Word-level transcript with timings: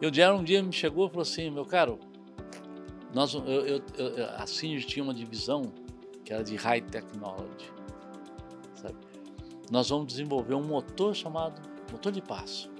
E 0.00 0.06
o 0.06 0.14
Jerry 0.14 0.36
um 0.36 0.44
dia 0.44 0.62
me 0.62 0.72
chegou 0.72 1.06
e 1.06 1.10
falou 1.10 1.22
assim, 1.22 1.50
meu 1.50 1.64
caro, 1.64 1.98
nós, 3.14 3.34
eu, 3.34 3.42
eu, 3.42 3.82
eu, 3.96 4.24
a 4.36 4.46
Singer 4.46 4.84
tinha 4.84 5.02
uma 5.02 5.14
divisão 5.14 5.72
que 6.24 6.32
era 6.32 6.44
de 6.44 6.56
High 6.56 6.82
Technology. 6.82 7.72
Sabe? 8.74 8.96
Nós 9.70 9.88
vamos 9.88 10.08
desenvolver 10.08 10.54
um 10.54 10.62
motor 10.62 11.14
chamado 11.14 11.60
motor 11.90 12.12
de 12.12 12.20
passo. 12.20 12.70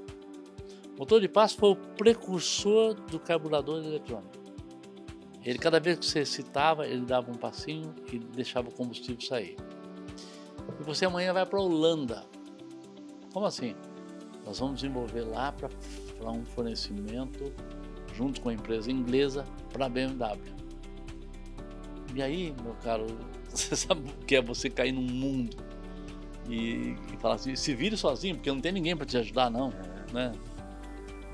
O 0.95 1.01
motor 1.01 1.21
de 1.21 1.29
passo 1.29 1.57
foi 1.57 1.71
o 1.71 1.77
precursor 1.77 2.95
do 2.95 3.19
carburador 3.19 3.85
eletrônico. 3.85 4.39
Ele, 5.45 5.59
cada 5.59 5.81
vez 5.81 5.99
que 5.99 6.07
você 6.07 6.21
excitava, 6.21 6.87
ele 6.87 7.07
dava 7.07 7.31
um 7.31 7.35
passinho 7.35 7.95
e 8.13 8.19
deixava 8.19 8.69
o 8.69 8.73
combustível 8.73 9.21
sair. 9.21 9.57
E 10.79 10.83
você 10.83 11.07
amanhã 11.07 11.33
vai 11.33 11.47
para 11.47 11.59
a 11.59 11.63
Holanda. 11.63 12.25
Como 13.33 13.47
assim? 13.47 13.75
Nós 14.45 14.59
vamos 14.59 14.81
desenvolver 14.81 15.23
lá 15.23 15.53
para 15.53 15.71
um 16.27 16.45
fornecimento 16.45 17.53
junto 18.15 18.41
com 18.41 18.49
a 18.49 18.53
empresa 18.53 18.91
inglesa 18.91 19.45
para 19.73 19.87
a 19.87 19.89
BMW. 19.89 20.39
E 22.15 22.23
aí, 22.23 22.55
meu 22.63 22.75
caro, 22.83 23.07
você 23.49 23.77
sabe 23.77 24.11
o 24.11 24.25
que 24.25 24.37
é 24.37 24.43
você 24.43 24.69
cair 24.69 24.93
num 24.93 25.03
mundo 25.03 25.57
e, 26.49 26.97
e 27.13 27.17
falar 27.21 27.35
assim, 27.35 27.55
se 27.55 27.75
vire 27.75 27.97
sozinho, 27.97 28.37
porque 28.37 28.51
não 28.51 28.61
tem 28.61 28.73
ninguém 28.73 28.97
para 28.97 29.07
te 29.07 29.17
ajudar, 29.19 29.51
não, 29.51 29.73
né? 30.13 30.33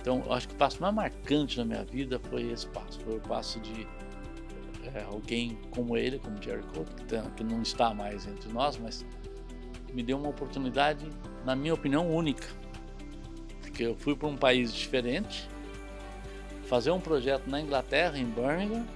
Então, 0.01 0.23
acho 0.31 0.49
que 0.49 0.55
o 0.55 0.59
passo 0.59 0.83
mais 0.83 0.95
marcante 0.95 1.57
na 1.57 1.65
minha 1.65 1.85
vida 1.85 2.21
foi 2.29 2.51
esse 2.51 2.67
passo, 2.69 3.01
foi 3.01 3.17
o 3.17 3.21
passo 3.21 3.59
de 3.61 3.87
é, 4.93 5.03
alguém 5.05 5.59
como 5.71 5.97
ele, 5.97 6.19
como 6.19 6.41
Jerry 6.43 6.63
Cole, 6.75 6.87
que, 6.97 7.05
tem, 7.07 7.23
que 7.31 7.45
não 7.45 7.63
está 7.63 7.95
mais 7.95 8.27
entre 8.27 8.53
nós, 8.53 8.77
mas 8.77 9.07
me 9.95 10.03
deu 10.03 10.19
uma 10.19 10.29
oportunidade, 10.29 11.09
na 11.45 11.57
minha 11.57 11.73
opinião, 11.73 12.11
única. 12.15 12.47
Porque 13.75 13.87
eu 13.87 13.97
fui 13.97 14.15
para 14.15 14.29
um 14.29 14.37
país 14.37 14.73
diferente, 14.73 15.49
fazer 16.69 16.93
um 16.93 17.01
projeto 17.01 17.51
na 17.51 17.61
Inglaterra, 17.61 18.17
em 18.17 18.25
Birmingham, 18.25 18.87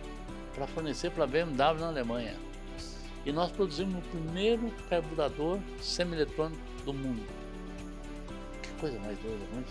para 0.55 0.69
fornecer 0.69 1.11
para 1.11 1.25
a 1.25 1.27
BMW 1.27 1.81
na 1.81 1.89
Alemanha. 1.89 2.37
E 3.27 3.33
nós 3.33 3.51
produzimos 3.51 3.97
o 3.97 4.03
primeiro 4.03 4.73
carburador 4.89 5.59
semi-eletrônico 5.81 6.63
do 6.85 6.95
mundo. 6.95 7.27
Que 8.63 8.69
coisa 8.81 8.97
mais 9.01 9.19
doida, 9.19 9.45
não 9.53 9.59
é? 9.59 9.65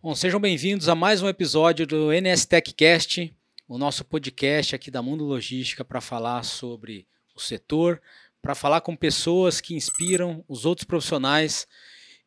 Bom, 0.00 0.14
sejam 0.14 0.38
bem-vindos 0.38 0.88
a 0.88 0.94
mais 0.94 1.20
um 1.22 1.28
episódio 1.28 1.84
do 1.88 2.12
NS 2.12 2.46
TechCast, 2.46 3.34
o 3.68 3.76
nosso 3.76 4.04
podcast 4.04 4.74
aqui 4.74 4.90
da 4.90 5.02
Mundo 5.02 5.24
Logística 5.24 5.84
para 5.84 6.00
falar 6.00 6.42
sobre 6.42 7.06
o 7.36 7.40
setor, 7.40 8.00
para 8.40 8.54
falar 8.54 8.80
com 8.80 8.96
pessoas 8.96 9.60
que 9.60 9.74
inspiram 9.74 10.42
os 10.48 10.64
outros 10.64 10.84
profissionais. 10.84 11.68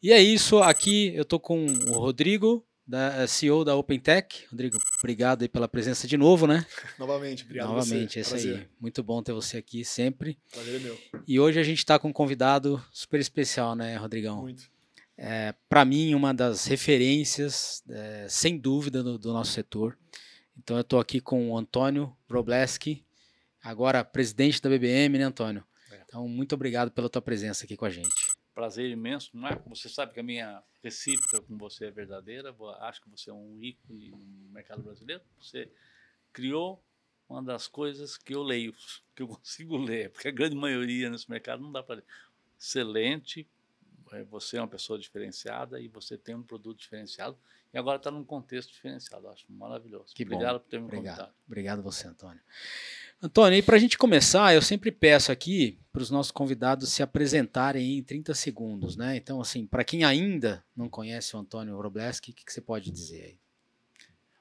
E 0.03 0.12
é 0.12 0.22
isso, 0.22 0.59
aqui 0.59 1.12
eu 1.16 1.23
estou 1.23 1.39
com 1.39 1.66
o 1.66 1.97
Rodrigo, 1.97 2.64
da 2.86 3.25
CEO 3.25 3.64
da 3.64 3.75
OpenTech. 3.75 4.45
Rodrigo, 4.52 4.78
obrigado 5.00 5.42
aí 5.42 5.50
pela 5.50 5.67
presença 5.67 6.08
de 6.08 6.17
novo, 6.17 6.45
né? 6.45 6.66
Novamente, 7.00 7.44
obrigado 7.44 7.69
Novamente, 7.69 8.19
é 8.19 8.22
isso 8.22 8.36
aí. 8.36 8.67
Muito 8.80 9.02
bom 9.02 9.23
ter 9.23 9.34
você 9.34 9.58
aqui 9.58 9.84
sempre. 9.86 10.38
Prazer 10.52 10.75
é 10.75 10.80
meu. 10.80 10.97
E 11.28 11.39
hoje 11.39 11.59
a 11.59 11.64
gente 11.64 11.80
está 11.80 11.97
com 11.97 12.09
um 12.09 12.14
convidado 12.14 12.84
super 12.92 13.19
especial, 13.19 13.75
né, 13.75 13.95
Rodrigão? 13.95 14.42
Muito. 14.42 14.69
É, 15.17 15.53
Para 15.69 15.86
mim, 15.86 16.14
uma 16.14 16.34
das 16.34 16.66
referências, 16.66 17.84
é, 17.89 18.25
sem 18.28 18.58
dúvida, 18.58 19.02
do, 19.03 19.31
nosso 19.31 19.53
setor. 19.53 19.97
Então, 20.58 20.78
eu 20.78 20.82
estou 20.82 21.00
aqui 21.00 21.20
com 21.20 21.52
o 21.52 21.58
Antônio 21.58 22.16
Robleski, 22.30 23.06
agora 23.64 24.04
presidente 24.04 24.62
da 24.62 24.70
BBM, 24.70 25.18
né, 25.18 25.24
Antônio? 25.24 25.64
É. 25.92 26.02
Então, 26.06 26.28
muito 26.28 26.54
obrigado 26.56 26.92
pela 26.92 27.10
tua 27.10 27.22
presença 27.22 27.66
aqui 27.66 27.76
com 27.76 27.86
a 27.86 27.90
gente 27.90 28.42
prazer 28.54 28.90
imenso, 28.90 29.31
não 29.34 29.48
é? 29.48 29.56
Você 29.68 29.90
sabe 29.90 30.14
que 30.14 30.20
a 30.20 30.24
minha 30.24 30.62
recíproca 30.84 31.42
com 31.42 31.58
você 31.58 31.86
é 31.86 31.92
verdadeira. 31.92 32.56
Acho 32.81 33.02
que 33.02 33.09
você 33.09 33.30
é 33.30 33.34
um 33.34 33.58
ícone 33.62 34.12
no 34.12 34.52
mercado 34.52 34.84
brasileiro. 34.84 35.22
Você 35.40 35.72
criou 36.31 36.84
uma 37.28 37.42
das 37.42 37.68
coisas 37.68 38.18
que 38.18 38.36
eu 38.36 38.44
leio, 38.44 38.74
que 39.16 39.24
eu 39.24 39.28
consigo 39.28 39.78
ler, 39.78 40.12
porque 40.12 40.28
a 40.28 40.31
grande 40.31 40.56
maioria 40.56 41.09
nesse 41.09 41.30
mercado 41.30 41.64
não 41.64 41.72
dá 41.72 41.81
para 41.81 41.96
ler. 41.96 42.06
Excelente, 42.59 43.50
você 44.30 44.58
é 44.58 44.62
uma 44.62 44.68
pessoa 44.68 45.00
diferenciada 45.00 45.80
e 45.80 45.88
você 45.88 46.18
tem 46.18 46.36
um 46.36 46.44
produto 46.44 46.80
diferenciado 46.80 47.38
e 47.74 47.78
agora 47.78 47.98
está 47.98 48.12
num 48.12 48.24
contexto 48.24 48.72
diferenciado. 48.72 49.30
Acho 49.30 49.46
maravilhoso. 49.50 50.14
Que 50.14 50.24
Obrigado 50.24 50.56
bom. 50.56 50.60
por 50.60 50.70
ter 50.70 50.80
me 50.80 50.86
Obrigado. 50.86 51.16
convidado. 51.16 51.36
Obrigado 51.48 51.82
você, 51.82 52.08
Antônio. 52.08 52.42
Antônio, 53.22 53.58
e 53.58 53.62
para 53.62 53.78
a 53.78 53.80
gente 53.80 53.98
começar, 53.98 54.54
eu 54.54 54.62
sempre 54.62 54.92
peço 54.92 55.32
aqui 55.32 55.80
para 55.94 56.02
os 56.02 56.10
nossos 56.10 56.32
convidados 56.32 56.92
se 56.92 57.02
apresentarem 57.02 57.98
em 57.98 58.04
30 58.04 58.34
segundos, 58.34 58.98
né? 58.98 59.16
Então, 59.16 59.40
assim, 59.40 59.66
para 59.66 59.84
quem 59.84 60.04
ainda 60.04 60.66
não 60.76 60.90
conhece 60.90 61.36
o 61.36 61.40
Antônio 61.40 61.80
Robleski, 61.80 62.32
o 62.32 62.34
que, 62.34 62.44
que, 62.44 62.52
você 62.52 62.62
pode 62.62 62.92
dizer 62.92 63.24
aí? 63.24 63.40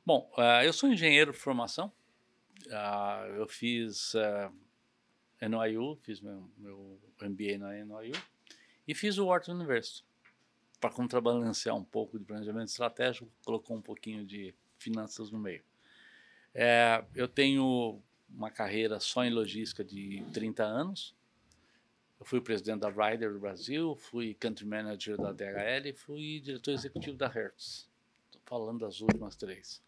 Bom, 0.05 0.31
uh, 0.37 0.65
eu 0.65 0.73
sou 0.73 0.89
engenheiro 0.89 1.31
de 1.31 1.39
formação. 1.39 1.93
Uh, 2.67 3.35
eu 3.37 3.47
fiz 3.47 4.15
uh, 4.15 4.53
eh, 5.41 5.49
NYU, 5.49 5.97
fiz 6.03 6.21
meu, 6.21 6.51
meu 6.57 6.99
MBA 7.21 7.59
na 7.59 7.85
NYU 7.85 8.13
e 8.87 8.95
fiz 8.95 9.19
o 9.19 9.27
Wharton 9.27 9.53
University 9.53 10.05
para 10.81 10.91
contrabalancear 10.91 11.77
um 11.77 11.85
pouco 11.85 12.19
de 12.19 12.25
planejamento 12.25 12.69
estratégico, 12.69 13.31
colocou 13.45 13.77
um 13.77 13.83
pouquinho 13.83 14.25
de 14.25 14.55
finanças 14.79 15.31
no 15.31 15.39
meio. 15.39 15.63
É, 16.55 17.05
eu 17.15 17.29
tenho 17.29 18.03
uma 18.29 18.51
carreira 18.51 18.99
só 18.99 19.25
em 19.25 19.31
logística 19.31 19.85
de 19.85 20.25
30 20.33 20.65
anos. 20.65 21.15
Eu 22.19 22.27
fui 22.27 22.41
presidente 22.41 22.81
da 22.81 22.91
Ryder 22.91 23.33
do 23.33 23.39
Brasil, 23.39 23.95
fui 23.97 24.35
country 24.35 24.67
manager 24.67 25.17
da 25.17 25.33
DHL 25.33 25.95
fui 25.95 26.41
diretor 26.41 26.73
executivo 26.73 27.17
da 27.17 27.29
Hertz. 27.29 27.89
Estou 28.27 28.41
falando 28.45 28.81
das 28.81 29.01
últimas 29.01 29.37
três. 29.37 29.83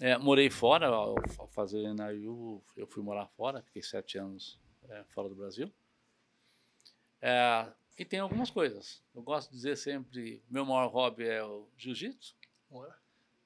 É, 0.00 0.16
morei 0.16 0.48
fora, 0.48 0.86
ao, 0.86 1.14
fazer 1.50 1.92
na 1.94 2.10
IU, 2.12 2.62
eu 2.76 2.86
fui 2.86 3.02
morar 3.02 3.26
fora, 3.26 3.62
fiquei 3.62 3.82
sete 3.82 4.16
anos 4.16 4.58
é, 4.88 5.04
fora 5.04 5.28
do 5.28 5.34
Brasil. 5.34 5.70
É, 7.20 7.70
e 7.98 8.04
tem 8.04 8.20
algumas 8.20 8.50
coisas. 8.50 9.02
Eu 9.14 9.22
gosto 9.22 9.50
de 9.50 9.56
dizer 9.56 9.76
sempre, 9.76 10.42
meu 10.48 10.64
maior 10.64 10.88
hobby 10.88 11.24
é 11.24 11.44
o 11.44 11.68
jiu-jitsu. 11.76 12.34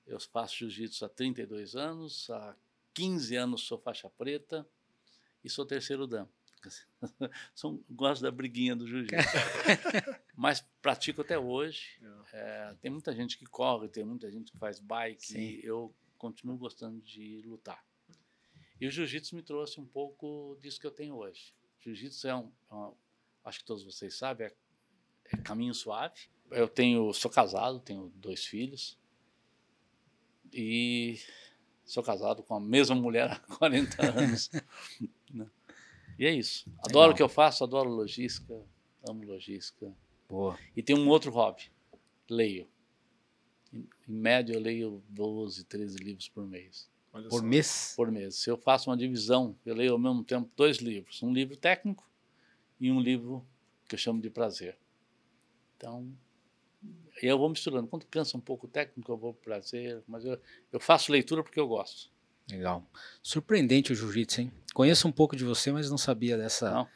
Eu 0.06 0.20
faço 0.20 0.56
jiu-jitsu 0.56 1.04
há 1.04 1.08
32 1.08 1.74
anos, 1.74 2.30
há 2.30 2.56
15 2.94 3.36
anos 3.36 3.62
sou 3.62 3.78
faixa 3.78 4.08
preta 4.08 4.66
e 5.42 5.50
sou 5.50 5.66
terceiro 5.66 6.06
dan. 6.06 6.28
São, 7.54 7.82
gosto 7.90 8.22
da 8.22 8.30
briguinha 8.30 8.76
do 8.76 8.86
jiu-jitsu. 8.86 9.14
Mas 10.36 10.64
pratico 10.80 11.22
até 11.22 11.38
hoje. 11.38 12.00
É, 12.32 12.74
tem 12.80 12.90
muita 12.90 13.14
gente 13.14 13.36
que 13.36 13.46
corre, 13.46 13.88
tem 13.88 14.04
muita 14.04 14.30
gente 14.30 14.52
que 14.52 14.58
faz 14.58 14.78
bike. 14.78 15.26
Sim. 15.26 15.38
E 15.38 15.60
eu 15.64 15.94
continuo 16.16 16.56
gostando 16.56 17.00
de 17.00 17.42
lutar. 17.44 17.84
E 18.80 18.86
o 18.86 18.90
jiu-jitsu 18.90 19.34
me 19.34 19.42
trouxe 19.42 19.80
um 19.80 19.86
pouco 19.86 20.56
disso 20.60 20.80
que 20.80 20.86
eu 20.86 20.90
tenho 20.90 21.16
hoje. 21.16 21.54
Jiu-jitsu 21.80 22.28
é 22.28 22.36
um, 22.36 22.52
é 22.70 22.74
um, 22.74 22.94
acho 23.46 23.60
que 23.60 23.64
todos 23.64 23.82
vocês 23.82 24.14
sabem, 24.14 24.48
é, 24.48 24.52
é 25.32 25.36
caminho 25.38 25.72
suave. 25.72 26.28
Eu 26.50 26.68
tenho, 26.68 27.10
sou 27.14 27.30
casado, 27.30 27.80
tenho 27.80 28.12
dois 28.16 28.44
filhos. 28.44 28.98
E 30.52 31.18
Sou 31.86 32.02
casado 32.02 32.42
com 32.42 32.56
a 32.56 32.60
mesma 32.60 32.96
mulher 32.96 33.30
há 33.48 33.56
40 33.56 34.04
anos. 34.04 34.50
Né? 35.32 35.46
e 36.18 36.26
é 36.26 36.32
isso. 36.34 36.68
Adoro 36.80 36.98
Legal. 36.98 37.10
o 37.12 37.14
que 37.14 37.22
eu 37.22 37.28
faço, 37.28 37.62
adoro 37.62 37.88
logística, 37.88 38.60
amo 39.08 39.24
logística. 39.24 39.96
Boa. 40.28 40.58
E 40.76 40.82
tem 40.82 40.98
um 40.98 41.08
outro 41.08 41.30
hobby, 41.30 41.70
leio. 42.28 42.68
Em, 43.72 43.88
em 44.08 44.12
média 44.12 44.54
eu 44.54 44.60
leio 44.60 45.02
12, 45.08 45.64
13 45.64 45.98
livros 45.98 46.28
por 46.28 46.44
mês. 46.44 46.90
Olha 47.12 47.28
por 47.28 47.38
só. 47.38 47.46
mês? 47.46 47.92
Por 47.96 48.10
mês. 48.10 48.34
Se 48.34 48.50
eu 48.50 48.56
faço 48.56 48.90
uma 48.90 48.96
divisão, 48.96 49.56
eu 49.64 49.74
leio 49.74 49.92
ao 49.92 49.98
mesmo 49.98 50.24
tempo 50.24 50.50
dois 50.56 50.78
livros. 50.78 51.22
Um 51.22 51.32
livro 51.32 51.56
técnico 51.56 52.04
e 52.80 52.90
um 52.90 53.00
livro 53.00 53.46
que 53.88 53.94
eu 53.94 53.98
chamo 53.98 54.20
de 54.20 54.30
prazer. 54.30 54.76
Então, 55.76 56.10
eu 57.22 57.38
vou 57.38 57.48
misturando. 57.48 57.86
Quando 57.86 58.06
cansa 58.06 58.36
um 58.36 58.40
pouco 58.40 58.66
o 58.66 58.68
técnico, 58.68 59.10
eu 59.10 59.16
vou 59.16 59.34
para 59.34 59.54
prazer, 59.54 60.02
mas 60.06 60.24
eu, 60.24 60.38
eu 60.72 60.80
faço 60.80 61.12
leitura 61.12 61.42
porque 61.42 61.58
eu 61.58 61.68
gosto. 61.68 62.10
Legal. 62.50 62.84
Surpreendente 63.22 63.92
o 63.92 63.94
jiu-jitsu, 63.94 64.42
hein? 64.42 64.52
Conheço 64.72 65.08
um 65.08 65.12
pouco 65.12 65.34
de 65.34 65.44
você, 65.44 65.72
mas 65.72 65.90
não 65.90 65.98
sabia 65.98 66.36
dessa, 66.36 66.70
não. 66.70 66.88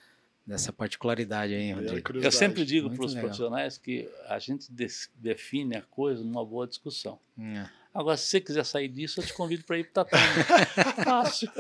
dessa 0.46 0.72
particularidade 0.72 1.54
aí, 1.54 1.72
Rodrigo. 1.72 2.18
Eu 2.18 2.30
sempre 2.30 2.64
digo 2.64 2.90
para 2.90 3.04
os 3.04 3.14
profissionais 3.14 3.78
que 3.78 4.08
a 4.26 4.38
gente 4.38 4.70
define 5.16 5.76
a 5.76 5.82
coisa 5.82 6.22
numa 6.22 6.44
boa 6.44 6.66
discussão. 6.66 7.18
É. 7.38 7.68
Agora, 7.92 8.16
se 8.16 8.26
você 8.26 8.40
quiser 8.40 8.64
sair 8.64 8.88
disso, 8.88 9.20
eu 9.20 9.26
te 9.26 9.34
convido 9.34 9.64
para 9.64 9.78
ir 9.78 9.90
para 9.90 10.02
o 10.02 10.04
tatame. 10.04 10.44
fácil. 11.02 11.50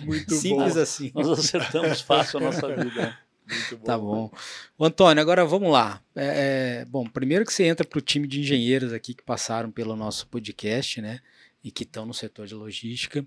Muito 0.00 0.34
Simples 0.34 0.74
bom. 0.74 0.80
assim. 0.82 1.10
Nós 1.14 1.28
acertamos 1.30 2.02
fácil 2.02 2.40
a 2.40 2.42
nossa 2.42 2.68
vida. 2.76 3.18
Muito 3.48 3.76
bom. 3.78 3.84
Tá 3.84 3.98
bom. 3.98 4.30
O 4.76 4.84
Antônio, 4.84 5.22
agora 5.22 5.44
vamos 5.44 5.70
lá. 5.72 6.02
É, 6.14 6.80
é, 6.80 6.84
bom, 6.84 7.06
primeiro 7.06 7.44
que 7.44 7.52
você 7.52 7.64
entra 7.64 7.86
para 7.86 7.98
o 7.98 8.02
time 8.02 8.28
de 8.28 8.40
engenheiros 8.40 8.92
aqui 8.92 9.14
que 9.14 9.22
passaram 9.22 9.70
pelo 9.70 9.96
nosso 9.96 10.26
podcast, 10.26 11.00
né? 11.00 11.20
E 11.64 11.70
que 11.70 11.82
estão 11.82 12.04
no 12.04 12.14
setor 12.14 12.46
de 12.46 12.54
logística. 12.54 13.26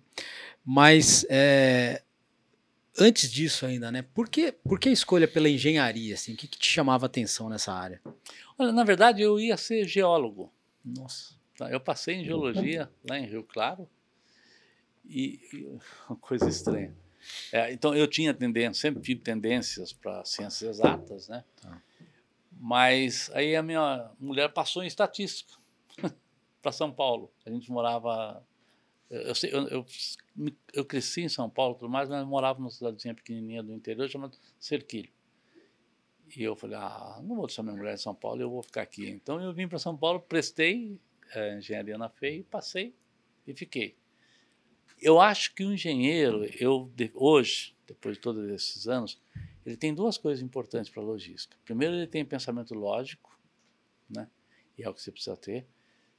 Mas 0.63 1.25
é, 1.29 2.03
antes 2.97 3.31
disso 3.31 3.65
ainda, 3.65 3.91
né? 3.91 4.03
Por 4.13 4.29
que, 4.29 4.51
por 4.51 4.79
que 4.79 4.89
a 4.89 4.94
escolha 4.94 5.27
pela 5.27 5.50
engenharia? 5.50 6.13
Assim? 6.13 6.33
O 6.33 6.38
que, 6.38 6.47
que 6.47 6.57
te 6.57 6.69
chamava 6.69 7.06
a 7.06 7.07
atenção 7.07 7.50
nessa 7.50 7.74
área? 7.74 8.00
Olha, 8.57 8.71
na 8.71 8.83
verdade, 8.83 9.21
eu 9.21 9.39
ia 9.39 9.57
ser 9.57 9.88
geólogo. 9.88 10.51
Nossa. 10.85 11.33
Tá, 11.57 11.69
Eu 11.69 11.79
passei 11.79 12.15
em 12.15 12.24
geologia 12.24 12.89
lá 13.07 13.19
em 13.19 13.25
Rio 13.25 13.44
Claro 13.44 13.88
e, 15.06 15.39
e 15.53 15.65
uma 16.07 16.17
coisa 16.17 16.47
estranha. 16.47 16.94
É, 17.51 17.71
então 17.71 17.95
eu 17.95 18.07
tinha 18.07 18.33
tendência, 18.33 18.81
sempre 18.81 19.01
tive 19.01 19.21
tendências 19.21 19.94
para 19.94 20.23
ciências 20.25 20.77
exatas, 20.77 21.27
né? 21.27 21.44
Tá. 21.62 21.81
Mas 22.51 23.31
aí 23.33 23.56
a 23.56 23.63
minha 23.63 24.12
mulher 24.19 24.50
passou 24.50 24.83
em 24.83 24.88
estatística 24.88 25.53
para 26.62 26.71
São 26.71 26.91
Paulo. 26.91 27.31
A 27.45 27.50
gente 27.50 27.71
morava, 27.71 28.45
eu, 29.09 29.33
eu, 29.44 29.68
eu, 29.68 29.85
eu, 30.73 30.85
cresci 30.85 31.21
em 31.21 31.29
São 31.29 31.50
Paulo, 31.50 31.75
tudo 31.75 31.89
mais, 31.89 32.09
mas 32.09 32.25
morava 32.25 32.59
numa 32.59 32.69
cidadezinha 32.69 33.15
pequenininha 33.15 33.63
do 33.63 33.74
interior 33.74 34.07
chamada 34.09 34.38
Cerquilho. 34.59 35.09
E 36.35 36.44
eu 36.44 36.56
falei, 36.56 36.77
ah, 36.77 37.19
não 37.24 37.35
vou 37.35 37.47
deixar 37.47 37.63
minha 37.63 37.75
mulher 37.75 37.95
em 37.95 37.97
São 37.97 38.15
Paulo, 38.15 38.41
eu 38.41 38.50
vou 38.50 38.63
ficar 38.63 38.83
aqui. 38.83 39.09
Então 39.09 39.41
eu 39.41 39.53
vim 39.53 39.67
para 39.67 39.79
São 39.79 39.97
Paulo, 39.97 40.19
prestei 40.19 40.97
eh, 41.33 41.57
engenharia 41.57 41.97
na 41.97 42.09
FEI, 42.09 42.44
passei 42.44 42.95
e 43.45 43.53
fiquei. 43.53 43.97
Eu 45.01 45.19
acho 45.19 45.56
que 45.56 45.63
o 45.63 45.74
engenheiro, 45.74 46.45
eu 46.59 46.92
hoje, 47.15 47.75
depois 47.88 48.18
de 48.18 48.21
todos 48.21 48.48
esses 48.50 48.88
anos, 48.88 49.19
ele 49.65 49.75
tem 49.75 49.94
duas 49.94 50.18
coisas 50.18 50.44
importantes 50.44 50.92
para 50.92 51.01
a 51.01 51.06
logística. 51.06 51.57
Primeiro, 51.65 51.95
ele 51.95 52.07
tem 52.07 52.24
pensamento 52.24 52.75
lógico, 52.75 53.36
né? 54.07 54.30
e 54.77 54.83
é 54.83 54.89
o 54.89 54.94
que 54.94 55.01
você 55.01 55.12
precisa 55.12 55.36
ter. 55.36 55.65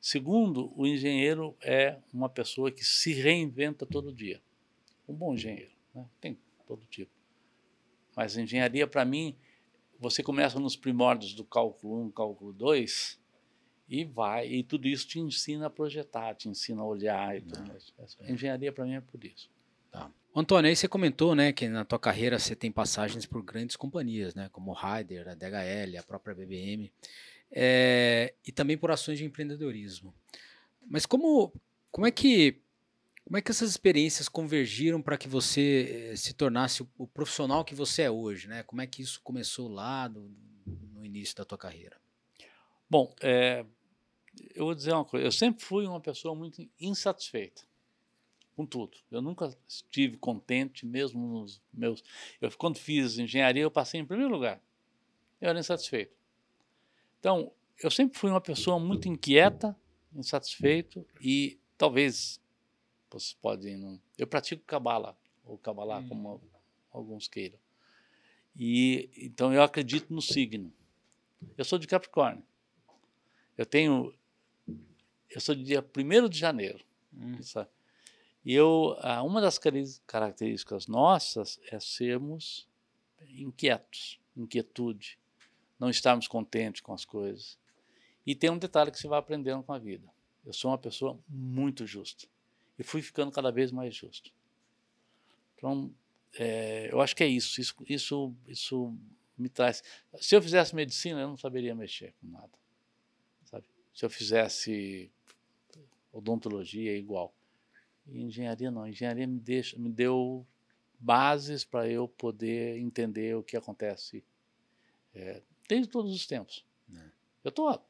Segundo, 0.01 0.73
o 0.77 0.85
engenheiro 0.85 1.57
é 1.63 1.99
uma 2.13 2.29
pessoa 2.29 2.73
que 2.73 2.85
se 2.85 3.13
reinventa 3.13 3.87
todo 3.87 4.13
dia. 4.13 4.43
Um 5.09 5.15
bom 5.15 5.35
engenheiro, 5.35 5.73
né? 5.95 6.05
tem 6.21 6.37
todo 6.67 6.85
tipo. 6.87 7.13
Mas 8.17 8.37
engenharia, 8.37 8.87
para 8.87 9.05
mim, 9.05 9.37
você 9.99 10.25
começa 10.25 10.59
nos 10.59 10.75
primórdios 10.75 11.35
do 11.35 11.45
cálculo 11.45 12.05
1, 12.07 12.11
cálculo 12.11 12.53
2, 12.53 13.22
e 13.93 14.05
vai, 14.07 14.49
e 14.49 14.63
tudo 14.63 14.89
isso 14.89 15.07
te 15.07 15.21
ensina 15.21 15.67
a 15.67 15.71
projetar, 15.71 16.35
te 16.35 16.49
ensina 16.49 16.81
a 16.81 16.85
olhar 16.85 17.37
e 17.37 17.43
tudo 17.43 17.61
mais. 17.69 17.93
Engenharia, 18.27 18.73
para 18.73 18.87
mim, 18.87 18.95
é 18.95 19.03
por 19.03 19.23
isso. 19.23 19.51
Antônio, 20.35 20.71
aí 20.71 20.75
você 20.75 20.89
comentou, 20.89 21.35
né, 21.35 21.53
que 21.53 21.69
na 21.69 21.85
tua 21.85 21.99
carreira 21.99 22.39
você 22.39 22.57
tem 22.57 22.73
passagens 22.73 23.27
por 23.27 23.43
grandes 23.43 23.77
companhias, 23.77 24.35
né, 24.35 24.49
como 24.51 24.73
Ryder, 24.73 25.29
a 25.29 25.35
DHL, 25.35 25.99
a 25.99 26.03
própria 26.03 26.35
BBM, 26.35 26.91
é, 27.51 28.33
e 28.47 28.51
também 28.51 28.79
por 28.79 28.91
ações 28.91 29.19
de 29.19 29.27
empreendedorismo. 29.27 30.15
Mas 30.89 31.05
como, 31.05 31.53
como 31.91 32.07
é 32.07 32.11
que 32.11 32.63
como 33.27 33.37
é 33.37 33.43
que 33.43 33.51
essas 33.51 33.71
experiências 33.71 34.29
convergiram 34.29 35.01
para 35.01 35.17
que 35.17 35.29
você 35.29 36.11
eh, 36.11 36.17
se 36.17 36.35
tornasse 36.35 36.83
o, 36.83 36.89
o 36.99 37.07
profissional 37.07 37.65
que 37.65 37.73
você 37.73 38.03
é 38.03 38.11
hoje, 38.11 38.49
né? 38.49 38.65
Como 38.65 38.83
é 38.83 38.87
que 38.87 39.01
isso 39.01 39.21
começou 39.23 39.69
lá 39.69 40.09
no, 40.09 40.29
no 40.67 41.05
início 41.05 41.37
da 41.37 41.45
tua 41.45 41.57
carreira? 41.57 41.97
Bom, 42.91 43.15
é, 43.23 43.65
eu 44.55 44.65
vou 44.67 44.75
dizer 44.75 44.93
uma 44.93 45.05
coisa. 45.05 45.27
Eu 45.27 45.33
sempre 45.33 45.63
fui 45.65 45.87
uma 45.87 46.01
pessoa 46.01 46.35
muito 46.35 46.67
insatisfeita 46.81 47.63
com 48.57 48.67
tudo. 48.67 48.97
Eu 49.11 49.23
nunca 49.23 49.57
estive 49.67 50.17
contente, 50.17 50.85
mesmo 50.87 51.27
nos 51.27 51.61
meus. 51.73 52.03
Eu, 52.41 52.51
quando 52.57 52.79
fiz 52.79 53.19
engenharia, 53.19 53.63
eu 53.63 53.71
passei 53.71 54.01
em 54.01 54.05
primeiro 54.07 54.33
lugar. 54.33 54.61
Eu 55.41 55.49
era 55.51 55.59
insatisfeito. 55.59 56.15
Então, 57.19 57.53
eu 57.83 57.91
sempre 57.91 58.19
fui 58.19 58.31
uma 58.31 58.41
pessoa 58.41 58.79
muito 58.79 59.09
inquieta, 59.09 59.77
insatisfeito 60.15 61.07
e 61.21 61.59
talvez 61.79 62.41
vocês 63.11 63.35
podem 63.35 63.77
não. 63.77 64.01
Eu 64.19 64.27
pratico 64.27 64.63
cabala 64.65 65.17
ou 65.45 65.59
cabalá, 65.59 65.99
Hum. 65.99 66.09
como 66.09 66.41
alguns 66.93 67.27
queiram. 67.29 67.59
E 68.57 69.11
então 69.17 69.53
eu 69.53 69.63
acredito 69.63 70.13
no 70.13 70.21
signo. 70.21 70.73
Eu 71.57 71.65
sou 71.65 71.79
de 71.79 71.87
Capricórnio. 71.87 72.45
Eu 73.57 73.65
tenho. 73.67 74.15
Eu 75.35 75.41
sou 75.41 75.55
de 75.55 75.65
dia 75.65 75.85
1 75.97 76.29
de 76.29 76.39
janeiro. 76.39 76.85
sabe? 77.43 77.71
E 78.45 78.55
eu, 78.55 78.97
ah, 79.01 79.23
uma 79.23 79.41
das 79.41 79.59
características 80.07 80.87
nossas 80.87 81.61
é 81.71 81.79
sermos 81.79 82.69
inquietos, 83.29 84.21
inquietude, 84.37 85.19
não 85.79 85.89
estarmos 85.89 86.27
contentes 86.27 86.81
com 86.81 86.93
as 86.93 87.05
coisas. 87.05 87.59
E 88.27 88.35
tem 88.35 88.51
um 88.51 88.59
detalhe 88.59 88.91
que 88.91 88.99
você 88.99 89.09
vai 89.09 89.19
aprendendo 89.19 89.63
com 89.63 89.73
a 89.73 89.79
vida. 89.79 90.09
Eu 90.45 90.53
sou 90.53 90.71
uma 90.71 90.79
pessoa 90.79 91.19
muito 91.29 91.87
justa 91.87 92.27
e 92.79 92.83
fui 92.83 93.01
ficando 93.01 93.31
cada 93.31 93.51
vez 93.51 93.71
mais 93.71 93.95
justo. 93.95 94.33
Então, 95.57 95.95
é, 96.35 96.89
eu 96.91 97.01
acho 97.01 97.15
que 97.15 97.23
é 97.23 97.29
isso. 97.29 97.61
Isso, 97.61 97.75
isso, 97.89 98.35
isso 98.49 98.97
me 99.39 99.49
traz. 99.49 99.83
Se 100.21 100.35
eu 100.35 100.43
fizesse 100.43 100.75
medicina, 100.75 101.21
eu 101.21 101.29
não 101.29 101.37
saberia 101.37 101.75
mexer 101.75 102.13
com 102.21 102.27
nada, 102.27 102.51
sabe? 103.45 103.65
Se 103.95 104.05
eu 104.05 104.11
fizesse 104.11 105.13
odontologia, 106.13 106.93
é 106.93 106.97
igual. 106.97 107.35
E 108.07 108.23
engenharia 108.23 108.71
não. 108.71 108.87
Engenharia 108.87 109.27
me 109.27 109.39
deixa, 109.39 109.79
me 109.79 109.89
deu 109.89 110.47
bases 110.99 111.65
para 111.65 111.89
eu 111.89 112.07
poder 112.07 112.79
entender 112.79 113.37
o 113.37 113.43
que 113.43 113.57
acontece 113.57 114.25
é, 115.15 115.43
desde 115.69 115.89
todos 115.89 116.15
os 116.15 116.27
tempos. 116.27 116.65
É. 116.93 117.11
Eu 117.45 117.49
estou, 117.49 117.85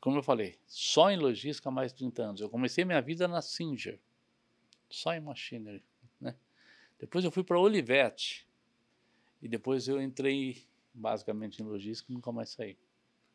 como 0.00 0.18
eu 0.18 0.22
falei, 0.22 0.58
só 0.66 1.10
em 1.10 1.16
logística 1.16 1.68
há 1.68 1.72
mais 1.72 1.92
de 1.92 1.98
30 1.98 2.22
anos. 2.22 2.40
Eu 2.40 2.48
comecei 2.48 2.84
minha 2.84 3.00
vida 3.00 3.26
na 3.26 3.42
Singer, 3.42 3.98
só 4.88 5.12
em 5.14 5.20
machinery. 5.20 5.82
Né? 6.20 6.36
Depois 6.98 7.24
eu 7.24 7.32
fui 7.32 7.42
para 7.42 7.58
Olivetti 7.58 8.46
e 9.40 9.48
depois 9.48 9.88
eu 9.88 10.00
entrei 10.00 10.64
basicamente 10.94 11.60
em 11.60 11.64
logística 11.64 12.12
e 12.12 12.14
nunca 12.14 12.30
mais 12.30 12.50
saí. 12.50 12.76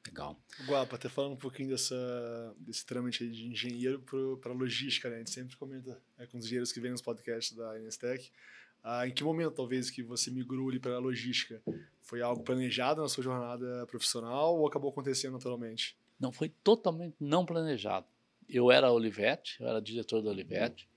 Legal. 0.07 0.39
Guapa, 0.65 0.95
até 0.95 1.09
falando 1.09 1.33
um 1.33 1.37
pouquinho 1.37 1.69
dessa, 1.69 2.55
desse 2.59 2.85
trâmite 2.85 3.27
de 3.29 3.47
engenheiro 3.47 4.01
para 4.41 4.53
logística, 4.53 5.09
né? 5.09 5.15
A 5.15 5.19
gente 5.19 5.31
sempre 5.31 5.55
comenta 5.57 6.01
né, 6.17 6.25
com 6.27 6.37
os 6.37 6.45
engenheiros 6.45 6.71
que 6.71 6.79
vêm 6.79 6.91
nos 6.91 7.01
podcasts 7.01 7.55
da 7.55 7.77
Inestec. 7.77 8.31
Ah, 8.83 9.07
em 9.07 9.11
que 9.11 9.23
momento, 9.23 9.51
talvez, 9.51 9.89
que 9.89 10.01
você 10.01 10.31
migrou 10.31 10.69
ali 10.69 10.79
para 10.79 10.95
a 10.95 10.99
logística? 10.99 11.61
Foi 12.01 12.21
algo 12.21 12.41
planejado 12.41 13.01
na 13.01 13.09
sua 13.09 13.23
jornada 13.23 13.85
profissional 13.87 14.57
ou 14.57 14.65
acabou 14.65 14.89
acontecendo 14.89 15.33
naturalmente? 15.33 15.97
Não 16.17 16.31
foi 16.31 16.49
totalmente 16.49 17.15
não 17.19 17.45
planejado. 17.45 18.05
Eu 18.47 18.71
era 18.71 18.87
a 18.87 18.91
Olivetti, 18.91 19.61
eu 19.61 19.67
era 19.67 19.81
diretor 19.81 20.21
da 20.21 20.29
Olivetti. 20.29 20.87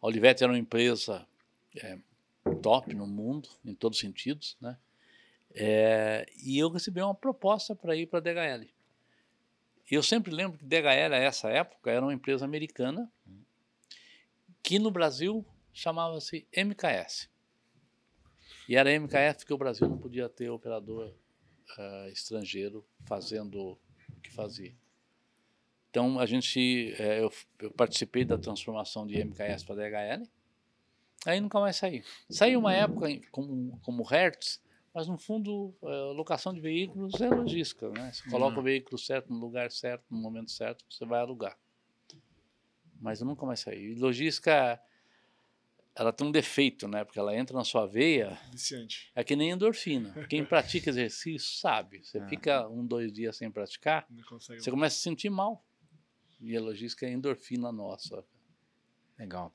A 0.00 0.06
Olivetti 0.06 0.44
era 0.44 0.52
uma 0.52 0.58
empresa 0.58 1.26
é, 1.74 1.98
top 2.62 2.94
no 2.94 3.06
mundo, 3.06 3.48
em 3.64 3.74
todos 3.74 3.98
os 3.98 4.00
sentidos, 4.00 4.56
né? 4.60 4.78
É, 5.58 6.26
e 6.44 6.58
eu 6.58 6.68
recebi 6.68 7.00
uma 7.00 7.14
proposta 7.14 7.74
para 7.74 7.96
ir 7.96 8.06
para 8.06 8.18
a 8.18 8.22
DHL. 8.22 8.68
Eu 9.90 10.02
sempre 10.02 10.30
lembro 10.30 10.58
que 10.58 10.64
DHL, 10.64 11.14
a 11.14 11.16
essa 11.16 11.48
época, 11.48 11.90
era 11.90 12.04
uma 12.04 12.12
empresa 12.12 12.44
americana 12.44 13.10
que 14.62 14.78
no 14.78 14.90
Brasil 14.90 15.46
chamava-se 15.72 16.46
MKS. 16.54 17.30
E 18.68 18.76
era 18.76 18.90
MKS 18.98 19.38
porque 19.38 19.54
o 19.54 19.58
Brasil 19.58 19.88
não 19.88 19.96
podia 19.96 20.28
ter 20.28 20.50
operador 20.50 21.14
ah, 21.78 22.08
estrangeiro 22.12 22.84
fazendo 23.06 23.72
o 23.72 24.20
que 24.22 24.30
fazia. 24.30 24.74
Então 25.88 26.18
a 26.18 26.26
gente, 26.26 26.94
eh, 26.98 27.20
eu, 27.22 27.32
eu 27.60 27.70
participei 27.70 28.24
da 28.24 28.36
transformação 28.36 29.06
de 29.06 29.24
MKS 29.24 29.64
para 29.64 29.76
DHL, 29.76 30.28
aí 31.24 31.40
nunca 31.40 31.58
mais 31.58 31.76
saí. 31.76 32.04
Saí 32.28 32.54
uma 32.54 32.74
época 32.74 33.06
como, 33.30 33.78
como 33.80 34.02
Hertz, 34.02 34.60
mas 34.96 35.06
no 35.08 35.18
fundo, 35.18 35.74
eh, 35.82 36.12
locação 36.14 36.54
de 36.54 36.60
veículos 36.60 37.20
é 37.20 37.28
logística, 37.28 37.90
né? 37.90 38.10
Você 38.14 38.30
coloca 38.30 38.58
o 38.58 38.62
veículo 38.62 38.96
certo 38.98 39.30
no 39.30 39.38
lugar 39.38 39.70
certo, 39.70 40.06
no 40.10 40.16
momento 40.16 40.50
certo, 40.50 40.86
você 40.90 41.04
vai 41.04 41.20
alugar. 41.20 41.54
Mas 42.98 43.20
eu 43.20 43.26
nunca 43.26 43.44
mais 43.44 43.60
saí. 43.60 43.94
Logística, 43.94 44.80
ela 45.94 46.14
tem 46.14 46.26
um 46.26 46.30
defeito, 46.30 46.88
né? 46.88 47.04
Porque 47.04 47.18
ela 47.18 47.36
entra 47.36 47.54
na 47.54 47.62
sua 47.62 47.84
veia, 47.86 48.40
Viciante. 48.50 49.12
é 49.14 49.22
que 49.22 49.36
nem 49.36 49.50
endorfina. 49.50 50.14
Quem 50.30 50.42
pratica 50.46 50.88
exercício 50.88 51.46
sabe. 51.60 52.02
Você 52.02 52.18
Ah. 52.18 52.26
fica 52.30 52.66
um, 52.66 52.86
dois 52.86 53.12
dias 53.12 53.36
sem 53.36 53.50
praticar, 53.50 54.06
você 54.48 54.70
começa 54.70 54.94
a 54.94 54.96
se 54.96 55.02
sentir 55.02 55.28
mal. 55.28 55.62
E 56.40 56.56
a 56.56 56.60
logística 56.60 57.04
é 57.04 57.12
endorfina 57.12 57.70
nossa. 57.70 58.24
Legal. 59.18 59.54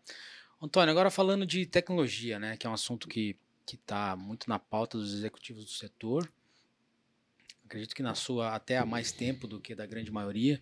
Antônio, 0.61 0.91
agora 0.91 1.09
falando 1.09 1.47
de 1.47 1.65
tecnologia, 1.65 2.37
né, 2.37 2.55
que 2.57 2.67
é 2.67 2.69
um 2.69 2.73
assunto 2.73 3.07
que 3.07 3.35
está 3.75 4.15
muito 4.15 4.49
na 4.49 4.59
pauta 4.59 4.97
dos 4.97 5.13
executivos 5.13 5.65
do 5.65 5.71
setor. 5.71 6.31
Acredito 7.65 7.95
que 7.95 8.03
na 8.03 8.15
sua 8.15 8.55
até 8.55 8.77
há 8.77 8.85
mais 8.85 9.11
tempo 9.11 9.47
do 9.47 9.59
que 9.59 9.73
da 9.73 9.85
grande 9.85 10.11
maioria. 10.11 10.61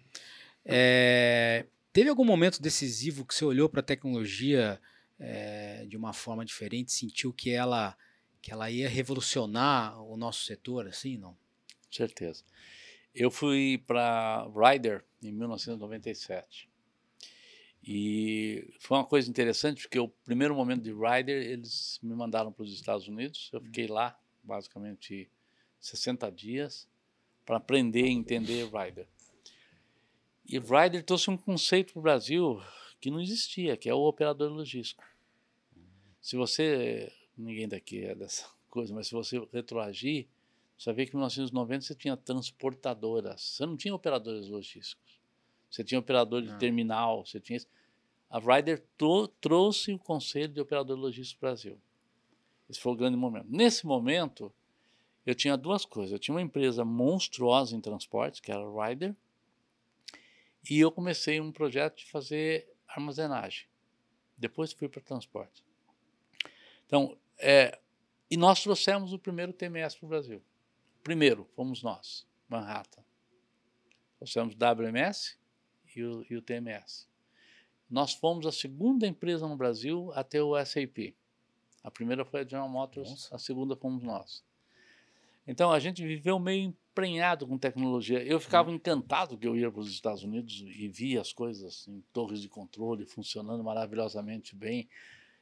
É, 0.63 1.66
teve 1.92 2.10
algum 2.10 2.25
momento 2.25 2.62
decisivo 2.62 3.25
que 3.25 3.34
você 3.34 3.44
olhou 3.44 3.68
para 3.68 3.80
a 3.80 3.84
tecnologia 3.84 4.80
é, 5.20 5.86
de 5.86 5.98
uma 5.98 6.13
forma 6.13 6.46
diferente, 6.46 6.92
sentiu 6.92 7.34
que 7.34 7.51
ela 7.51 7.98
que 8.42 8.54
ela 8.54 8.72
ia 8.72 8.88
revolucionar 8.88 10.01
o 10.01 10.16
nosso 10.16 10.46
setor, 10.46 10.88
assim, 10.88 11.18
não? 11.18 11.38
Certeza. 11.92 12.44
Eu 13.13 13.30
fui 13.30 13.84
para 13.86 14.48
Ryder 14.56 15.04
em 15.22 15.32
1997. 15.32 16.68
E 17.83 18.74
foi 18.79 18.98
uma 18.98 19.05
coisa 19.05 19.29
interessante, 19.29 19.83
porque 19.83 20.00
o 20.00 20.09
primeiro 20.09 20.53
momento 20.53 20.83
de 20.83 20.91
Rider, 20.91 21.43
eles 21.43 22.00
me 22.03 22.13
mandaram 22.13 22.51
para 22.51 22.63
os 22.63 22.74
Estados 22.74 23.07
Unidos. 23.07 23.50
Eu 23.53 23.62
fiquei 23.62 23.88
lá, 23.88 24.17
basicamente, 24.43 25.29
60 25.79 26.29
dias, 26.31 26.88
para 27.45 27.57
aprender 27.57 28.05
e 28.05 28.12
entender 28.12 28.65
Rider. 28.65 29.07
E 30.48 30.59
Rider 30.59 31.03
trouxe 31.03 31.29
um 31.29 31.38
conceito 31.38 31.93
para 31.93 32.00
o 32.00 32.03
Brasil 32.03 32.62
que 33.00 33.09
não 33.09 33.21
existia, 33.21 33.77
que 33.77 33.89
é 33.89 33.93
o 33.93 34.07
operador 34.07 34.51
logístico. 34.51 35.03
Se 36.21 36.36
você, 36.36 37.12
ninguém 37.38 37.67
daqui 37.67 38.03
é 38.03 38.13
dessa 38.13 38.45
coisa, 38.69 38.93
mas 38.93 39.07
se 39.07 39.13
você 39.13 39.39
retroagir, 39.53 40.27
você 40.77 40.93
vê 40.93 41.05
que 41.05 41.12
em 41.12 41.17
1990 41.17 41.81
você 41.81 41.95
tinha 41.95 42.15
transportadoras, 42.15 43.41
você 43.41 43.65
não 43.65 43.77
tinha 43.77 43.93
operadores 43.93 44.48
logísticos. 44.48 45.18
Você 45.69 45.83
tinha 45.83 45.99
operador 45.99 46.41
de 46.41 46.57
terminal, 46.57 47.25
você 47.25 47.39
tinha. 47.39 47.59
A 48.29 48.39
Ryder 48.39 48.83
trouxe 49.39 49.93
o 49.93 49.99
conceito 49.99 50.53
de 50.53 50.61
operador 50.61 50.97
logístico 50.97 51.41
Brasil. 51.41 51.79
Esse 52.69 52.79
foi 52.79 52.93
o 52.93 52.95
grande 52.95 53.17
momento. 53.17 53.47
Nesse 53.49 53.85
momento, 53.85 54.53
eu 55.25 55.33
tinha 55.33 55.57
duas 55.57 55.85
coisas. 55.85 56.11
Eu 56.11 56.19
tinha 56.19 56.35
uma 56.35 56.41
empresa 56.41 56.85
monstruosa 56.85 57.75
em 57.75 57.81
transporte, 57.81 58.41
que 58.41 58.51
era 58.51 58.61
a 58.61 58.88
Ryder, 58.88 59.15
e 60.69 60.79
eu 60.79 60.91
comecei 60.91 61.39
um 61.39 61.51
projeto 61.51 61.97
de 61.97 62.05
fazer 62.05 62.71
armazenagem. 62.88 63.67
Depois 64.38 64.71
fui 64.71 64.88
para 64.88 65.01
transporte. 65.01 65.63
Então, 66.85 67.17
é, 67.38 67.79
e 68.29 68.38
nós 68.38 68.61
trouxemos 68.61 69.13
o 69.13 69.19
primeiro 69.19 69.53
TMS 69.53 69.97
para 69.97 70.05
o 70.05 70.09
Brasil. 70.09 70.41
Primeiro, 71.03 71.45
fomos 71.55 71.81
nós, 71.81 72.27
Manhattan. 72.47 73.03
Trouxemos 74.17 74.55
WMS 74.55 75.38
e 75.96 76.03
o, 76.03 76.25
e 76.29 76.36
o 76.36 76.41
TMS. 76.41 77.08
Nós 77.89 78.13
fomos 78.13 78.46
a 78.46 78.51
segunda 78.51 79.08
empresa 79.08 79.48
no 79.48 79.58
Brasil 79.58 80.12
a 80.13 80.24
ter 80.24 80.41
o 80.41 80.53
SAP. 80.63 81.15
A 81.84 81.89
primeira 81.89 82.24
foi 82.24 82.41
a 82.41 82.43
General 82.43 82.69
Motors, 82.69 83.10
Nossa. 83.10 83.36
a 83.36 83.39
segunda 83.39 83.75
fomos 83.75 84.03
nós. 84.03 84.43
Então 85.48 85.72
a 85.72 85.79
gente 85.79 86.05
viveu 86.05 86.38
meio 86.38 86.65
emprenhado 86.65 87.48
com 87.48 87.58
tecnologia. 87.58 88.22
Eu 88.24 88.39
ficava 88.39 88.69
hum. 88.69 88.75
encantado 88.75 89.38
que 89.38 89.48
eu 89.48 89.55
ia 89.55 89.72
para 89.72 89.81
os 89.81 89.89
Estados 89.89 90.24
Unidos 90.24 90.63
e 90.67 90.88
via 90.88 91.22
as 91.22 91.34
coisas 91.34 91.88
em 91.88 92.03
torres 92.13 92.41
de 92.41 92.48
controle 92.48 93.05
funcionando 93.05 93.63
maravilhosamente 93.63 94.55
bem. 94.55 94.88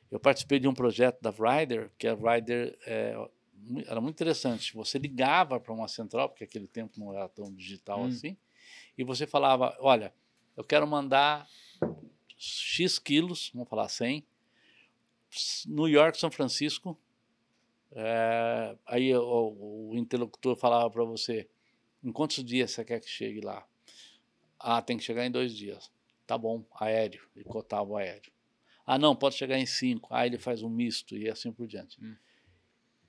Eu 0.09 0.19
participei 0.19 0.59
de 0.59 0.67
um 0.67 0.73
projeto 0.73 1.21
da 1.21 1.31
Ryder, 1.31 1.91
que 1.97 2.07
a 2.07 2.13
Ryder 2.13 2.77
é, 2.85 3.29
era 3.85 3.99
muito 3.99 4.15
interessante. 4.15 4.73
Você 4.73 4.97
ligava 4.97 5.59
para 5.59 5.73
uma 5.73 5.89
central, 5.89 6.29
porque 6.29 6.45
aquele 6.45 6.67
tempo 6.67 6.97
não 6.97 7.13
era 7.13 7.27
tão 7.27 7.53
digital 7.53 8.01
hum. 8.01 8.05
assim, 8.05 8.37
e 8.97 9.03
você 9.03 9.27
falava: 9.27 9.75
Olha, 9.81 10.13
eu 10.57 10.63
quero 10.63 10.85
mandar 10.85 11.47
X 12.37 12.99
quilos, 12.99 13.51
vamos 13.53 13.69
falar 13.69 13.87
100, 13.87 14.25
New 15.67 15.87
York, 15.87 16.17
São 16.17 16.31
Francisco, 16.31 16.99
é, 17.91 18.77
aí 18.85 19.15
o, 19.15 19.89
o, 19.89 19.95
interlocutor 19.95 20.55
falava 20.55 20.89
para 20.89 21.03
você: 21.03 21.47
em 22.03 22.11
quantos 22.11 22.43
dias 22.43 22.71
você 22.71 22.83
quer 22.83 22.99
que 22.99 23.09
chegue 23.09 23.41
lá? 23.41 23.65
Ah, 24.59 24.81
tem 24.81 24.97
que 24.97 25.03
chegar 25.03 25.25
em 25.25 25.31
dois 25.31 25.55
dias. 25.55 25.91
Tá 26.25 26.37
bom, 26.37 26.65
aéreo. 26.75 27.25
E 27.35 27.43
cotava 27.43 27.89
o 27.89 27.97
aéreo. 27.97 28.31
Ah, 28.85 28.97
não, 28.97 29.15
pode 29.15 29.35
chegar 29.35 29.57
em 29.57 29.65
cinco. 29.65 30.13
Aí 30.13 30.29
ele 30.29 30.37
faz 30.37 30.61
um 30.61 30.69
misto 30.69 31.15
e 31.15 31.29
assim 31.29 31.51
por 31.51 31.67
diante. 31.67 31.97
Hum. 32.03 32.15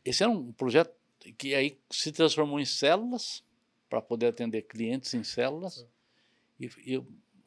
Esse 0.05 0.23
era 0.23 0.31
um 0.31 0.53
projeto 0.53 0.95
que 1.37 1.55
aí 1.55 1.79
se 1.91 2.13
transformou 2.13 2.61
em 2.61 2.65
células 2.65 3.43
para 3.89 4.01
poder 4.01 4.27
atender 4.27 4.63
clientes 4.63 5.13
em 5.15 5.25
células. 5.25 5.87
E, 6.61 6.67
e 6.87 7.03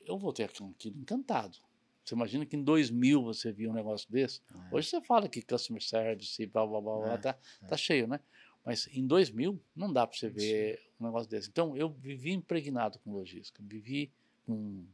eu, 0.05 0.17
voltei 0.17 0.46
aqui 0.46 0.63
encantado. 0.89 1.58
Você 2.03 2.15
imagina 2.15 2.46
que 2.46 2.55
em 2.55 2.63
2000 2.63 3.24
você 3.24 3.51
viu 3.51 3.70
um 3.70 3.74
negócio 3.74 4.12
desse? 4.12 4.41
É. 4.53 4.75
Hoje 4.75 4.89
você 4.89 5.01
fala 5.01 5.29
que 5.29 5.41
customer 5.41 5.81
service, 5.81 6.46
blá, 6.48 6.65
blá, 6.65 6.81
blá, 6.81 6.98
blá 6.98 7.13
é. 7.13 7.17
tá, 7.17 7.38
é. 7.62 7.67
tá 7.67 7.77
cheio, 7.77 8.08
né? 8.08 8.20
Mas 8.65 8.88
em 8.91 9.05
2000 9.05 9.60
não 9.75 9.91
dá 9.91 10.05
para 10.05 10.17
você 10.17 10.29
ver 10.29 10.77
Sim. 10.77 10.84
um 11.00 11.05
negócio 11.05 11.29
desse. 11.29 11.50
Então 11.50 11.75
eu 11.75 11.89
vivi 11.89 12.31
impregnado 12.31 13.00
com 13.00 13.12
logística, 13.12 13.62
vivi 13.65 14.12
com 14.46 14.86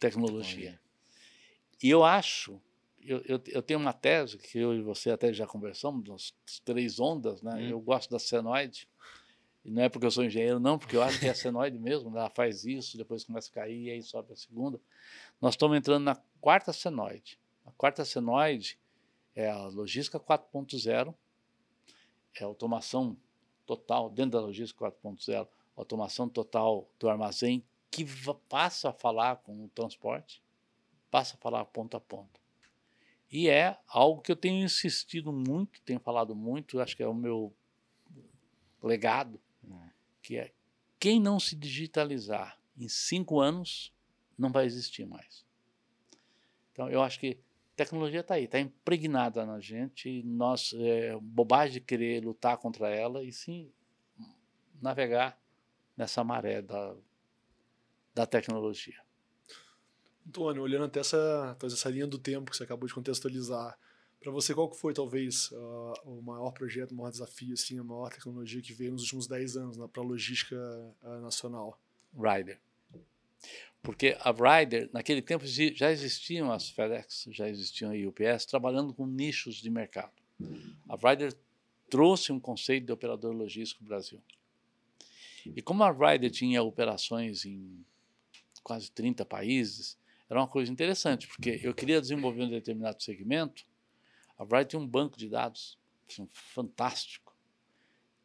tecnologia. 0.00 0.80
E 1.82 1.90
eu 1.90 2.04
acho, 2.04 2.60
eu, 3.00 3.18
eu, 3.26 3.42
eu, 3.48 3.62
tenho 3.62 3.80
uma 3.80 3.92
tese 3.92 4.38
que 4.38 4.58
eu 4.58 4.74
e 4.74 4.80
você 4.80 5.10
até 5.10 5.32
já 5.32 5.46
conversamos, 5.46 6.04
das 6.04 6.60
três 6.64 7.00
ondas, 7.00 7.42
né? 7.42 7.54
Hum. 7.54 7.70
Eu 7.70 7.80
gosto 7.80 8.10
da 8.10 8.18
senoide. 8.18 8.88
E 9.64 9.70
não 9.70 9.82
é 9.82 9.88
porque 9.88 10.06
eu 10.06 10.10
sou 10.10 10.24
engenheiro, 10.24 10.58
não, 10.58 10.78
porque 10.78 10.96
eu 10.96 11.02
acho 11.02 11.20
que 11.20 11.26
é 11.26 11.34
senoide 11.34 11.78
mesmo, 11.78 12.10
né? 12.10 12.20
ela 12.20 12.30
faz 12.30 12.64
isso, 12.64 12.96
depois 12.96 13.24
começa 13.24 13.48
a 13.50 13.54
cair, 13.54 13.90
aí 13.90 14.02
sobe 14.02 14.32
a 14.32 14.36
segunda. 14.36 14.80
Nós 15.40 15.54
estamos 15.54 15.76
entrando 15.76 16.02
na 16.02 16.16
quarta 16.40 16.72
senoide. 16.72 17.38
A 17.64 17.70
quarta 17.72 18.04
senoide 18.04 18.78
é 19.34 19.48
a 19.48 19.66
logística 19.68 20.18
4.0, 20.18 21.14
é 22.40 22.44
automação 22.44 23.16
total, 23.64 24.10
dentro 24.10 24.32
da 24.32 24.40
logística 24.40 24.84
4.0, 24.84 25.46
automação 25.76 26.28
total 26.28 26.88
do 26.98 27.08
armazém, 27.08 27.64
que 27.90 28.04
passa 28.48 28.90
a 28.90 28.92
falar 28.92 29.36
com 29.36 29.64
o 29.64 29.68
transporte, 29.68 30.42
passa 31.10 31.36
a 31.36 31.38
falar 31.38 31.64
ponta 31.66 31.98
a 31.98 32.00
ponta. 32.00 32.40
E 33.30 33.48
é 33.48 33.78
algo 33.86 34.20
que 34.20 34.32
eu 34.32 34.36
tenho 34.36 34.64
insistido 34.64 35.32
muito, 35.32 35.80
tenho 35.82 36.00
falado 36.00 36.34
muito, 36.34 36.80
acho 36.80 36.96
que 36.96 37.02
é 37.02 37.08
o 37.08 37.14
meu 37.14 37.54
legado, 38.82 39.40
que 40.22 40.36
é 40.36 40.52
quem 40.98 41.20
não 41.20 41.40
se 41.40 41.56
digitalizar 41.56 42.58
em 42.76 42.88
cinco 42.88 43.40
anos 43.40 43.92
não 44.38 44.50
vai 44.50 44.64
existir 44.64 45.04
mais. 45.04 45.44
Então, 46.72 46.88
eu 46.88 47.02
acho 47.02 47.18
que 47.18 47.38
tecnologia 47.76 48.20
está 48.20 48.34
aí, 48.34 48.44
está 48.44 48.58
impregnada 48.58 49.44
na 49.44 49.60
gente, 49.60 50.22
nós, 50.22 50.72
é 50.74 51.16
bobagem 51.20 51.74
de 51.74 51.80
querer 51.80 52.24
lutar 52.24 52.56
contra 52.56 52.88
ela, 52.88 53.22
e 53.22 53.32
sim 53.32 53.70
navegar 54.80 55.38
nessa 55.96 56.24
maré 56.24 56.62
da, 56.62 56.96
da 58.14 58.26
tecnologia. 58.26 59.00
Antônio, 60.26 60.62
olhando 60.62 60.84
até 60.84 61.00
essa, 61.00 61.56
essa 61.62 61.90
linha 61.90 62.06
do 62.06 62.18
tempo 62.18 62.50
que 62.50 62.56
você 62.56 62.62
acabou 62.62 62.86
de 62.86 62.94
contextualizar, 62.94 63.76
para 64.22 64.30
você, 64.30 64.54
qual 64.54 64.70
que 64.70 64.76
foi 64.76 64.94
talvez 64.94 65.50
uh, 65.50 65.94
o 66.04 66.22
maior 66.22 66.52
projeto, 66.52 66.92
o 66.92 66.94
maior 66.94 67.10
desafio, 67.10 67.54
assim, 67.54 67.78
a 67.78 67.84
maior 67.84 68.10
tecnologia 68.10 68.62
que 68.62 68.72
veio 68.72 68.92
nos 68.92 69.02
últimos 69.02 69.26
10 69.26 69.56
anos 69.56 69.76
para 69.90 70.02
a 70.02 70.06
logística 70.06 70.56
uh, 71.02 71.20
nacional? 71.20 71.78
Rider. 72.14 72.60
Porque 73.82 74.16
a 74.20 74.30
Ryder, 74.30 74.88
naquele 74.92 75.20
tempo 75.20 75.44
já 75.44 75.90
existiam 75.90 76.52
as 76.52 76.70
FedEx, 76.70 77.26
já 77.30 77.48
existiam 77.48 77.90
a 77.90 77.94
UPS, 77.94 78.46
trabalhando 78.46 78.94
com 78.94 79.06
nichos 79.06 79.56
de 79.56 79.68
mercado. 79.68 80.12
A 80.88 80.94
Ryder 80.96 81.34
trouxe 81.90 82.30
um 82.32 82.38
conceito 82.38 82.86
de 82.86 82.92
operador 82.92 83.34
logístico 83.34 83.82
no 83.82 83.88
Brasil. 83.88 84.22
E 85.44 85.60
como 85.60 85.82
a 85.82 85.90
Ryder 85.90 86.30
tinha 86.30 86.62
operações 86.62 87.44
em 87.44 87.84
quase 88.62 88.90
30 88.92 89.24
países, 89.24 89.98
era 90.30 90.40
uma 90.40 90.46
coisa 90.46 90.70
interessante, 90.70 91.26
porque 91.26 91.60
eu 91.62 91.74
queria 91.74 92.00
desenvolver 92.00 92.44
um 92.44 92.50
determinado 92.50 93.02
segmento, 93.02 93.66
a 94.42 94.44
Ryder 94.44 94.66
tinha 94.66 94.80
um 94.80 94.86
banco 94.86 95.16
de 95.16 95.28
dados 95.28 95.78
assim, 96.08 96.28
fantástico, 96.30 97.34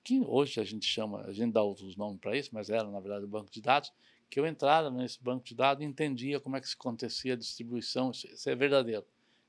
que 0.03 0.19
hoje 0.21 0.59
a 0.59 0.63
gente 0.63 0.86
chama, 0.86 1.21
a 1.21 1.31
gente 1.31 1.53
dá 1.53 1.62
outros 1.62 1.95
nomes 1.95 2.19
para 2.19 2.36
isso, 2.36 2.50
mas 2.53 2.69
era 2.69 2.89
na 2.89 3.00
verdade 3.00 3.25
o 3.25 3.27
um 3.27 3.29
banco 3.31 3.51
de 3.51 3.62
dados, 3.62 3.91
que 4.29 4.39
eu 4.39 4.45
entrava 4.45 4.89
nesse 4.89 5.21
banco 5.21 5.45
de 5.45 5.55
dados 5.55 5.83
e 5.83 5.88
entendia 5.88 6.39
como 6.39 6.57
é 6.57 6.62
que 6.62 6.67
se 6.67 6.75
acontecia 6.75 7.33
a 7.33 7.38
distribuição, 7.38 8.12
isso 8.12 8.50
é 8.50 8.55
verdadeiro, 8.55 9.05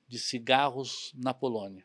de 0.07 0.19
cigarros 0.19 1.13
na 1.17 1.35
Polônia. 1.35 1.85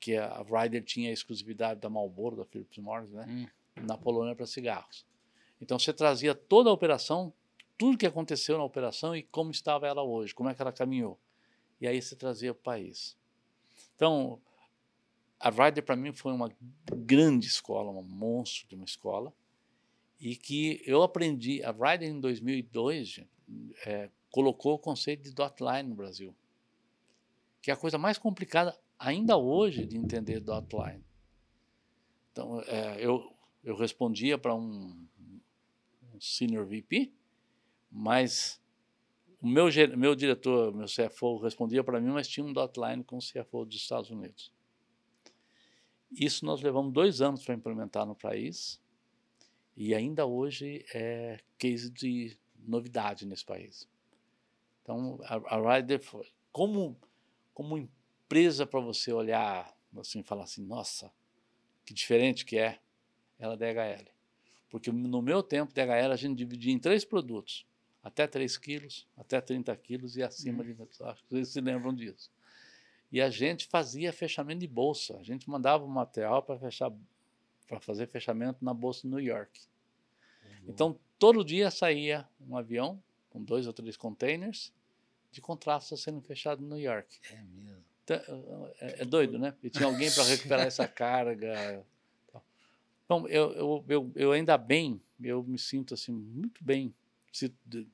Que 0.00 0.16
a 0.16 0.42
Ryder 0.42 0.84
tinha 0.84 1.10
a 1.10 1.12
exclusividade 1.12 1.80
da 1.80 1.90
Marlboro, 1.90 2.36
da 2.36 2.44
Philip 2.44 2.80
Morris, 2.80 3.10
né? 3.10 3.26
Hum. 3.28 3.46
na 3.84 3.96
Polônia 3.96 4.34
para 4.34 4.46
cigarros. 4.46 5.06
Então 5.60 5.78
você 5.78 5.92
trazia 5.92 6.34
toda 6.34 6.70
a 6.70 6.72
operação, 6.72 7.32
tudo 7.76 7.98
que 7.98 8.06
aconteceu 8.06 8.58
na 8.58 8.64
operação 8.64 9.14
e 9.16 9.22
como 9.22 9.50
estava 9.50 9.86
ela 9.86 10.02
hoje, 10.02 10.34
como 10.34 10.48
é 10.48 10.54
que 10.54 10.62
ela 10.62 10.72
caminhou. 10.72 11.18
E 11.80 11.86
aí 11.86 12.00
você 12.00 12.14
trazia 12.14 12.52
para 12.54 12.60
o 12.60 12.62
país. 12.62 13.17
Então, 13.98 14.40
a 15.40 15.50
Ryder 15.50 15.84
para 15.84 15.96
mim 15.96 16.12
foi 16.12 16.32
uma 16.32 16.48
grande 16.88 17.48
escola, 17.48 17.90
um 17.90 18.00
monstro 18.00 18.68
de 18.68 18.76
uma 18.76 18.84
escola 18.84 19.34
e 20.20 20.36
que 20.36 20.80
eu 20.86 21.02
aprendi, 21.02 21.64
a 21.64 21.72
Ryder 21.72 22.08
em 22.08 22.20
2002 22.20 23.24
é, 23.84 24.08
colocou 24.30 24.74
o 24.74 24.78
conceito 24.78 25.24
de 25.24 25.34
dot 25.34 25.60
line 25.60 25.88
no 25.88 25.96
Brasil, 25.96 26.32
que 27.60 27.72
é 27.72 27.74
a 27.74 27.76
coisa 27.76 27.98
mais 27.98 28.18
complicada 28.18 28.78
ainda 28.96 29.36
hoje 29.36 29.84
de 29.84 29.98
entender 29.98 30.38
dot 30.38 30.68
line. 30.76 31.04
Então, 32.30 32.60
é, 32.68 33.04
eu, 33.04 33.34
eu 33.64 33.74
respondia 33.74 34.38
para 34.38 34.54
um, 34.54 35.08
um 36.14 36.20
senior 36.20 36.64
VP, 36.64 37.10
mas 37.90 38.57
o 39.40 39.46
meu, 39.46 39.66
meu 39.96 40.14
diretor, 40.14 40.74
meu 40.74 40.86
CFO, 40.86 41.38
respondia 41.38 41.84
para 41.84 42.00
mim, 42.00 42.10
mas 42.10 42.26
tinha 42.26 42.44
um 42.44 42.52
dot 42.52 42.78
line 42.78 43.04
com 43.04 43.18
o 43.18 43.20
CFO 43.20 43.64
dos 43.64 43.76
Estados 43.76 44.10
Unidos. 44.10 44.52
Isso 46.10 46.44
nós 46.44 46.60
levamos 46.62 46.92
dois 46.92 47.20
anos 47.20 47.44
para 47.44 47.54
implementar 47.54 48.06
no 48.06 48.14
país 48.14 48.80
e 49.76 49.94
ainda 49.94 50.26
hoje 50.26 50.84
é 50.92 51.38
case 51.58 51.90
de 51.90 52.36
novidade 52.66 53.26
nesse 53.26 53.44
país. 53.44 53.88
Então, 54.82 55.20
a, 55.24 55.56
a 55.56 55.76
Ryder 55.76 56.00
foi 56.00 56.26
como, 56.50 56.96
como 57.54 57.78
empresa 57.78 58.66
para 58.66 58.80
você 58.80 59.12
olhar 59.12 59.72
assim, 59.96 60.22
falar 60.22 60.44
assim, 60.44 60.64
nossa, 60.64 61.12
que 61.84 61.94
diferente 61.94 62.44
que 62.44 62.58
é, 62.58 62.78
ela 63.38 63.54
é 63.54 63.56
DHL. 63.56 64.10
Porque 64.70 64.90
no 64.90 65.22
meu 65.22 65.42
tempo, 65.42 65.72
DHL 65.72 66.12
a 66.12 66.16
gente 66.16 66.36
dividia 66.36 66.72
em 66.72 66.78
três 66.78 67.04
produtos, 67.04 67.66
até 68.08 68.26
3 68.26 68.56
quilos, 68.56 69.06
até 69.16 69.40
30 69.40 69.74
quilos 69.76 70.16
e 70.16 70.22
acima 70.22 70.64
uhum. 70.64 70.74
de. 70.74 71.02
Acho 71.02 71.22
que 71.24 71.30
vocês 71.30 71.48
se 71.48 71.60
lembram 71.60 71.94
disso. 71.94 72.30
E 73.12 73.20
a 73.20 73.30
gente 73.30 73.66
fazia 73.66 74.12
fechamento 74.12 74.60
de 74.60 74.66
bolsa. 74.66 75.16
A 75.18 75.22
gente 75.22 75.48
mandava 75.48 75.84
o 75.84 75.88
material 75.88 76.42
para 76.42 76.58
fechar 76.58 76.92
para 77.66 77.78
fazer 77.80 78.06
fechamento 78.06 78.64
na 78.64 78.72
bolsa 78.72 79.02
de 79.02 79.08
New 79.08 79.20
York. 79.20 79.60
Uhum. 80.42 80.50
Então, 80.68 80.98
todo 81.18 81.44
dia 81.44 81.70
saía 81.70 82.26
um 82.40 82.56
avião 82.56 83.02
com 83.28 83.42
dois 83.42 83.66
ou 83.66 83.74
três 83.74 83.94
containers 83.94 84.72
de 85.30 85.42
contratos 85.42 86.00
sendo 86.00 86.22
fechado 86.22 86.64
em 86.64 86.66
New 86.66 86.78
York. 86.78 87.20
É 87.30 87.42
mesmo. 87.42 87.84
Então, 88.04 88.72
é, 88.80 89.02
é 89.02 89.04
doido, 89.04 89.38
né? 89.38 89.54
E 89.62 89.68
tinha 89.68 89.84
alguém 89.84 90.10
para 90.10 90.24
recuperar 90.24 90.66
essa 90.66 90.88
carga. 90.88 91.84
Então, 93.04 93.28
eu, 93.28 93.52
eu, 93.52 93.84
eu, 93.86 94.12
eu, 94.16 94.32
ainda 94.32 94.56
bem, 94.56 94.98
eu 95.22 95.42
me 95.42 95.58
sinto 95.58 95.92
assim 95.92 96.12
muito 96.12 96.64
bem 96.64 96.94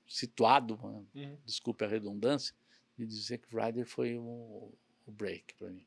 situado, 0.06 0.78
né? 1.14 1.26
uhum. 1.26 1.38
desculpe 1.44 1.84
a 1.84 1.88
redundância, 1.88 2.54
de 2.96 3.06
dizer 3.06 3.38
que 3.38 3.54
o 3.54 3.60
Rider 3.60 3.86
foi 3.86 4.16
o, 4.16 4.72
o 5.06 5.12
break 5.12 5.54
para 5.54 5.70
mim. 5.70 5.86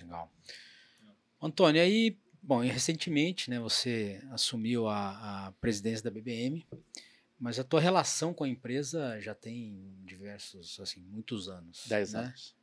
Legal. 0.00 0.32
Antônio, 1.40 1.80
aí, 1.80 2.16
bom, 2.42 2.60
recentemente, 2.60 3.50
né, 3.50 3.60
você 3.60 4.20
assumiu 4.30 4.88
a, 4.88 5.48
a 5.48 5.52
presidência 5.52 6.04
da 6.04 6.10
BBM, 6.10 6.66
mas 7.38 7.58
a 7.58 7.64
tua 7.64 7.80
relação 7.80 8.34
com 8.34 8.44
a 8.44 8.48
empresa 8.48 9.20
já 9.20 9.34
tem 9.34 9.94
diversos, 10.04 10.80
assim, 10.80 11.00
muitos 11.00 11.48
anos. 11.48 11.84
Dez 11.86 12.12
né? 12.12 12.20
anos. 12.20 12.56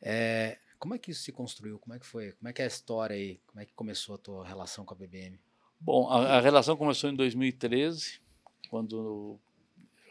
É, 0.00 0.58
como 0.78 0.94
é 0.94 0.98
que 0.98 1.10
isso 1.10 1.22
se 1.22 1.32
construiu? 1.32 1.78
Como 1.78 1.94
é 1.94 1.98
que 1.98 2.06
foi? 2.06 2.32
Como 2.32 2.48
é 2.48 2.52
que 2.52 2.62
é 2.62 2.64
a 2.64 2.68
história 2.68 3.16
aí? 3.16 3.40
Como 3.46 3.60
é 3.60 3.64
que 3.64 3.72
começou 3.74 4.14
a 4.14 4.18
tua 4.18 4.46
relação 4.46 4.84
com 4.84 4.94
a 4.94 4.96
BBM? 4.96 5.40
Bom, 5.80 6.08
a, 6.08 6.36
a 6.36 6.40
relação 6.40 6.76
começou 6.76 7.10
em 7.10 7.16
2013, 7.16 8.20
quando 8.68 9.38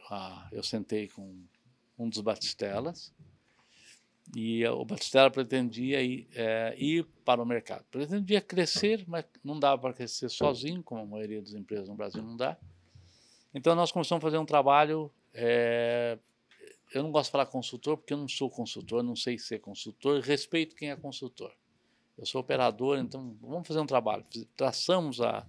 ah, 0.09 0.47
eu 0.51 0.63
sentei 0.63 1.07
com 1.07 1.35
um 1.97 2.09
dos 2.09 2.21
batistelas 2.21 3.13
e 4.33 4.65
o 4.67 4.83
Batistela 4.83 5.29
pretendia 5.29 6.01
ir, 6.01 6.27
é, 6.33 6.75
ir, 6.77 7.05
para 7.23 7.41
o 7.41 7.45
mercado. 7.45 7.85
Pretendia 7.91 8.41
crescer, 8.41 9.03
mas 9.07 9.25
não 9.43 9.59
dava 9.59 9.81
para 9.81 9.93
crescer 9.93 10.29
sozinho, 10.29 10.81
como 10.81 11.01
a 11.01 11.05
maioria 11.05 11.41
das 11.41 11.53
empresas 11.53 11.87
no 11.87 11.95
Brasil 11.95 12.23
não 12.23 12.35
dá. 12.35 12.57
Então 13.53 13.75
nós 13.75 13.91
começamos 13.91 14.23
a 14.23 14.27
fazer 14.27 14.37
um 14.37 14.45
trabalho. 14.45 15.11
É, 15.33 16.17
eu 16.93 17.03
não 17.03 17.11
gosto 17.11 17.27
de 17.27 17.31
falar 17.31 17.45
consultor, 17.45 17.97
porque 17.97 18.13
eu 18.13 18.17
não 18.17 18.27
sou 18.27 18.49
consultor, 18.49 19.03
não 19.03 19.15
sei 19.15 19.37
ser 19.37 19.59
consultor, 19.59 20.21
respeito 20.21 20.75
quem 20.75 20.89
é 20.89 20.95
consultor. 20.95 21.53
Eu 22.17 22.25
sou 22.25 22.41
operador, 22.41 22.97
então 22.97 23.37
vamos 23.41 23.67
fazer 23.67 23.79
um 23.79 23.85
trabalho. 23.85 24.23
Traçamos 24.55 25.21
a, 25.21 25.45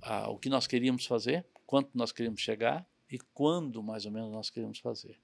a, 0.00 0.30
o 0.30 0.38
que 0.38 0.48
nós 0.48 0.66
queríamos 0.66 1.04
fazer, 1.06 1.44
quanto 1.74 1.90
nós 1.98 2.12
queríamos 2.12 2.40
chegar 2.40 2.86
e 3.10 3.18
quando 3.18 3.82
mais 3.82 4.06
ou 4.06 4.12
menos 4.12 4.30
nós 4.30 4.48
queríamos 4.48 4.78
fazer. 4.78 5.18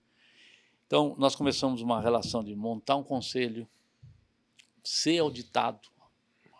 Então, 0.84 1.14
nós 1.16 1.36
começamos 1.36 1.80
uma 1.80 2.00
relação 2.00 2.42
de 2.42 2.56
montar 2.56 2.96
um 2.96 3.04
conselho, 3.04 3.68
ser 4.82 5.20
auditado. 5.20 5.88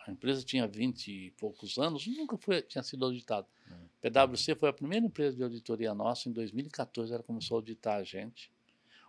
A 0.06 0.12
empresa 0.12 0.44
tinha 0.44 0.64
20 0.68 1.08
e 1.08 1.30
poucos 1.32 1.76
anos, 1.76 2.06
nunca 2.06 2.38
foi, 2.38 2.62
tinha 2.62 2.84
sido 2.84 3.04
auditado. 3.04 3.48
Uhum. 3.68 3.88
PwC 4.00 4.54
foi 4.54 4.68
a 4.68 4.72
primeira 4.72 5.04
empresa 5.04 5.36
de 5.36 5.42
auditoria 5.42 5.92
nossa, 5.92 6.28
em 6.28 6.32
2014 6.32 7.12
ela 7.12 7.24
começou 7.24 7.56
a 7.56 7.58
auditar 7.58 7.96
a 7.96 8.04
gente. 8.04 8.48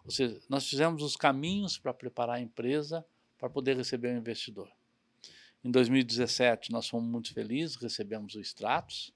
Ou 0.04 0.10
seja, 0.10 0.42
nós 0.50 0.68
fizemos 0.68 1.04
os 1.04 1.16
caminhos 1.16 1.78
para 1.78 1.94
preparar 1.94 2.38
a 2.38 2.42
empresa 2.42 3.06
para 3.38 3.52
poder 3.52 3.78
receber 3.78 4.16
o 4.16 4.18
investidor. 4.18 4.68
Em 5.64 5.70
2017 5.70 6.72
nós 6.72 6.90
fomos 6.90 7.08
muito 7.08 7.32
felizes, 7.32 7.76
recebemos 7.76 8.34
o 8.34 8.42
Stratos. 8.42 9.14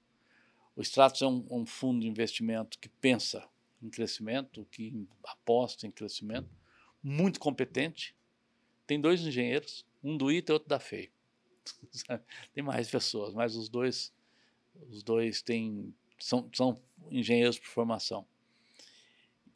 O 0.75 0.81
Stratos 0.81 1.21
é 1.21 1.27
um, 1.27 1.45
um 1.49 1.65
fundo 1.65 2.01
de 2.01 2.07
investimento 2.07 2.77
que 2.79 2.89
pensa 2.89 3.47
em 3.81 3.89
crescimento, 3.89 4.67
que 4.71 5.07
aposta 5.23 5.87
em 5.87 5.91
crescimento, 5.91 6.49
muito 7.01 7.39
competente. 7.39 8.15
Tem 8.85 8.99
dois 8.99 9.21
engenheiros, 9.21 9.85
um 10.03 10.17
do 10.17 10.31
ITA 10.31 10.51
e 10.51 10.53
outro 10.53 10.69
da 10.69 10.79
FEI. 10.79 11.11
Tem 12.53 12.63
mais 12.63 12.89
pessoas, 12.89 13.33
mas 13.33 13.55
os 13.55 13.69
dois, 13.69 14.13
os 14.89 15.01
dois 15.01 15.41
têm, 15.41 15.93
são, 16.19 16.49
são 16.53 16.79
engenheiros 17.09 17.57
por 17.57 17.67
formação. 17.67 18.27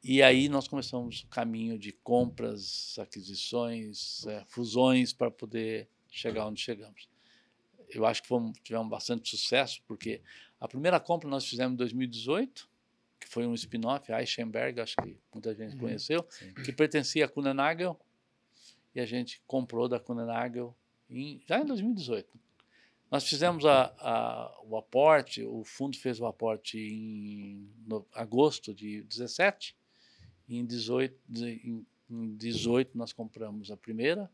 E 0.03 0.23
aí 0.23 0.47
nós 0.47 0.67
começamos 0.67 1.23
o 1.23 1.27
caminho 1.27 1.77
de 1.77 1.91
compras, 1.91 2.97
aquisições, 2.97 4.25
é, 4.25 4.45
fusões 4.45 5.11
para 5.11 5.29
poder 5.29 5.89
chegar 6.09 6.47
onde 6.47 6.61
chegamos. 6.61 7.09
Eu 7.89 8.05
acho 8.05 8.21
que 8.21 8.27
fomos, 8.27 8.57
tivemos 8.63 8.89
bastante 8.89 9.29
sucesso, 9.29 9.81
porque 9.87 10.21
a 10.59 10.67
primeira 10.67 10.99
compra 10.99 11.29
nós 11.29 11.45
fizemos 11.45 11.73
em 11.73 11.77
2018, 11.77 12.69
que 13.19 13.27
foi 13.27 13.45
um 13.45 13.53
spin-off, 13.53 14.11
Eichenberg, 14.11 14.79
acho 14.81 14.95
que 14.97 15.17
muita 15.33 15.53
gente 15.53 15.73
uhum, 15.73 15.79
conheceu, 15.79 16.25
sim. 16.29 16.53
que 16.53 16.71
pertencia 16.71 17.25
a 17.25 17.29
Kunenagel, 17.29 17.99
e 18.93 18.99
a 18.99 19.05
gente 19.05 19.41
comprou 19.45 19.87
da 19.87 19.99
Kunenagel 19.99 20.75
em, 21.09 21.41
já 21.47 21.59
em 21.59 21.65
2018. 21.65 22.27
Nós 23.11 23.27
fizemos 23.27 23.65
a, 23.65 23.93
a, 23.97 24.61
o 24.63 24.77
aporte, 24.77 25.43
o 25.43 25.63
fundo 25.63 25.97
fez 25.97 26.19
o 26.19 26.25
aporte 26.25 26.77
em 26.77 27.67
no, 27.85 28.05
agosto 28.13 28.73
de 28.73 29.01
17, 29.03 29.75
e 30.47 30.57
em 30.57 30.65
18, 30.65 31.15
em, 31.35 31.85
em 32.09 32.35
18 32.35 32.97
nós 32.97 33.11
compramos 33.11 33.71
a 33.71 33.77
primeira, 33.77 34.29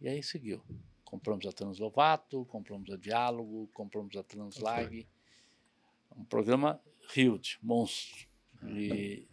e 0.00 0.08
aí 0.08 0.22
seguiu. 0.22 0.62
Compramos 1.04 1.46
a 1.46 1.52
Translovato, 1.52 2.44
compramos 2.46 2.90
a 2.90 2.96
Diálogo, 2.96 3.68
compramos 3.74 4.16
a 4.16 4.22
Translag, 4.22 5.06
um 6.16 6.24
programa 6.24 6.80
huge, 7.16 7.58
monstro. 7.62 8.26
E, 8.66 9.26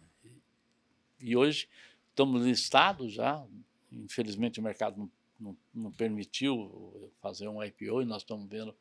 e 1.20 1.36
hoje 1.36 1.68
estamos 2.08 2.44
listados 2.44 3.12
já. 3.12 3.44
Infelizmente 3.90 4.60
o 4.60 4.62
mercado 4.62 4.98
não, 4.98 5.10
não, 5.38 5.56
não, 5.72 5.92
permitiu 5.92 7.12
fazer 7.20 7.48
um 7.48 7.62
IPO 7.62 8.02
e 8.02 8.04
nós 8.04 8.22
estamos 8.22 8.48
vendo 8.48 8.76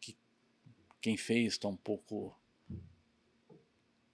que 0.00 0.16
quem 1.00 1.16
fez 1.16 1.54
está 1.54 1.68
um 1.68 1.76
pouco 1.76 2.36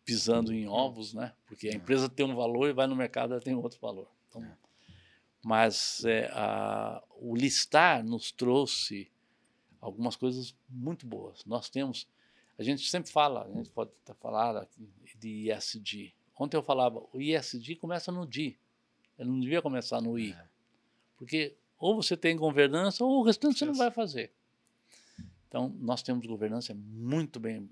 pisando 0.05 0.53
em 0.53 0.67
ovos, 0.67 1.15
né? 1.15 1.35
Porque 1.47 1.69
a 1.69 1.75
empresa 1.75 2.09
tem 2.09 2.27
um 2.27 2.35
valor 2.35 2.69
e 2.69 2.73
vai 2.73 2.87
no 2.87 2.97
mercado 2.97 3.33
ela 3.33 3.43
tem 3.43 3.55
outro 3.55 3.79
valor. 3.81 4.11
Então, 4.29 4.45
mas 5.43 6.05
é, 6.05 6.29
a, 6.33 7.03
o 7.17 7.35
listar 7.35 8.05
nos 8.05 8.31
trouxe 8.31 9.11
algumas 9.81 10.17
coisas 10.17 10.55
muito 10.69 11.07
boas. 11.07 11.45
Nós 11.45 11.71
temos 11.71 12.07
a 12.61 12.63
gente 12.63 12.91
sempre 12.91 13.11
fala, 13.11 13.45
a 13.45 13.51
gente 13.51 13.71
pode 13.71 13.91
estar 14.01 14.13
falando 14.13 14.69
de 15.19 15.51
ISD. 15.51 16.13
Ontem 16.39 16.59
eu 16.59 16.63
falava, 16.63 17.03
o 17.11 17.19
ISD 17.19 17.77
começa 17.77 18.13
no 18.13 18.27
D. 18.27 18.55
Ele 19.19 19.31
não 19.31 19.41
devia 19.41 19.63
começar 19.63 19.99
no 20.03 20.19
I. 20.19 20.33
É. 20.33 20.45
Porque 21.17 21.57
ou 21.79 21.97
você 21.97 22.19
tem 22.19 22.37
governança 22.37 23.03
ou 23.03 23.21
o 23.21 23.23
restante 23.23 23.59
você 23.59 23.65
não 23.65 23.73
vai 23.73 23.91
fazer. 23.91 24.31
Então, 25.49 25.75
nós 25.81 26.03
temos 26.03 26.27
governança 26.27 26.75
muito 26.75 27.41
bem 27.41 27.67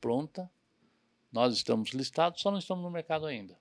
pronta. 0.00 0.50
Nós 1.30 1.54
estamos 1.54 1.90
listados, 1.90 2.42
só 2.42 2.50
não 2.50 2.58
estamos 2.58 2.82
no 2.82 2.90
mercado 2.90 3.26
ainda. 3.26 3.56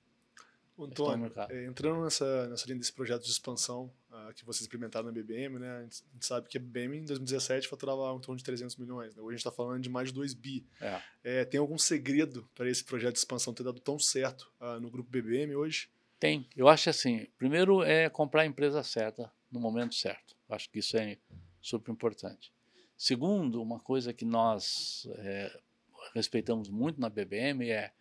Antônio, 0.79 1.31
é, 1.47 1.65
entrando 1.65 2.03
nessa, 2.03 2.47
nessa 2.47 2.65
linha 2.65 2.79
desse 2.79 2.91
projeto 2.91 3.23
de 3.23 3.29
expansão 3.29 3.91
uh, 4.15 4.33
que 4.33 4.45
vocês 4.45 4.65
implementaram 4.65 5.05
na 5.05 5.11
BBM, 5.11 5.59
né, 5.59 5.77
a 5.77 5.81
gente, 5.83 6.03
sabe 6.21 6.47
que 6.47 6.57
a 6.57 6.61
BBM 6.61 6.97
em 6.97 7.05
2017 7.05 7.67
faturava 7.67 8.01
em 8.15 8.19
torno 8.19 8.37
de 8.37 8.43
300 8.43 8.75
milhões. 8.77 9.15
Né? 9.15 9.21
Hoje 9.21 9.27
a 9.27 9.31
gente 9.31 9.39
está 9.39 9.51
falando 9.51 9.81
de 9.81 9.89
mais 9.89 10.09
de 10.09 10.13
2 10.13 10.33
bi. 10.33 10.65
É. 10.79 11.01
É, 11.23 11.45
tem 11.45 11.59
algum 11.59 11.77
segredo 11.77 12.49
para 12.55 12.69
esse 12.69 12.83
projeto 12.83 13.13
de 13.13 13.19
expansão 13.19 13.53
ter 13.53 13.63
dado 13.63 13.79
tão 13.79 13.99
certo 13.99 14.51
uh, 14.59 14.79
no 14.79 14.89
grupo 14.89 15.09
BBM 15.09 15.55
hoje? 15.55 15.89
Tem. 16.19 16.47
Eu 16.55 16.67
acho 16.67 16.89
assim, 16.89 17.27
primeiro 17.37 17.83
é 17.83 18.09
comprar 18.09 18.43
a 18.43 18.45
empresa 18.45 18.81
certa 18.83 19.31
no 19.51 19.59
momento 19.59 19.95
certo. 19.95 20.35
Eu 20.47 20.55
acho 20.55 20.69
que 20.69 20.79
isso 20.79 20.97
é 20.97 21.17
super 21.61 21.91
importante. 21.91 22.53
Segundo, 22.97 23.61
uma 23.61 23.79
coisa 23.79 24.13
que 24.13 24.23
nós 24.23 25.07
é, 25.17 25.59
respeitamos 26.13 26.69
muito 26.69 26.99
na 26.99 27.09
BBM 27.09 27.69
é 27.69 27.91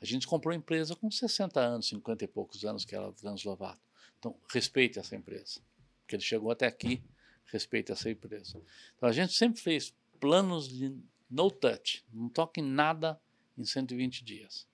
a 0.00 0.04
gente 0.04 0.26
comprou 0.26 0.52
a 0.52 0.56
empresa 0.56 0.94
com 0.94 1.10
60 1.10 1.58
anos, 1.58 1.88
50 1.88 2.24
e 2.24 2.28
poucos 2.28 2.64
anos, 2.64 2.84
que 2.84 2.94
era 2.94 3.08
o 3.08 3.12
Translovato. 3.12 3.80
Então, 4.24 4.34
respeite 4.50 4.98
essa 4.98 5.14
empresa. 5.14 5.60
Porque 6.00 6.16
ele 6.16 6.22
chegou 6.22 6.50
até 6.50 6.66
aqui, 6.66 7.02
respeite 7.44 7.92
essa 7.92 8.10
empresa. 8.10 8.58
Então, 8.96 9.06
a 9.06 9.12
gente 9.12 9.34
sempre 9.34 9.60
fez 9.60 9.94
planos 10.18 10.66
de 10.66 10.96
no 11.30 11.50
touch, 11.50 12.02
não 12.10 12.30
toque 12.30 12.60
em 12.60 12.64
nada 12.64 13.20
em 13.58 13.64
120 13.64 14.24
dias. 14.24 14.66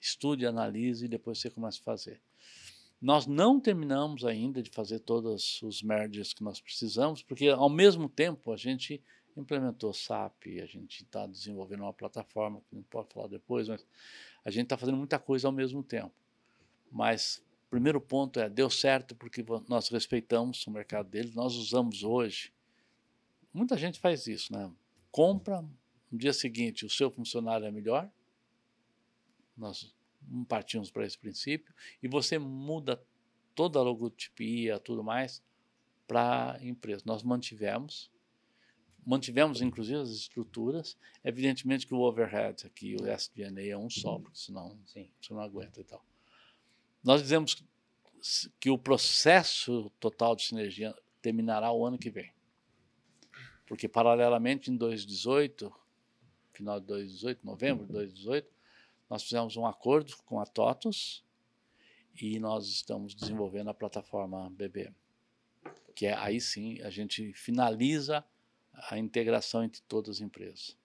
Estude, 0.00 0.46
analise 0.46 1.06
e 1.06 1.08
depois 1.08 1.40
você 1.40 1.50
começa 1.50 1.80
a 1.80 1.82
fazer. 1.82 2.20
Nós 3.00 3.26
não 3.26 3.58
terminamos 3.58 4.24
ainda 4.24 4.62
de 4.62 4.70
fazer 4.70 5.00
todos 5.00 5.60
os 5.62 5.82
mergers 5.82 6.32
que 6.32 6.44
nós 6.44 6.60
precisamos, 6.60 7.20
porque 7.20 7.48
ao 7.48 7.68
mesmo 7.68 8.08
tempo 8.08 8.52
a 8.52 8.56
gente 8.56 9.02
implementou 9.36 9.92
SAP, 9.92 10.46
a 10.62 10.66
gente 10.66 11.02
está 11.02 11.26
desenvolvendo 11.26 11.80
uma 11.80 11.92
plataforma, 11.92 12.60
que 12.68 12.76
não 12.76 12.82
pode 12.82 13.12
falar 13.12 13.26
depois, 13.26 13.66
mas 13.66 13.84
a 14.44 14.50
gente 14.50 14.64
está 14.64 14.76
fazendo 14.76 14.96
muita 14.96 15.18
coisa 15.18 15.48
ao 15.48 15.52
mesmo 15.52 15.82
tempo. 15.82 16.14
Mas 16.92 17.42
primeiro 17.74 18.00
ponto 18.00 18.38
é, 18.38 18.48
deu 18.48 18.70
certo 18.70 19.16
porque 19.16 19.44
nós 19.68 19.88
respeitamos 19.88 20.64
o 20.64 20.70
mercado 20.70 21.08
deles, 21.08 21.34
nós 21.34 21.56
usamos 21.56 22.04
hoje. 22.04 22.52
Muita 23.52 23.76
gente 23.76 23.98
faz 23.98 24.28
isso, 24.28 24.52
né? 24.52 24.70
Compra, 25.10 25.60
no 26.08 26.16
dia 26.16 26.32
seguinte 26.32 26.86
o 26.86 26.90
seu 26.90 27.10
funcionário 27.10 27.66
é 27.66 27.72
melhor, 27.72 28.08
nós 29.56 29.92
partimos 30.48 30.88
para 30.88 31.04
esse 31.04 31.18
princípio, 31.18 31.74
e 32.00 32.06
você 32.06 32.38
muda 32.38 33.02
toda 33.56 33.80
a 33.80 33.82
logotipia, 33.82 34.78
tudo 34.78 35.02
mais, 35.02 35.42
para 36.06 36.52
a 36.52 36.64
empresa. 36.64 37.02
Nós 37.04 37.24
mantivemos, 37.24 38.08
mantivemos 39.04 39.60
inclusive 39.60 39.98
as 39.98 40.10
estruturas, 40.10 40.96
evidentemente 41.24 41.88
que 41.88 41.94
o 41.94 42.02
overhead 42.02 42.64
aqui, 42.64 42.94
o 42.94 43.12
SDNA 43.12 43.62
é 43.62 43.76
um 43.76 43.90
só, 43.90 44.20
porque 44.20 44.38
senão 44.38 44.78
Sim. 44.86 45.10
você 45.20 45.34
não 45.34 45.40
aguenta 45.40 45.80
e 45.80 45.84
tal. 45.84 46.04
Nós 47.04 47.22
dizemos 47.22 47.62
que 48.58 48.70
o 48.70 48.78
processo 48.78 49.90
total 50.00 50.34
de 50.34 50.44
sinergia 50.44 50.94
terminará 51.20 51.70
o 51.70 51.84
ano 51.84 51.98
que 51.98 52.10
vem. 52.10 52.32
Porque, 53.66 53.86
paralelamente, 53.86 54.70
em 54.70 54.76
2018, 54.76 55.72
final 56.52 56.80
de 56.80 56.86
2018, 56.86 57.44
novembro 57.44 57.86
de 57.86 57.92
2018, 57.92 58.48
nós 59.08 59.22
fizemos 59.22 59.56
um 59.56 59.66
acordo 59.66 60.16
com 60.24 60.40
a 60.40 60.46
TOTUS 60.46 61.22
e 62.20 62.38
nós 62.38 62.66
estamos 62.66 63.14
desenvolvendo 63.14 63.68
a 63.68 63.74
plataforma 63.74 64.48
BBM 64.50 64.94
que 65.94 66.06
é 66.06 66.14
aí 66.14 66.40
sim 66.40 66.80
a 66.82 66.90
gente 66.90 67.32
finaliza 67.32 68.24
a 68.72 68.98
integração 68.98 69.62
entre 69.62 69.80
todas 69.82 70.16
as 70.16 70.20
empresas. 70.20 70.76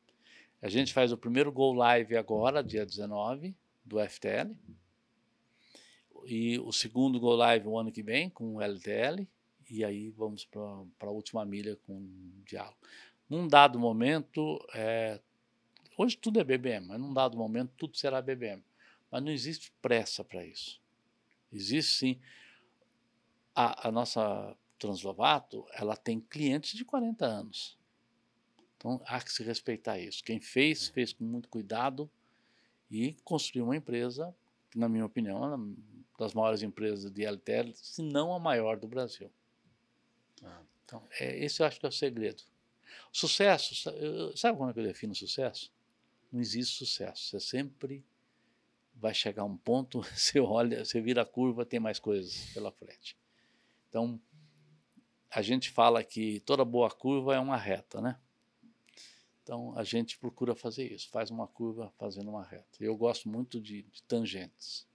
A 0.61 0.69
gente 0.69 0.93
faz 0.93 1.11
o 1.11 1.17
primeiro 1.17 1.51
Go 1.51 1.73
Live 1.73 2.15
agora, 2.15 2.63
dia 2.63 2.85
19, 2.85 3.55
do 3.83 3.97
FTL. 3.99 4.55
E 6.29 6.59
o 6.59 6.71
segundo 6.71 7.19
Go 7.19 7.33
Live 7.33 7.67
o 7.67 7.75
ano 7.75 7.91
que 7.91 8.03
vem, 8.03 8.29
com 8.29 8.57
o 8.57 8.61
LTL. 8.61 9.27
E 9.67 9.83
aí 9.83 10.11
vamos 10.11 10.45
para 10.45 11.09
a 11.09 11.11
última 11.11 11.43
milha 11.43 11.75
com 11.87 11.93
o 11.93 12.43
diálogo. 12.45 12.77
Num 13.27 13.47
dado 13.47 13.79
momento, 13.79 14.63
é, 14.75 15.19
hoje 15.97 16.15
tudo 16.15 16.39
é 16.39 16.43
BBM, 16.43 16.85
mas 16.85 16.99
num 16.99 17.11
dado 17.11 17.35
momento 17.35 17.73
tudo 17.75 17.97
será 17.97 18.21
BBM. 18.21 18.63
Mas 19.09 19.23
não 19.23 19.31
existe 19.31 19.73
pressa 19.81 20.23
para 20.23 20.45
isso. 20.45 20.79
Existe 21.51 21.93
sim. 21.93 22.19
A, 23.55 23.87
a 23.87 23.91
nossa 23.91 24.55
Translovato, 24.77 25.65
ela 25.73 25.97
tem 25.97 26.19
clientes 26.19 26.77
de 26.77 26.85
40 26.85 27.25
anos. 27.25 27.77
Então, 28.77 29.01
há 29.05 29.19
que 29.19 29.33
se 29.33 29.43
respeitar 29.43 29.97
isso. 29.97 30.23
Quem 30.23 30.39
fez, 30.39 30.89
é. 30.89 30.93
fez 30.93 31.11
com 31.11 31.25
muito 31.25 31.49
cuidado 31.49 32.09
e 32.89 33.15
construiu 33.23 33.65
uma 33.65 33.75
empresa, 33.75 34.33
que, 34.69 34.77
na 34.77 34.87
minha 34.87 35.05
opinião, 35.05 35.43
das 36.19 36.33
maiores 36.33 36.61
empresas 36.61 37.09
de 37.09 37.25
LTL, 37.25 37.71
se 37.73 38.01
não 38.01 38.33
a 38.33 38.39
maior 38.39 38.77
do 38.77 38.87
Brasil. 38.87 39.31
Ah. 40.43 40.61
Então, 40.83 41.07
é, 41.19 41.43
esse 41.43 41.61
eu 41.61 41.65
acho 41.65 41.79
que 41.79 41.85
é 41.85 41.89
o 41.89 41.91
segredo. 41.91 42.43
Sucesso, 43.11 43.91
sabe 44.35 44.57
como 44.57 44.69
é 44.69 44.73
que 44.73 44.79
eu 44.79 44.83
defino 44.83 45.15
sucesso? 45.15 45.71
Não 46.31 46.41
existe 46.41 46.75
sucesso. 46.75 47.29
Você 47.29 47.39
sempre 47.39 48.03
vai 48.93 49.13
chegar 49.13 49.43
a 49.43 49.45
um 49.45 49.57
ponto, 49.57 50.01
você 50.13 50.39
olha, 50.39 50.83
você 50.83 50.99
vira 50.99 51.21
a 51.21 51.25
curva, 51.25 51.65
tem 51.65 51.79
mais 51.79 51.99
coisas 51.99 52.51
pela 52.53 52.71
frente. 52.71 53.17
Então, 53.87 54.19
a 55.29 55.41
gente 55.41 55.69
fala 55.69 56.03
que 56.03 56.39
toda 56.41 56.65
boa 56.65 56.89
curva 56.89 57.35
é 57.35 57.39
uma 57.39 57.57
reta, 57.57 58.01
né? 58.01 58.19
Então 59.43 59.75
a 59.75 59.83
gente 59.83 60.17
procura 60.17 60.53
fazer 60.53 60.91
isso, 60.91 61.09
faz 61.09 61.31
uma 61.31 61.47
curva 61.47 61.91
fazendo 61.97 62.29
uma 62.29 62.43
reta. 62.43 62.77
Eu 62.79 62.95
gosto 62.95 63.27
muito 63.27 63.59
de, 63.59 63.81
de 63.83 64.03
tangentes. 64.03 64.87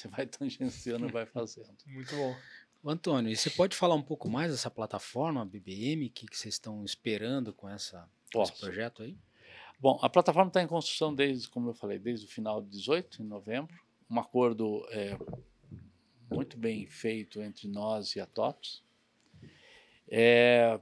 Você 0.00 0.08
vai 0.08 0.24
tangenciando 0.26 1.06
e 1.06 1.12
vai 1.12 1.26
fazendo. 1.26 1.76
Muito 1.86 2.14
bom. 2.16 2.34
Antônio, 2.82 3.30
e 3.30 3.36
você 3.36 3.50
pode 3.50 3.76
falar 3.76 3.94
um 3.94 4.02
pouco 4.02 4.30
mais 4.30 4.50
dessa 4.50 4.70
plataforma 4.70 5.44
BBM, 5.44 6.06
o 6.06 6.10
que, 6.10 6.26
que 6.26 6.36
vocês 6.36 6.54
estão 6.54 6.82
esperando 6.82 7.52
com 7.52 7.68
essa, 7.68 8.08
esse 8.34 8.58
projeto 8.58 9.02
aí? 9.02 9.18
Bom, 9.78 9.98
a 10.00 10.08
plataforma 10.08 10.48
está 10.48 10.62
em 10.62 10.66
construção 10.66 11.14
desde, 11.14 11.48
como 11.48 11.68
eu 11.70 11.74
falei, 11.74 11.98
desde 11.98 12.24
o 12.24 12.28
final 12.28 12.62
de 12.62 12.70
18, 12.70 13.22
em 13.22 13.26
novembro. 13.26 13.78
Um 14.10 14.18
acordo 14.18 14.86
é, 14.90 15.18
muito 16.30 16.56
bem 16.56 16.86
feito 16.86 17.42
entre 17.42 17.68
nós 17.68 18.16
e 18.16 18.20
a 18.20 18.26
TOTS. 18.26 18.82
É, 20.08 20.80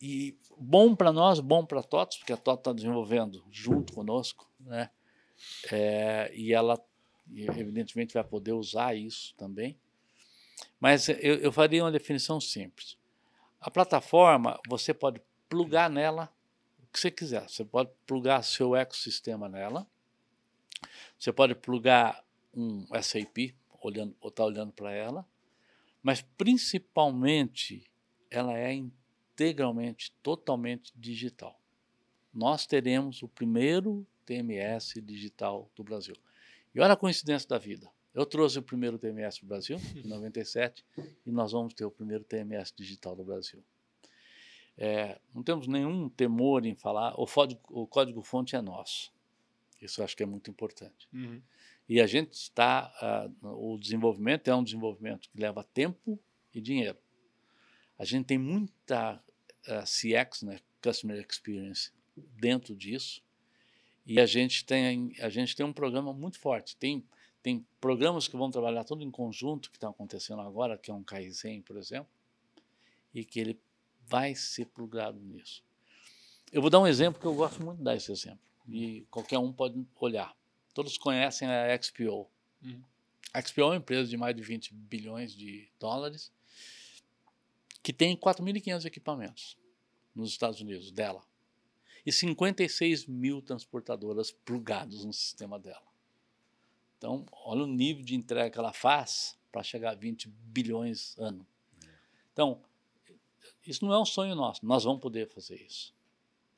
e 0.00 0.38
bom 0.56 0.94
para 0.94 1.12
nós, 1.12 1.40
bom 1.40 1.66
para 1.66 1.80
a 1.80 1.84
TOTS, 1.84 2.18
porque 2.18 2.32
a 2.32 2.36
TOTS 2.36 2.60
está 2.60 2.72
desenvolvendo 2.72 3.44
junto 3.50 3.92
conosco, 3.92 4.48
né? 4.60 4.88
É, 5.70 6.32
e 6.34 6.52
ela, 6.52 6.80
evidentemente, 7.36 8.14
vai 8.14 8.24
poder 8.24 8.52
usar 8.52 8.94
isso 8.94 9.34
também. 9.36 9.78
Mas 10.78 11.08
eu, 11.08 11.36
eu 11.36 11.52
faria 11.52 11.82
uma 11.84 11.92
definição 11.92 12.40
simples. 12.40 12.96
A 13.60 13.70
plataforma, 13.70 14.58
você 14.68 14.92
pode 14.92 15.20
plugar 15.48 15.88
nela 15.88 16.32
o 16.82 16.86
que 16.92 16.98
você 16.98 17.10
quiser. 17.10 17.48
Você 17.48 17.64
pode 17.64 17.90
plugar 18.06 18.42
seu 18.42 18.74
ecossistema 18.74 19.48
nela. 19.48 19.86
Você 21.18 21.32
pode 21.32 21.54
plugar 21.54 22.24
um 22.54 22.86
SAP, 23.00 23.54
olhando, 23.80 24.16
ou 24.20 24.28
estar 24.28 24.42
tá 24.42 24.46
olhando 24.46 24.72
para 24.72 24.92
ela. 24.92 25.26
Mas, 26.02 26.22
principalmente, 26.36 27.88
ela 28.28 28.58
é 28.58 28.72
integralmente, 28.72 30.12
totalmente 30.22 30.92
digital. 30.96 31.58
Nós 32.34 32.66
teremos 32.66 33.22
o 33.22 33.28
primeiro 33.28 34.06
TMS 34.24 35.00
digital 35.00 35.70
do 35.76 35.84
Brasil. 35.84 36.16
E 36.74 36.80
olha 36.80 36.94
a 36.94 36.96
coincidência 36.96 37.48
da 37.48 37.58
vida. 37.58 37.90
Eu 38.14 38.26
trouxe 38.26 38.58
o 38.58 38.62
primeiro 38.62 38.98
TMS 38.98 39.38
para 39.38 39.46
o 39.46 39.48
Brasil, 39.48 39.78
em 39.96 40.06
97, 40.06 40.84
e 41.26 41.30
nós 41.30 41.52
vamos 41.52 41.72
ter 41.74 41.84
o 41.84 41.90
primeiro 41.90 42.24
TMS 42.24 42.72
digital 42.76 43.16
do 43.16 43.24
Brasil. 43.24 43.62
É, 44.76 45.18
não 45.34 45.42
temos 45.42 45.66
nenhum 45.66 46.08
temor 46.08 46.64
em 46.64 46.74
falar, 46.74 47.14
o, 47.18 47.26
o 47.70 47.86
código-fonte 47.86 48.56
é 48.56 48.60
nosso. 48.60 49.12
Isso 49.80 50.00
eu 50.00 50.04
acho 50.04 50.16
que 50.16 50.22
é 50.22 50.26
muito 50.26 50.50
importante. 50.50 51.08
Uhum. 51.12 51.42
E 51.88 52.00
a 52.00 52.06
gente 52.06 52.32
está, 52.34 53.28
uh, 53.42 53.72
o 53.72 53.78
desenvolvimento 53.78 54.48
é 54.48 54.54
um 54.54 54.62
desenvolvimento 54.62 55.28
que 55.28 55.40
leva 55.40 55.64
tempo 55.64 56.18
e 56.54 56.60
dinheiro. 56.60 56.98
A 57.98 58.04
gente 58.04 58.26
tem 58.26 58.38
muita 58.38 59.16
uh, 59.16 59.72
eh, 59.72 59.84
CX, 59.84 60.42
né, 60.42 60.60
Customer 60.82 61.24
Experience, 61.28 61.92
dentro 62.16 62.74
disso. 62.74 63.22
E 64.04 64.20
a 64.20 64.26
gente 64.26 64.64
tem, 64.64 65.14
a 65.20 65.28
gente 65.28 65.54
tem 65.54 65.64
um 65.64 65.72
programa 65.72 66.12
muito 66.12 66.38
forte. 66.38 66.76
Tem, 66.76 67.04
tem 67.42 67.64
programas 67.80 68.26
que 68.26 68.36
vão 68.36 68.50
trabalhar 68.50 68.84
tudo 68.84 69.02
em 69.02 69.10
conjunto, 69.10 69.70
que 69.70 69.76
estão 69.76 69.90
acontecendo 69.90 70.40
agora, 70.40 70.76
que 70.76 70.90
é 70.90 70.94
um 70.94 71.02
Kaizen, 71.02 71.62
por 71.62 71.76
exemplo, 71.76 72.10
e 73.14 73.24
que 73.24 73.38
ele 73.38 73.60
vai 74.06 74.34
ser 74.34 74.66
plugado 74.66 75.20
nisso. 75.20 75.64
Eu 76.52 76.60
vou 76.60 76.70
dar 76.70 76.80
um 76.80 76.86
exemplo 76.86 77.20
que 77.20 77.26
eu 77.26 77.34
gosto 77.34 77.62
muito 77.64 77.78
de 77.78 77.84
dar 77.84 77.94
esse 77.94 78.10
exemplo. 78.10 78.40
E 78.68 79.06
qualquer 79.10 79.38
um 79.38 79.52
pode 79.52 79.86
olhar. 80.00 80.36
Todos 80.74 80.98
conhecem 80.98 81.48
a 81.48 81.80
XPO. 81.80 82.28
Uhum. 82.62 82.82
A 83.32 83.40
XPO 83.40 83.62
é 83.62 83.64
uma 83.64 83.76
empresa 83.76 84.08
de 84.08 84.16
mais 84.16 84.34
de 84.36 84.42
20 84.42 84.74
bilhões 84.74 85.34
de 85.34 85.68
dólares 85.78 86.30
que 87.82 87.92
tem 87.92 88.16
4.500 88.16 88.84
equipamentos 88.84 89.58
nos 90.14 90.30
Estados 90.30 90.60
Unidos 90.60 90.92
dela 90.92 91.24
e 92.04 92.12
56 92.12 93.06
mil 93.06 93.40
transportadoras 93.40 94.30
plugados 94.30 95.04
no 95.04 95.12
sistema 95.12 95.58
dela. 95.58 95.92
Então, 96.98 97.26
olha 97.32 97.64
o 97.64 97.66
nível 97.66 98.04
de 98.04 98.14
entrega 98.14 98.50
que 98.50 98.58
ela 98.58 98.72
faz 98.72 99.38
para 99.50 99.62
chegar 99.62 99.90
a 99.90 99.94
20 99.94 100.28
bilhões 100.28 101.16
ano. 101.18 101.46
Então, 102.32 102.62
isso 103.66 103.84
não 103.84 103.92
é 103.92 104.00
um 104.00 104.04
sonho 104.04 104.34
nosso. 104.34 104.64
Nós 104.64 104.84
vamos 104.84 105.00
poder 105.00 105.28
fazer 105.28 105.60
isso. 105.62 105.94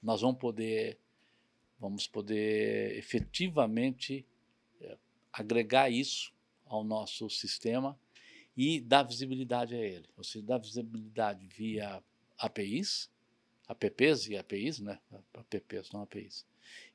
Nós 0.03 0.21
vamos 0.21 0.39
poder, 0.39 0.99
vamos 1.79 2.07
poder 2.07 2.97
efetivamente 2.97 4.25
é, 4.81 4.97
agregar 5.33 5.91
isso 5.91 6.33
ao 6.67 6.85
nosso 6.85 7.29
sistema 7.29 7.99
e 8.57 8.81
dar 8.81 9.03
visibilidade 9.03 9.75
a 9.75 9.79
ele. 9.79 10.09
Ou 10.17 10.25
seja, 10.25 10.45
dar 10.45 10.59
visibilidade 10.59 11.47
via 11.47 12.03
APIs, 12.39 13.11
apps 13.69 14.29
e 14.29 14.37
APIs, 14.37 14.81
né? 14.81 14.99
apps, 15.51 15.91
não 15.93 16.03
APIs. 16.03 16.47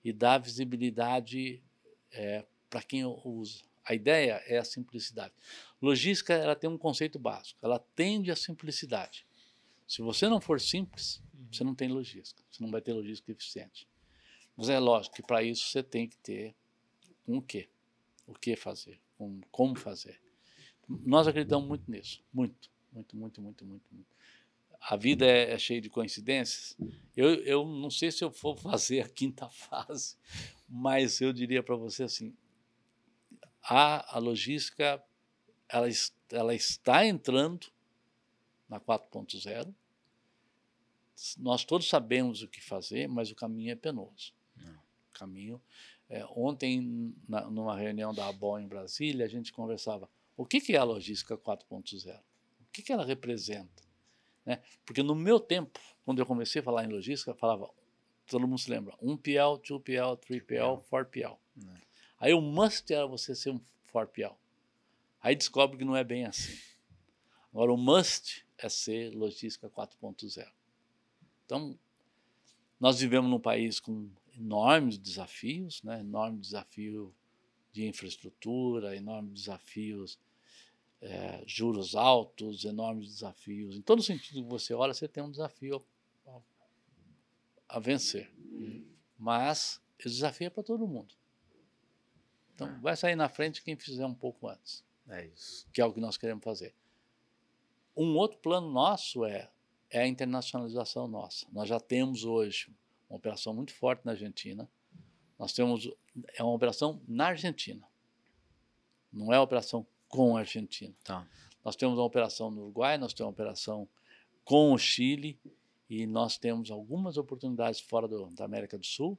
E 0.03 0.11
dar 0.13 0.37
visibilidade 0.37 1.63
é, 2.11 2.45
para 2.69 2.81
quem 2.81 3.05
usa. 3.05 3.63
A 3.83 3.93
ideia 3.95 4.41
é 4.45 4.57
a 4.57 4.63
simplicidade. 4.63 5.33
Logística 5.81 6.33
ela 6.33 6.55
tem 6.55 6.69
um 6.69 6.77
conceito 6.77 7.17
básico, 7.17 7.59
ela 7.61 7.79
tende 7.95 8.29
à 8.29 8.35
simplicidade. 8.35 9.25
Se 9.87 10.01
você 10.01 10.27
não 10.27 10.39
for 10.39 10.61
simples, 10.61 11.21
uhum. 11.33 11.47
você 11.51 11.63
não 11.63 11.73
tem 11.73 11.87
logística, 11.87 12.43
você 12.51 12.61
não 12.61 12.69
vai 12.69 12.81
ter 12.81 12.93
logística 12.93 13.31
eficiente. 13.31 13.87
Mas 14.55 14.69
é 14.69 14.77
lógico 14.77 15.15
que 15.15 15.23
para 15.23 15.41
isso 15.41 15.67
você 15.67 15.81
tem 15.81 16.07
que 16.07 16.17
ter 16.17 16.55
um 17.27 17.37
o 17.37 17.41
quê? 17.41 17.69
O 18.27 18.33
que 18.33 18.55
fazer, 18.55 18.99
um, 19.19 19.41
como 19.51 19.75
fazer. 19.75 20.21
Nós 20.87 21.27
acreditamos 21.27 21.67
muito 21.67 21.89
nisso, 21.89 22.23
muito, 22.31 22.69
muito, 22.91 23.15
muito, 23.15 23.41
muito, 23.41 23.65
muito. 23.65 23.85
muito. 23.91 24.07
A 24.79 24.95
vida 24.95 25.25
é, 25.25 25.51
é 25.51 25.57
cheia 25.57 25.81
de 25.81 25.89
coincidências. 25.89 26.77
Eu, 27.15 27.35
eu 27.43 27.65
não 27.65 27.89
sei 27.89 28.11
se 28.11 28.23
eu 28.23 28.31
for 28.31 28.57
fazer 28.59 29.01
a 29.01 29.09
quinta 29.09 29.49
fase, 29.49 30.15
mas 30.67 31.19
eu 31.21 31.33
diria 31.33 31.61
para 31.61 31.75
você 31.75 32.03
assim: 32.03 32.35
a, 33.61 34.15
a 34.15 34.19
logística 34.19 35.03
ela, 35.67 35.87
ela 36.31 36.55
está 36.55 37.05
entrando 37.05 37.67
na 38.67 38.79
4.0. 38.79 39.73
Nós 41.37 41.65
todos 41.65 41.87
sabemos 41.87 42.41
o 42.41 42.47
que 42.47 42.61
fazer, 42.61 43.07
mas 43.07 43.29
o 43.29 43.35
caminho 43.35 43.71
é 43.71 43.75
penoso. 43.75 44.33
Não. 44.55 44.73
O 44.73 45.13
caminho. 45.13 45.61
É, 46.07 46.25
ontem, 46.35 47.13
na, 47.27 47.41
numa 47.49 47.77
reunião 47.77 48.13
da 48.13 48.27
ABO 48.27 48.57
em 48.57 48.67
Brasília, 48.67 49.25
a 49.25 49.29
gente 49.29 49.51
conversava. 49.51 50.09
O 50.35 50.45
que, 50.45 50.61
que 50.61 50.73
é 50.73 50.77
a 50.77 50.83
logística 50.83 51.37
4.0? 51.37 52.17
O 52.61 52.71
que, 52.71 52.81
que 52.81 52.91
ela 52.91 53.05
representa? 53.05 53.83
Né? 54.49 54.59
Porque 54.83 55.03
no 55.03 55.13
meu 55.13 55.39
tempo, 55.39 55.79
quando 56.03 56.17
eu 56.17 56.25
comecei 56.25 56.59
a 56.59 56.63
falar 56.63 56.83
em 56.83 56.87
logística, 56.87 57.35
falava, 57.35 57.69
todo 58.25 58.47
mundo 58.47 58.57
se 58.57 58.71
lembra, 58.71 58.97
1PL, 58.97 59.61
2PL, 59.61 60.17
3PL, 60.17 60.83
4PL. 60.91 61.37
Aí 62.19 62.33
o 62.33 62.41
must 62.41 62.91
era 62.91 63.05
você 63.05 63.35
ser 63.35 63.51
um 63.51 63.61
4PL. 63.93 64.35
Aí 65.21 65.35
descobre 65.35 65.77
que 65.77 65.85
não 65.85 65.95
é 65.95 66.03
bem 66.03 66.25
assim. 66.25 66.57
Agora, 67.53 67.71
o 67.71 67.77
must 67.77 68.43
é 68.57 68.67
ser 68.67 69.13
logística 69.13 69.69
4.0. 69.69 70.47
Então, 71.45 71.77
nós 72.79 72.99
vivemos 72.99 73.29
num 73.29 73.39
país 73.39 73.79
com 73.79 74.09
enormes 74.35 74.97
desafios, 74.97 75.83
né? 75.83 75.99
enorme 75.99 76.39
desafio 76.39 77.13
de 77.71 77.87
infraestrutura, 77.87 78.95
enormes 78.95 79.41
desafios, 79.41 80.17
é, 81.01 81.43
juros 81.45 81.95
altos, 81.95 82.65
enormes 82.65 83.07
desafios. 83.07 83.75
Em 83.75 83.81
todo 83.81 84.01
sentido 84.01 84.43
que 84.43 84.49
você 84.49 84.73
olha, 84.73 84.93
você 84.93 85.07
tem 85.07 85.23
um 85.23 85.31
desafio 85.31 85.85
a, 86.25 86.39
a 87.69 87.79
vencer. 87.79 88.31
Mas 89.17 89.81
esse 89.97 90.15
desafio 90.15 90.47
é 90.47 90.49
para 90.49 90.63
todo 90.63 90.87
mundo. 90.87 91.13
Então, 92.55 92.79
vai 92.81 92.95
sair 92.95 93.15
na 93.15 93.29
frente 93.29 93.63
quem 93.63 93.75
fizer 93.75 94.05
um 94.05 94.13
pouco 94.13 94.47
antes. 94.47 94.83
É 95.07 95.25
isso. 95.25 95.67
Que 95.73 95.81
é 95.81 95.85
o 95.85 95.93
que 95.93 96.01
nós 96.01 96.17
queremos 96.17 96.43
fazer. 96.43 96.73
Um 97.95 98.15
outro 98.17 98.37
plano 98.39 98.69
nosso 98.69 99.25
é, 99.25 99.49
é 99.89 100.01
a 100.01 100.07
internacionalização 100.07 101.07
nossa. 101.07 101.45
Nós 101.51 101.67
já 101.67 101.79
temos 101.79 102.23
hoje 102.23 102.73
uma 103.09 103.17
operação 103.17 103.53
muito 103.53 103.73
forte 103.73 104.05
na 104.05 104.11
Argentina. 104.11 104.69
Nós 105.37 105.53
temos 105.53 105.89
é 106.33 106.43
uma 106.43 106.53
operação 106.53 107.01
na 107.07 107.27
Argentina. 107.27 107.87
Não 109.11 109.33
é 109.33 109.37
uma 109.37 109.43
operação 109.43 109.85
com 110.09 110.35
a 110.35 110.41
Argentina. 110.41 110.93
Tá. 111.03 111.25
Nós 111.63 111.75
temos 111.75 111.97
uma 111.97 112.05
operação 112.05 112.51
no 112.51 112.63
Uruguai, 112.63 112.97
nós 112.97 113.13
temos 113.13 113.27
uma 113.27 113.33
operação 113.33 113.87
com 114.43 114.73
o 114.73 114.77
Chile 114.77 115.39
e 115.89 116.05
nós 116.05 116.37
temos 116.37 116.69
algumas 116.71 117.17
oportunidades 117.17 117.79
fora 117.79 118.07
do, 118.07 118.25
da 118.31 118.43
América 118.43 118.77
do 118.77 118.85
Sul 118.85 119.17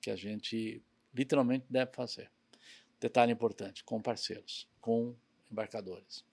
que 0.00 0.10
a 0.10 0.16
gente 0.16 0.82
literalmente 1.14 1.66
deve 1.68 1.92
fazer. 1.92 2.30
Detalhe 2.98 3.32
importante, 3.32 3.84
com 3.84 4.00
parceiros, 4.00 4.66
com 4.80 5.14
embarcadores. 5.50 6.24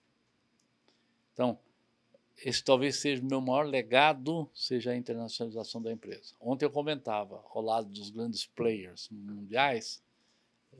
Então, 1.32 1.58
esse 2.44 2.62
talvez 2.62 2.96
seja 2.96 3.22
o 3.22 3.24
meu 3.24 3.40
maior 3.40 3.66
legado, 3.66 4.48
seja 4.54 4.92
a 4.92 4.96
internacionalização 4.96 5.82
da 5.82 5.92
empresa. 5.92 6.34
Ontem 6.40 6.64
eu 6.64 6.70
comentava, 6.70 7.44
ao 7.50 7.60
lado 7.60 7.88
dos 7.88 8.10
grandes 8.10 8.46
players 8.46 9.08
mundiais, 9.10 10.02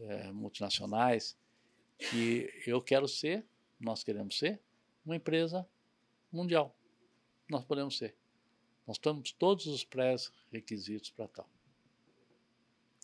é, 0.01 0.31
multinacionais, 0.33 1.37
que 1.99 2.51
eu 2.67 2.81
quero 2.81 3.09
ser, 3.09 3.45
nós 3.79 4.03
queremos 4.03 4.39
ser, 4.39 4.61
uma 5.05 5.17
empresa 5.17 5.67
mundial. 6.33 6.75
Nós 7.51 7.65
podemos 7.65 7.97
ser. 7.97 8.15
Nós 8.87 8.99
temos 8.99 9.33
todos 9.33 9.67
os 9.67 9.85
pré-requisitos 9.85 11.11
para 11.11 11.29
tal. 11.29 11.51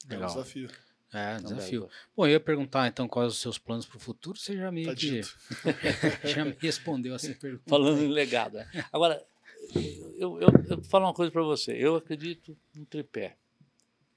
Legal. 0.09 0.23
É 0.23 0.25
um 0.25 0.35
desafio. 0.35 0.71
É, 1.13 1.37
desafio. 1.39 1.89
Bom, 2.17 2.27
eu 2.27 2.33
ia 2.33 2.41
perguntar 2.41 2.89
então 2.89 3.07
quais 3.07 3.33
os 3.33 3.39
seus 3.39 3.57
planos 3.57 3.87
para 3.87 3.97
o 3.97 4.01
futuro, 4.01 4.39
você 4.39 4.57
já 4.57 4.73
meio 4.73 4.89
tá 4.89 4.95
que 4.95 5.21
já 6.29 6.45
me 6.45 6.57
respondeu 6.59 7.15
essa 7.15 7.33
pergunta. 7.35 7.63
Falando 7.69 8.03
em 8.03 8.09
legado. 8.09 8.55
Né? 8.55 8.69
Agora, 8.93 9.25
eu, 10.17 10.41
eu, 10.41 10.49
eu 10.69 10.77
vou 10.77 10.85
falar 10.85 11.07
uma 11.07 11.15
coisa 11.15 11.31
para 11.31 11.43
você. 11.43 11.73
Eu 11.73 11.97
acredito 11.97 12.57
no 12.75 12.85
tripé. 12.85 13.37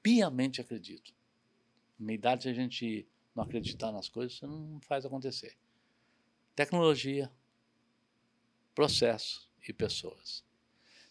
Piamente 0.01 0.59
acredito. 0.59 1.13
Na 1.99 2.13
idade, 2.13 2.43
se 2.43 2.49
a 2.49 2.53
gente 2.53 3.07
não 3.37 3.43
acreditar 3.43 3.91
nas 3.91 4.09
coisas, 4.09 4.37
você 4.37 4.47
não 4.47 4.81
faz 4.81 5.05
acontecer. 5.05 5.55
Tecnologia, 6.55 7.31
processo 8.73 9.47
e 9.67 9.71
pessoas. 9.71 10.43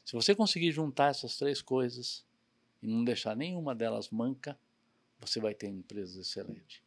Se 0.05 0.13
você 0.13 0.35
conseguir 0.35 0.73
juntar 0.73 1.11
essas 1.11 1.37
três 1.37 1.63
coisas 1.63 2.27
e 2.83 2.89
não 2.89 3.05
deixar 3.05 3.37
nenhuma 3.37 3.75
delas 3.75 4.11
manca, 4.11 4.59
você 5.21 5.39
vai 5.39 5.55
ter 5.55 5.69
empresas 5.69 6.17
excelentes. 6.17 6.83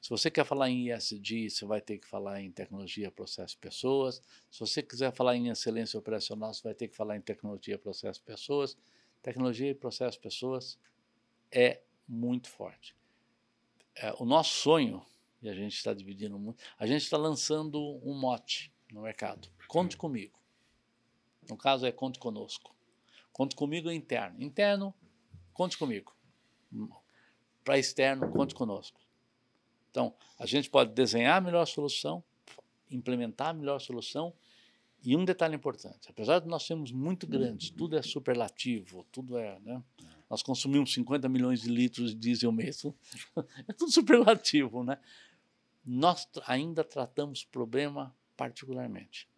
Se 0.00 0.10
você 0.10 0.30
quer 0.30 0.44
falar 0.44 0.70
em 0.70 0.92
ISD, 0.92 1.50
você 1.50 1.64
vai 1.66 1.80
ter 1.80 1.98
que 1.98 2.06
falar 2.06 2.40
em 2.40 2.52
tecnologia, 2.52 3.10
processo 3.10 3.56
e 3.56 3.58
pessoas. 3.58 4.22
Se 4.48 4.60
você 4.60 4.80
quiser 4.80 5.12
falar 5.12 5.34
em 5.34 5.48
excelência 5.48 5.98
operacional, 5.98 6.54
você 6.54 6.62
vai 6.62 6.74
ter 6.74 6.86
que 6.86 6.94
falar 6.94 7.16
em 7.16 7.20
tecnologia, 7.20 7.76
processo 7.76 8.20
e 8.20 8.22
pessoas. 8.22 8.78
Tecnologia, 9.20 9.74
processo 9.74 10.16
e 10.18 10.20
pessoas 10.20 10.78
é 11.50 11.82
muito 12.06 12.48
forte. 12.48 12.97
É, 14.00 14.14
o 14.18 14.24
nosso 14.24 14.54
sonho, 14.54 15.04
e 15.42 15.48
a 15.48 15.54
gente 15.54 15.74
está 15.74 15.92
dividindo 15.92 16.38
muito, 16.38 16.62
a 16.78 16.86
gente 16.86 17.02
está 17.02 17.16
lançando 17.16 18.00
um 18.02 18.14
mote 18.14 18.72
no 18.92 19.02
mercado. 19.02 19.48
Conte 19.66 19.96
comigo. 19.96 20.38
No 21.48 21.56
caso 21.56 21.86
é 21.86 21.92
conte 21.92 22.18
conosco. 22.18 22.74
Conte 23.32 23.54
comigo 23.54 23.90
é 23.90 23.94
interno. 23.94 24.42
Interno, 24.42 24.94
conte 25.52 25.78
comigo 25.78 26.18
para 27.68 27.78
externo, 27.78 28.30
conte 28.32 28.54
conosco. 28.54 28.98
Então, 29.90 30.14
a 30.38 30.46
gente 30.46 30.70
pode 30.70 30.94
desenhar 30.94 31.36
a 31.36 31.40
melhor 31.40 31.66
solução, 31.66 32.24
implementar 32.90 33.48
a 33.48 33.52
melhor 33.52 33.78
solução, 33.78 34.32
e 35.04 35.14
um 35.14 35.22
detalhe 35.22 35.54
importante, 35.54 36.08
apesar 36.08 36.40
de 36.40 36.48
nós 36.48 36.62
sermos 36.64 36.90
muito 36.92 37.26
grandes, 37.26 37.68
tudo 37.68 37.96
é 37.96 38.02
superlativo, 38.02 39.06
tudo 39.12 39.36
é, 39.36 39.60
né? 39.60 39.82
Nós 40.28 40.42
consumimos 40.42 40.92
50 40.92 41.28
milhões 41.28 41.62
de 41.62 41.68
litros 41.68 42.10
de 42.10 42.16
diesel 42.18 42.52
mesmo, 42.52 42.96
é 43.66 43.72
tudo 43.72 43.90
superlativo, 43.90 44.84
né? 44.84 44.98
Nós 45.84 46.28
ainda 46.46 46.84
tratamos 46.84 47.44
problema 47.44 48.14
particularmente. 48.36 49.28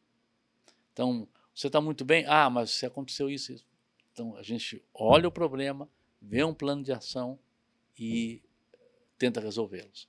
Então, 0.93 1.29
você 1.55 1.69
está 1.69 1.81
muito 1.81 2.05
bem, 2.05 2.25
ah, 2.27 2.51
mas 2.51 2.73
se 2.73 2.85
aconteceu 2.85 3.31
isso, 3.31 3.53
isso. 3.53 3.67
Então, 4.13 4.37
a 4.37 4.43
gente 4.43 4.85
olha 4.93 5.29
o 5.29 5.33
problema, 5.33 5.89
vê 6.21 6.43
um 6.43 6.53
plano 6.53 6.83
de 6.83 6.93
ação, 6.93 7.39
e 8.01 8.43
tenta 9.19 9.41
resolvê-los. 9.41 10.09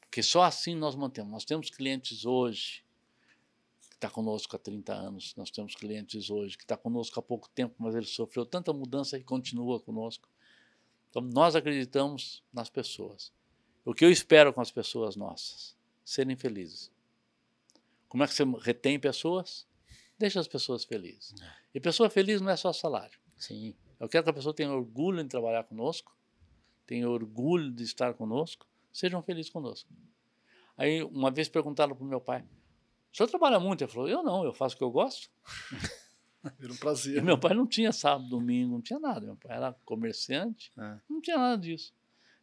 Porque 0.00 0.22
só 0.22 0.42
assim 0.42 0.74
nós 0.74 0.94
mantemos. 0.94 1.32
Nós 1.32 1.44
temos 1.44 1.70
clientes 1.70 2.26
hoje 2.26 2.84
está 3.98 4.08
conosco 4.08 4.54
há 4.54 4.58
30 4.58 4.92
anos, 4.92 5.34
nós 5.36 5.50
temos 5.50 5.74
clientes 5.74 6.30
hoje 6.30 6.56
que 6.56 6.62
está 6.62 6.76
conosco 6.76 7.18
há 7.18 7.22
pouco 7.22 7.48
tempo, 7.48 7.74
mas 7.78 7.94
ele 7.94 8.06
sofreu 8.06 8.46
tanta 8.46 8.72
mudança 8.72 9.18
e 9.18 9.24
continua 9.24 9.80
conosco. 9.80 10.28
Então 11.10 11.20
nós 11.20 11.56
acreditamos 11.56 12.42
nas 12.52 12.70
pessoas. 12.70 13.32
O 13.84 13.92
que 13.92 14.04
eu 14.04 14.10
espero 14.10 14.52
com 14.52 14.60
as 14.60 14.70
pessoas 14.70 15.16
nossas? 15.16 15.76
Serem 16.04 16.36
felizes. 16.36 16.92
Como 18.08 18.22
é 18.22 18.26
que 18.26 18.34
você 18.34 18.44
retém 18.60 18.98
pessoas? 19.00 19.66
Deixa 20.16 20.38
as 20.40 20.48
pessoas 20.48 20.84
felizes. 20.84 21.34
É. 21.40 21.52
E 21.74 21.80
pessoa 21.80 22.08
feliz 22.08 22.40
não 22.40 22.50
é 22.50 22.56
só 22.56 22.72
salário. 22.72 23.18
Sim. 23.36 23.74
Eu 23.98 24.08
quero 24.08 24.24
que 24.24 24.30
a 24.30 24.32
pessoa 24.32 24.54
tenha 24.54 24.70
orgulho 24.70 25.20
em 25.20 25.26
trabalhar 25.26 25.64
conosco, 25.64 26.16
tenham 26.86 27.10
orgulho 27.10 27.72
de 27.72 27.82
estar 27.82 28.14
conosco, 28.14 28.66
sejam 28.92 29.22
felizes 29.22 29.50
conosco. 29.50 29.90
Aí, 30.76 31.02
uma 31.02 31.30
vez 31.30 31.48
perguntaram 31.48 31.96
para 31.96 32.04
o 32.04 32.08
meu 32.08 32.20
pai, 32.20 32.44
o 33.12 33.16
senhor 33.16 33.28
trabalha 33.28 33.58
muito? 33.58 33.82
Ele 33.82 33.90
falou, 33.90 34.08
eu 34.08 34.22
não, 34.22 34.44
eu 34.44 34.52
faço 34.52 34.74
o 34.74 34.78
que 34.78 34.84
eu 34.84 34.90
gosto. 34.90 35.30
Era 36.60 36.72
um 36.72 36.76
prazer. 36.76 37.18
E 37.18 37.20
meu 37.20 37.38
pai 37.38 37.54
não 37.54 37.66
tinha 37.66 37.92
sábado, 37.92 38.28
domingo, 38.28 38.74
não 38.74 38.80
tinha 38.80 38.98
nada. 38.98 39.20
Meu 39.20 39.36
pai 39.36 39.56
era 39.56 39.72
comerciante, 39.84 40.72
é. 40.78 40.98
não 41.10 41.20
tinha 41.20 41.36
nada 41.36 41.60
disso. 41.60 41.92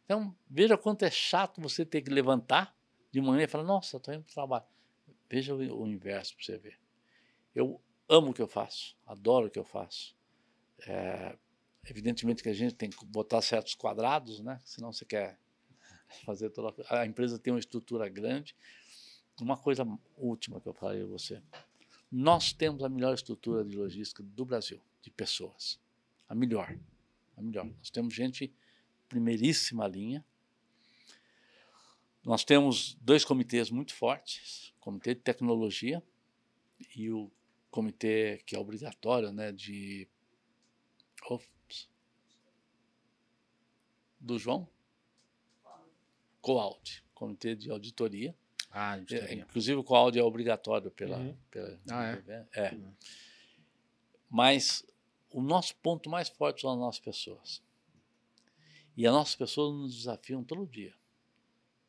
Então, 0.04 0.36
veja 0.48 0.76
quanto 0.76 1.04
é 1.04 1.10
chato 1.10 1.60
você 1.60 1.84
ter 1.84 2.02
que 2.02 2.10
levantar 2.10 2.76
de 3.10 3.20
manhã 3.20 3.44
e 3.44 3.48
falar, 3.48 3.64
nossa, 3.64 3.96
estou 3.96 4.12
indo 4.12 4.22
para 4.22 4.30
o 4.30 4.34
trabalho. 4.34 4.64
Veja 5.28 5.54
o, 5.54 5.86
inverso 5.88 6.36
para 6.36 6.44
você 6.44 6.58
ver. 6.58 6.78
Eu 7.54 7.80
amo 8.08 8.30
o 8.30 8.34
que 8.34 8.42
eu 8.42 8.46
faço, 8.46 8.94
adoro 9.06 9.46
o 9.46 9.50
que 9.50 9.58
eu 9.58 9.64
faço. 9.64 10.14
É, 10.86 11.36
Evidentemente 11.88 12.42
que 12.42 12.48
a 12.48 12.54
gente 12.54 12.74
tem 12.74 12.90
que 12.90 13.04
botar 13.06 13.40
certos 13.40 13.74
quadrados, 13.74 14.40
né? 14.40 14.60
Senão 14.64 14.92
você 14.92 15.04
quer 15.04 15.38
fazer 16.26 16.50
toda 16.50 16.74
a... 16.88 17.00
a 17.00 17.06
empresa 17.06 17.38
tem 17.38 17.52
uma 17.52 17.60
estrutura 17.60 18.08
grande. 18.08 18.56
Uma 19.40 19.56
coisa 19.56 19.86
última 20.16 20.60
que 20.60 20.68
eu 20.68 20.72
falei 20.72 21.02
a 21.02 21.06
você. 21.06 21.42
Nós 22.10 22.52
temos 22.52 22.82
a 22.82 22.88
melhor 22.88 23.14
estrutura 23.14 23.64
de 23.64 23.76
logística 23.76 24.22
do 24.22 24.44
Brasil, 24.44 24.80
de 25.02 25.10
pessoas. 25.10 25.78
A 26.28 26.34
melhor. 26.34 26.76
A 27.36 27.42
melhor. 27.42 27.66
Nós 27.66 27.90
temos 27.90 28.14
gente 28.14 28.52
primeiríssima 29.08 29.86
linha. 29.86 30.24
Nós 32.24 32.44
temos 32.44 32.94
dois 33.00 33.24
comitês 33.24 33.70
muito 33.70 33.94
fortes, 33.94 34.72
o 34.78 34.80
comitê 34.80 35.14
de 35.14 35.20
tecnologia 35.20 36.02
e 36.96 37.10
o 37.10 37.30
comitê 37.70 38.42
que 38.44 38.56
é 38.56 38.58
obrigatório, 38.58 39.32
né, 39.32 39.52
de 39.52 40.08
do 44.20 44.38
João? 44.38 44.68
COAUD, 46.40 47.04
Comitê 47.14 47.54
de 47.54 47.70
Auditoria. 47.70 48.34
Ah, 48.70 48.98
É, 49.10 49.34
inclusive 49.34 49.82
o 49.84 49.94
áudio 49.94 50.20
é 50.20 50.22
obrigatório 50.22 50.90
pela. 50.90 51.18
Uhum. 51.18 51.36
pela 51.50 51.78
Ah, 51.90 52.18
é? 52.52 52.76
Mas 54.28 54.84
o 55.30 55.40
nosso 55.40 55.74
ponto 55.76 56.10
mais 56.10 56.28
forte 56.28 56.62
são 56.62 56.72
as 56.72 56.78
nossas 56.78 57.00
pessoas. 57.00 57.62
E 58.96 59.06
as 59.06 59.12
nossas 59.12 59.36
pessoas 59.36 59.74
nos 59.74 59.94
desafiam 59.94 60.42
todo 60.42 60.66
dia. 60.66 60.94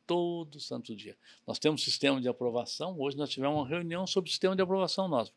Todo 0.06 0.60
santo 0.60 0.94
dia. 0.94 1.16
Nós 1.46 1.58
temos 1.58 1.80
um 1.80 1.84
sistema 1.84 2.20
de 2.20 2.28
aprovação. 2.28 2.98
Hoje 2.98 3.16
nós 3.16 3.30
tivemos 3.30 3.56
uma 3.56 3.68
reunião 3.68 4.06
sobre 4.06 4.28
o 4.28 4.30
sistema 4.30 4.54
de 4.54 4.62
aprovação 4.62 5.08
nosso. 5.08 5.32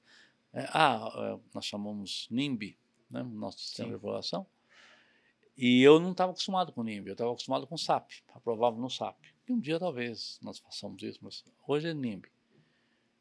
É, 0.53 0.65
ah, 0.73 1.09
é, 1.15 1.39
nós 1.53 1.65
chamamos 1.65 2.27
NIMBY, 2.29 2.77
né, 3.09 3.23
nosso 3.23 3.59
sistema 3.59 3.87
Sim. 3.87 3.91
de 3.91 3.95
aprovação. 3.95 4.45
E 5.57 5.81
eu 5.81 5.99
não 5.99 6.11
estava 6.11 6.31
acostumado 6.31 6.71
com 6.71 6.83
NIMBY, 6.83 7.09
eu 7.09 7.13
estava 7.13 7.31
acostumado 7.31 7.67
com 7.67 7.77
SAP, 7.77 8.11
aprovava 8.33 8.77
no 8.77 8.89
SAP. 8.89 9.17
E 9.47 9.53
um 9.53 9.59
dia 9.59 9.79
talvez 9.79 10.39
nós 10.41 10.59
façamos 10.59 11.01
isso, 11.03 11.19
mas 11.21 11.43
hoje 11.67 11.87
é 11.87 11.93
NIMBY. 11.93 12.29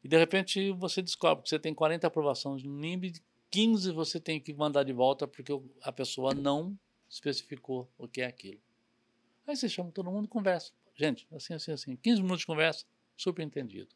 E 0.03 0.07
de 0.07 0.17
repente 0.17 0.71
você 0.71 1.01
descobre 1.01 1.43
que 1.43 1.49
você 1.49 1.59
tem 1.59 1.73
40 1.73 2.07
aprovações 2.07 2.63
no 2.63 2.77
NIMBY, 2.77 3.13
15 3.49 3.91
você 3.91 4.19
tem 4.19 4.39
que 4.39 4.53
mandar 4.53 4.83
de 4.83 4.93
volta 4.93 5.27
porque 5.27 5.51
a 5.81 5.91
pessoa 5.91 6.33
não 6.33 6.77
especificou 7.09 7.89
o 7.97 8.07
que 8.07 8.21
é 8.21 8.25
aquilo. 8.25 8.61
Aí 9.45 9.55
você 9.55 9.67
chama 9.67 9.91
todo 9.91 10.09
mundo 10.09 10.25
e 10.25 10.27
conversa. 10.29 10.71
Gente, 10.95 11.27
assim, 11.31 11.53
assim, 11.53 11.71
assim. 11.71 11.95
15 11.95 12.21
minutos 12.21 12.41
de 12.41 12.45
conversa, 12.45 12.85
super 13.17 13.43
entendido. 13.43 13.89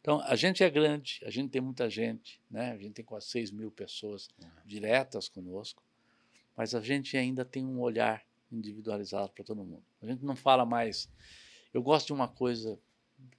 Então, 0.00 0.20
a 0.20 0.36
gente 0.36 0.62
é 0.62 0.68
grande, 0.68 1.20
a 1.24 1.30
gente 1.30 1.50
tem 1.50 1.62
muita 1.62 1.88
gente, 1.88 2.38
né? 2.50 2.72
a 2.72 2.76
gente 2.76 2.92
tem 2.92 3.04
quase 3.04 3.26
6 3.28 3.50
mil 3.50 3.70
pessoas 3.70 4.28
diretas 4.64 5.28
conosco, 5.28 5.82
mas 6.54 6.74
a 6.74 6.80
gente 6.80 7.16
ainda 7.16 7.42
tem 7.44 7.64
um 7.64 7.80
olhar 7.80 8.22
individualizado 8.52 9.32
para 9.32 9.42
todo 9.42 9.64
mundo. 9.64 9.82
A 10.02 10.06
gente 10.06 10.22
não 10.22 10.36
fala 10.36 10.66
mais. 10.66 11.08
Eu 11.74 11.82
gosto 11.82 12.06
de 12.06 12.12
uma 12.12 12.28
coisa, 12.28 12.80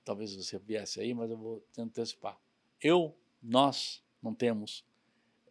talvez 0.04 0.36
você 0.36 0.60
viesse 0.60 1.00
aí, 1.00 1.14
mas 1.14 1.32
eu 1.32 1.38
vou 1.38 1.66
te 1.72 1.80
antecipar. 1.80 2.38
Eu, 2.82 3.18
nós, 3.42 4.04
não 4.22 4.36
temos, 4.36 4.86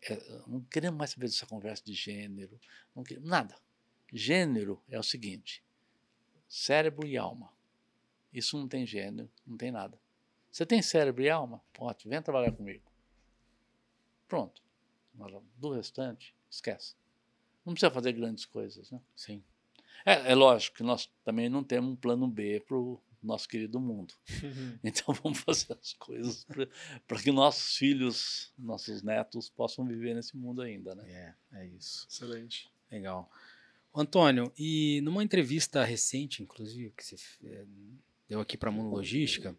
é, 0.02 0.42
não 0.46 0.60
queremos 0.60 0.98
mais 0.98 1.10
saber 1.10 1.26
dessa 1.26 1.46
conversa 1.46 1.82
de 1.82 1.94
gênero, 1.94 2.60
não 2.94 3.02
queremos, 3.02 3.26
nada. 3.26 3.56
Gênero 4.12 4.82
é 4.90 4.98
o 4.98 5.02
seguinte: 5.02 5.64
cérebro 6.46 7.06
e 7.06 7.16
alma. 7.16 7.50
Isso 8.30 8.58
não 8.58 8.68
tem 8.68 8.84
gênero, 8.84 9.30
não 9.46 9.56
tem 9.56 9.70
nada. 9.70 9.98
Você 10.52 10.66
tem 10.66 10.82
cérebro 10.82 11.22
e 11.22 11.30
alma? 11.30 11.62
Ótimo, 11.78 12.10
vem 12.10 12.20
trabalhar 12.20 12.52
comigo. 12.52 12.84
Pronto. 14.28 14.62
Do 15.56 15.70
restante, 15.70 16.34
esquece. 16.50 16.94
Não 17.64 17.72
precisa 17.72 17.90
fazer 17.90 18.12
grandes 18.12 18.44
coisas. 18.44 18.90
Né? 18.90 19.00
Sim. 19.16 19.42
É, 20.04 20.32
é 20.32 20.34
lógico 20.34 20.76
que 20.76 20.82
nós 20.82 21.10
também 21.24 21.48
não 21.48 21.64
temos 21.64 21.90
um 21.92 21.96
plano 21.96 22.28
B 22.28 22.60
para 22.66 22.76
o 22.76 23.00
nosso 23.22 23.48
querido 23.48 23.80
mundo. 23.80 24.14
Então 24.84 25.14
vamos 25.14 25.40
fazer 25.40 25.72
as 25.80 25.94
coisas 25.94 26.46
para 27.06 27.22
que 27.22 27.32
nossos 27.32 27.76
filhos, 27.76 28.52
nossos 28.58 29.02
netos 29.02 29.48
possam 29.48 29.86
viver 29.86 30.14
nesse 30.14 30.36
mundo 30.36 30.60
ainda. 30.60 30.94
Né? 30.94 31.34
É, 31.52 31.60
é 31.60 31.66
isso. 31.68 32.06
Excelente. 32.10 32.70
Legal. 32.90 33.30
Antônio, 33.94 34.52
e 34.58 35.00
numa 35.02 35.22
entrevista 35.22 35.84
recente, 35.84 36.42
inclusive, 36.42 36.92
que 36.96 37.04
você 37.04 37.16
eh, 37.44 37.64
deu 38.28 38.40
aqui 38.40 38.56
para 38.56 38.68
a 38.68 38.72
Mundo 38.72 38.90
Logística, 38.90 39.56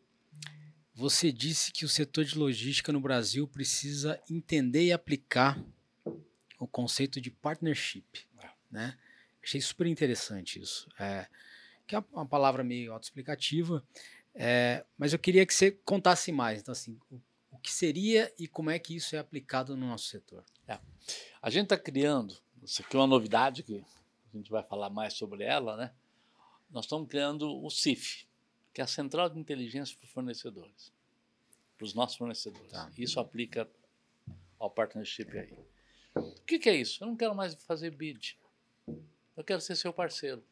você 0.93 1.31
disse 1.31 1.71
que 1.71 1.85
o 1.85 1.89
setor 1.89 2.25
de 2.25 2.37
logística 2.37 2.91
no 2.91 2.99
Brasil 2.99 3.47
precisa 3.47 4.21
entender 4.29 4.85
e 4.85 4.91
aplicar 4.93 5.61
o 6.59 6.67
conceito 6.67 7.19
de 7.19 7.31
partnership, 7.31 8.27
É. 8.41 8.49
né? 8.69 8.97
Achei 9.45 9.61
super 9.61 9.85
interessante 9.85 10.59
isso. 10.59 10.89
É, 10.99 11.27
que 11.85 11.95
é 11.95 12.03
uma 12.11 12.25
palavra 12.25 12.63
meio 12.63 12.91
autoexplicativa, 12.91 13.85
é, 14.33 14.83
mas 14.97 15.13
eu 15.13 15.19
queria 15.19 15.45
que 15.45 15.53
você 15.53 15.69
contasse 15.71 16.31
mais. 16.31 16.61
Então, 16.61 16.71
assim, 16.71 16.99
o, 17.11 17.21
o 17.51 17.59
que 17.59 17.71
seria 17.71 18.33
e 18.39 18.47
como 18.47 18.71
é 18.71 18.79
que 18.79 18.95
isso 18.95 19.15
é 19.15 19.19
aplicado 19.19 19.77
no 19.77 19.85
nosso 19.85 20.05
setor? 20.05 20.43
A 21.39 21.49
gente 21.51 21.65
está 21.65 21.77
criando, 21.77 22.35
isso 22.63 22.81
aqui 22.81 22.95
é 22.95 22.99
uma 22.99 23.05
novidade 23.05 23.61
que 23.61 23.85
a 24.33 24.37
gente 24.37 24.49
vai 24.49 24.63
falar 24.63 24.89
mais 24.89 25.13
sobre 25.13 25.43
ela, 25.43 25.77
né? 25.77 25.93
Nós 26.71 26.85
estamos 26.85 27.07
criando 27.07 27.63
o 27.63 27.69
CIF, 27.69 28.25
que 28.73 28.81
é 28.81 28.83
a 28.83 28.87
Central 28.87 29.29
de 29.29 29.39
Inteligência 29.39 29.95
para 29.99 30.09
Fornecedores, 30.09 30.91
para 31.77 31.85
os 31.85 31.93
nossos 31.93 32.17
fornecedores. 32.17 32.71
Tá. 32.71 32.91
Isso 32.97 33.19
aplica 33.19 33.69
ao 34.57 34.71
partnership 34.71 35.37
aí. 35.37 35.53
O 36.15 36.41
que, 36.41 36.57
que 36.57 36.67
é 36.67 36.75
isso? 36.75 37.03
Eu 37.03 37.07
não 37.09 37.15
quero 37.15 37.35
mais 37.35 37.53
fazer 37.53 37.91
bid. 37.91 38.39
Eu 39.35 39.43
quero 39.43 39.61
ser 39.61 39.75
seu 39.75 39.93
parceiro. 39.93 40.43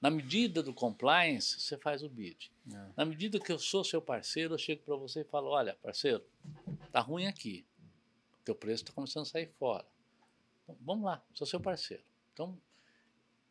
Na 0.00 0.10
medida 0.10 0.62
do 0.62 0.72
compliance, 0.72 1.60
você 1.60 1.76
faz 1.76 2.02
o 2.02 2.08
bid. 2.08 2.52
É. 2.72 2.92
Na 2.96 3.04
medida 3.04 3.40
que 3.40 3.50
eu 3.50 3.58
sou 3.58 3.82
seu 3.82 4.00
parceiro, 4.00 4.54
eu 4.54 4.58
chego 4.58 4.82
para 4.82 4.96
você 4.96 5.20
e 5.20 5.24
falo: 5.24 5.48
olha, 5.48 5.74
parceiro, 5.82 6.24
tá 6.92 7.00
ruim 7.00 7.26
aqui. 7.26 7.66
O 8.40 8.44
teu 8.44 8.54
preço 8.54 8.84
está 8.84 8.92
começando 8.92 9.22
a 9.22 9.26
sair 9.26 9.50
fora. 9.58 9.86
Então, 10.62 10.76
vamos 10.80 11.04
lá, 11.04 11.24
sou 11.34 11.46
seu 11.46 11.60
parceiro. 11.60 12.02
Então, 12.32 12.56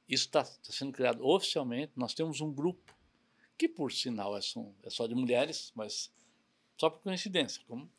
isso 0.08 0.26
está 0.26 0.46
sendo 0.46 0.94
criado 0.94 1.26
oficialmente. 1.26 1.92
Nós 1.96 2.13
temos 2.13 2.40
um 2.40 2.54
grupo 2.54 2.96
que, 3.58 3.68
por 3.68 3.92
sinal, 3.92 4.38
é 4.38 4.42
só, 4.42 4.66
é 4.84 4.90
só 4.90 5.06
de 5.06 5.16
mulheres, 5.16 5.72
mas 5.76 6.13
só 6.78 6.90
por 6.90 7.02
coincidência, 7.02 7.62
como 7.68 7.90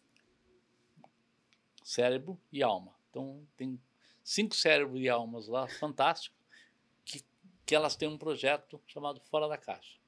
cérebro 1.82 2.40
e 2.50 2.62
alma. 2.62 2.94
Então, 3.10 3.46
tem 3.56 3.78
cinco 4.28 4.54
cérebros 4.54 5.00
e 5.00 5.08
almas 5.08 5.48
lá, 5.48 5.66
fantástico, 5.66 6.36
que, 7.02 7.24
que 7.64 7.74
elas 7.74 7.96
têm 7.96 8.06
um 8.08 8.18
projeto 8.18 8.78
chamado 8.86 9.20
Fora 9.22 9.48
da 9.48 9.56
Caixa. 9.56 9.98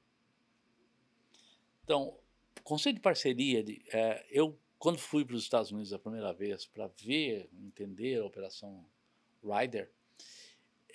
Então, 1.83 2.15
conceito 2.63 2.97
de 2.97 3.01
parceria, 3.01 3.63
de, 3.63 3.83
é, 3.91 4.23
eu, 4.29 4.55
quando 4.77 4.99
fui 4.99 5.25
para 5.25 5.35
os 5.35 5.41
Estados 5.41 5.71
Unidos 5.71 5.91
a 5.91 5.97
primeira 5.97 6.31
vez 6.33 6.67
para 6.67 6.85
ver, 6.87 7.49
entender 7.51 8.21
a 8.21 8.25
operação 8.25 8.85
Rider, 9.43 9.91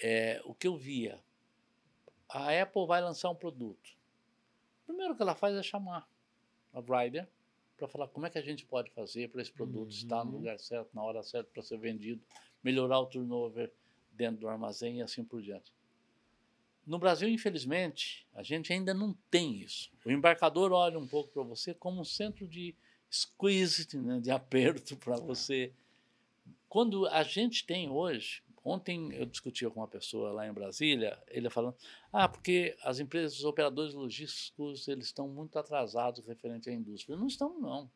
é, 0.01 0.41
o 0.45 0.55
que 0.55 0.69
eu 0.69 0.77
via, 0.77 1.21
a 2.29 2.63
Apple 2.63 2.87
vai 2.87 3.03
lançar 3.03 3.29
um 3.29 3.35
produto. 3.35 3.97
O 4.85 4.87
primeiro 4.87 5.17
que 5.17 5.23
ela 5.23 5.35
faz 5.35 5.57
é 5.57 5.65
chamar 5.65 6.09
a 6.73 6.81
Rider 6.81 7.29
para 7.77 7.89
falar 7.89 8.09
como 8.09 8.25
é 8.25 8.31
que 8.31 8.39
a 8.39 8.43
gente 8.43 8.65
pode 8.65 8.91
fazer 8.93 9.29
para 9.31 9.43
esse 9.43 9.53
produto 9.53 9.91
estar 9.91 10.25
no 10.25 10.31
Uhum. 10.31 10.37
lugar 10.39 10.59
certo, 10.61 10.95
na 10.95 11.03
hora 11.03 11.23
certa 11.25 11.51
para 11.53 11.63
ser 11.63 11.77
vendido, 11.79 12.23
melhorar 12.63 13.01
o 13.01 13.07
turnover 13.07 13.73
dentro 14.13 14.41
do 14.41 14.49
armazém 14.49 14.99
e 14.99 15.03
assim 15.03 15.25
por 15.25 15.43
diante. 15.43 15.73
No 16.87 16.99
Brasil, 16.99 17.29
infelizmente, 17.29 18.27
a 18.33 18.43
gente 18.43 18.73
ainda 18.73 18.95
não 18.95 19.13
tem 19.29 19.61
isso. 19.61 19.91
O 20.05 20.11
embarcador 20.11 20.71
olha 20.73 20.99
um 20.99 21.07
pouco 21.07 21.31
para 21.31 21.43
você 21.43 21.75
como 21.75 22.01
um 22.01 22.05
centro 22.05 22.47
de 22.47 22.75
squeeze, 23.11 23.97
né, 23.99 24.21
de 24.21 24.31
aperto 24.31 24.97
para 24.97 25.17
você. 25.17 25.73
Quando 26.69 27.07
a 27.09 27.25
gente 27.25 27.67
tem 27.67 27.91
hoje, 27.91 28.43
ontem 28.65 29.13
eu 29.15 29.27
discutia 29.27 29.69
com 29.69 29.81
uma 29.81 29.89
pessoa 29.89 30.31
lá 30.31 30.47
em 30.47 30.53
Brasília, 30.53 31.21
ele 31.29 31.51
falando, 31.51 31.77
ah, 32.13 32.29
porque 32.29 32.77
as 32.83 33.01
empresas, 33.01 33.39
os 33.39 33.45
operadores 33.45 33.93
logísticos, 33.93 34.87
eles 34.87 35.07
estão 35.07 35.29
muito 35.29 35.59
atrasados 35.59 36.25
referente 36.27 36.71
à 36.71 36.73
indústria. 36.73 37.17
Não 37.17 37.27
estão, 37.27 37.59
não. 37.59 37.91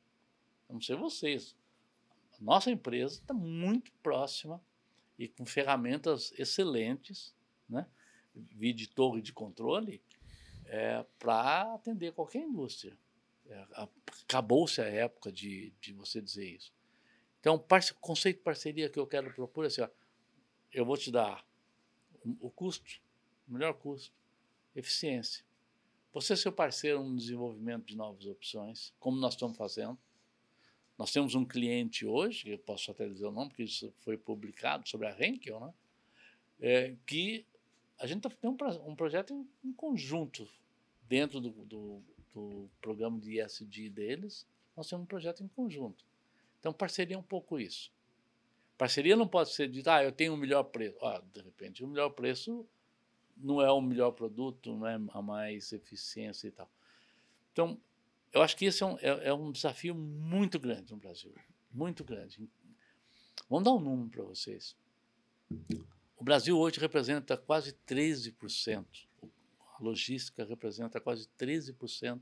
A 0.69 0.73
não 0.73 0.81
ser 0.81 0.97
vocês. 0.97 1.55
Nossa 2.41 2.71
empresa 2.71 3.17
está 3.17 3.35
muito 3.35 3.93
próxima 4.03 4.63
e 5.19 5.29
com 5.29 5.45
ferramentas 5.45 6.33
excelentes, 6.39 7.35
né? 7.69 7.87
de 8.35 8.89
torre 8.89 9.21
de 9.21 9.33
controle, 9.33 10.03
é, 10.65 11.05
para 11.19 11.75
atender 11.75 12.13
qualquer 12.13 12.43
indústria. 12.43 12.97
É, 13.47 13.67
Acabou-se 14.25 14.81
a 14.81 14.87
época 14.87 15.31
de, 15.31 15.73
de 15.81 15.93
você 15.93 16.21
dizer 16.21 16.49
isso. 16.49 16.73
Então, 17.41 17.57
o 17.57 17.95
conceito 18.01 18.37
de 18.37 18.43
parceria 18.43 18.89
que 18.89 18.99
eu 18.99 19.07
quero 19.07 19.33
propor 19.35 19.65
é 19.65 19.67
assim, 19.67 19.83
ó, 19.83 19.89
eu 20.73 20.85
vou 20.85 20.97
te 20.97 21.11
dar 21.11 21.45
o, 22.25 22.47
o 22.47 22.51
custo, 22.51 23.01
o 23.49 23.53
melhor 23.53 23.75
custo, 23.75 24.15
eficiência. 24.75 25.45
Você 26.13 26.33
é 26.33 26.37
seu 26.37 26.53
parceiro 26.53 27.03
no 27.03 27.17
desenvolvimento 27.17 27.87
de 27.87 27.97
novas 27.97 28.25
opções, 28.27 28.93
como 28.99 29.17
nós 29.19 29.35
estamos 29.35 29.57
fazendo. 29.57 29.99
Nós 31.01 31.11
temos 31.13 31.35
um 31.35 31.47
cliente 31.47 32.05
hoje, 32.05 32.51
eu 32.51 32.59
posso 32.59 32.91
até 32.91 33.09
dizer 33.09 33.25
o 33.25 33.31
nome, 33.31 33.49
porque 33.49 33.63
isso 33.63 33.91
foi 34.01 34.19
publicado 34.19 34.87
sobre 34.87 35.07
a 35.07 35.17
Henkel, 35.19 35.59
né? 35.59 35.73
É, 36.61 36.95
que 37.07 37.47
a 37.99 38.07
gente 38.07 38.21
tá, 38.21 38.29
tem 38.29 38.51
um, 38.51 38.57
um 38.87 38.95
projeto 38.95 39.33
em, 39.65 39.73
conjunto 39.73 40.47
dentro 41.09 41.41
do, 41.41 41.53
do, 41.65 42.03
do 42.35 42.71
programa 42.83 43.19
de 43.19 43.41
ISD 43.41 43.89
deles, 43.89 44.47
nós 44.77 44.91
temos 44.91 45.05
um 45.05 45.07
projeto 45.07 45.43
em 45.43 45.49
conjunto. 45.49 46.05
Então, 46.59 46.71
parceria 46.71 47.17
é 47.17 47.19
um 47.19 47.23
pouco 47.23 47.59
isso. 47.59 47.91
Parceria 48.77 49.17
não 49.17 49.27
pode 49.27 49.55
ser 49.55 49.71
de, 49.71 49.83
ah, 49.89 50.05
eu 50.05 50.13
tenho 50.13 50.35
o 50.35 50.37
melhor 50.37 50.65
preço. 50.65 51.03
Ah, 51.03 51.23
de 51.33 51.41
repente, 51.41 51.83
o 51.83 51.89
melhor 51.89 52.11
preço 52.11 52.69
não 53.39 53.63
é 53.63 53.73
o 53.73 53.81
melhor 53.81 54.11
produto, 54.11 54.77
não 54.77 54.87
é 54.87 55.01
a 55.15 55.23
mais 55.23 55.73
eficiência 55.73 56.49
e 56.49 56.51
tal. 56.51 56.71
Então, 57.53 57.81
eu 58.33 58.43
acho 58.43 58.57
que 58.57 58.65
esse 58.67 58.83
é 58.83 58.87
um, 58.87 58.99
é, 58.99 59.29
é 59.29 59.35
um 59.35 59.51
desafio 59.51 59.95
muito 59.95 60.59
grande 60.59 60.91
no 60.93 60.99
Brasil. 60.99 61.35
Muito 61.73 62.05
grande. 62.05 62.49
Vamos 63.49 63.65
dar 63.65 63.73
um 63.73 63.81
número 63.81 64.11
para 64.11 64.23
vocês. 64.25 64.77
O 66.17 66.23
Brasil 66.25 66.59
hoje 66.59 66.79
representa 66.79 67.37
quase 67.37 67.73
13%. 67.89 68.87
A 69.79 69.83
logística 69.83 70.45
representa 70.45 71.01
quase 71.01 71.29
13% 71.39 72.21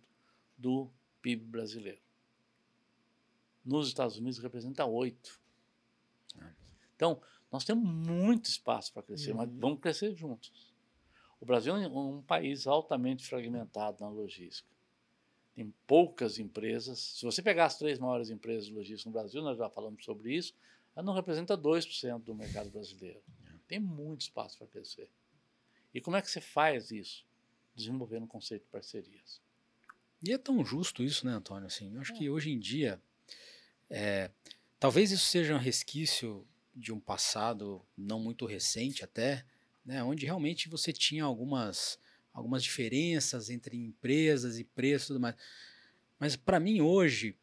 do 0.56 0.90
PIB 1.20 1.44
brasileiro. 1.44 2.00
Nos 3.64 3.88
Estados 3.88 4.16
Unidos 4.16 4.38
representa 4.38 4.84
8. 4.86 5.40
Então, 6.96 7.20
nós 7.52 7.64
temos 7.64 7.84
muito 7.84 8.46
espaço 8.46 8.92
para 8.92 9.02
crescer, 9.02 9.34
mas 9.34 9.48
Uhum. 9.48 9.58
vamos 9.60 9.80
crescer 9.80 10.14
juntos. 10.14 10.72
O 11.40 11.44
Brasil 11.46 11.76
é 11.76 11.86
um 11.86 12.22
país 12.22 12.66
altamente 12.66 13.26
fragmentado 13.26 14.02
na 14.02 14.08
logística. 14.10 14.68
Tem 15.58 15.74
poucas 15.88 16.38
empresas. 16.38 17.00
Se 17.00 17.24
você 17.24 17.42
pegar 17.42 17.64
as 17.64 17.76
três 17.76 17.98
maiores 17.98 18.30
empresas 18.30 18.66
de 18.66 18.72
logística 18.72 19.10
no 19.10 19.12
Brasil, 19.12 19.42
nós 19.42 19.58
já 19.58 19.68
falamos 19.68 20.04
sobre 20.04 20.32
isso, 20.32 20.54
ela 20.94 21.04
não 21.04 21.12
representa 21.12 21.58
2% 21.58 22.22
do 22.22 22.32
mercado 22.32 22.70
brasileiro. 22.70 23.20
Tem 23.66 23.80
muito 23.80 24.20
espaço 24.20 24.56
para 24.56 24.68
crescer. 24.68 25.10
E 25.92 26.00
como 26.00 26.16
é 26.16 26.22
que 26.22 26.30
você 26.30 26.40
faz 26.40 26.92
isso? 26.92 27.26
Desenvolvendo 27.74 28.22
o 28.22 28.28
conceito 28.28 28.62
de 28.62 28.68
parcerias. 28.68 29.40
E 30.22 30.32
é 30.32 30.38
tão 30.38 30.64
justo 30.64 31.02
isso, 31.02 31.26
né, 31.26 31.32
Antônio? 31.32 31.66
Assim, 31.66 31.92
eu 31.92 32.00
acho 32.02 32.12
É. 32.12 32.16
que 32.16 32.30
hoje 32.30 32.52
em 32.52 32.58
dia, 32.60 33.02
é, 33.90 34.30
talvez 34.78 35.10
isso 35.10 35.26
seja 35.26 35.56
um 35.56 35.58
resquício 35.58 36.46
de 36.72 36.92
um 36.92 37.00
passado 37.00 37.84
não 37.96 38.20
muito 38.20 38.46
recente 38.46 39.02
até, 39.02 39.44
né, 39.84 40.04
onde 40.04 40.24
realmente 40.24 40.68
você 40.68 40.92
tinha 40.92 41.24
algumas, 41.24 41.98
algumas 42.38 42.62
diferenças 42.62 43.50
entre 43.50 43.76
empresas 43.76 44.58
e 44.58 44.64
preços 44.64 45.04
e 45.04 45.08
tudo 45.08 45.20
mais. 45.20 45.34
Mas 46.18 46.36
para 46.36 46.58
mim 46.58 46.80
hoje, 46.80 47.36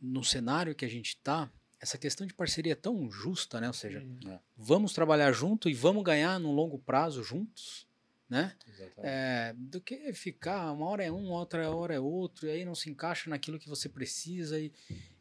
no 0.00 0.24
cenário 0.24 0.74
que 0.74 0.84
a 0.84 0.88
gente 0.88 1.08
está, 1.10 1.50
essa 1.80 1.96
questão 1.96 2.26
de 2.26 2.34
parceria 2.34 2.72
é 2.72 2.76
tão 2.76 3.10
justa, 3.10 3.60
né? 3.60 3.68
Ou 3.68 3.72
seja, 3.74 4.00
Uhum. 4.00 4.38
vamos 4.56 4.92
trabalhar 4.92 5.30
junto 5.32 5.68
e 5.68 5.74
vamos 5.74 6.02
ganhar 6.02 6.38
no 6.40 6.50
longo 6.52 6.78
prazo 6.78 7.22
juntos, 7.22 7.86
né? 8.28 8.56
Exatamente. 8.66 8.94
É, 8.98 9.54
do 9.56 9.80
que 9.80 10.12
ficar 10.12 10.72
uma 10.72 10.86
hora 10.86 11.04
é 11.04 11.12
um, 11.12 11.30
outra 11.30 11.70
hora 11.70 11.94
é 11.94 12.00
outro, 12.00 12.46
e 12.46 12.50
aí 12.50 12.64
não 12.64 12.74
se 12.74 12.90
encaixa 12.90 13.30
naquilo 13.30 13.58
que 13.58 13.68
você 13.68 13.88
precisa. 13.88 14.58
E... 14.58 14.72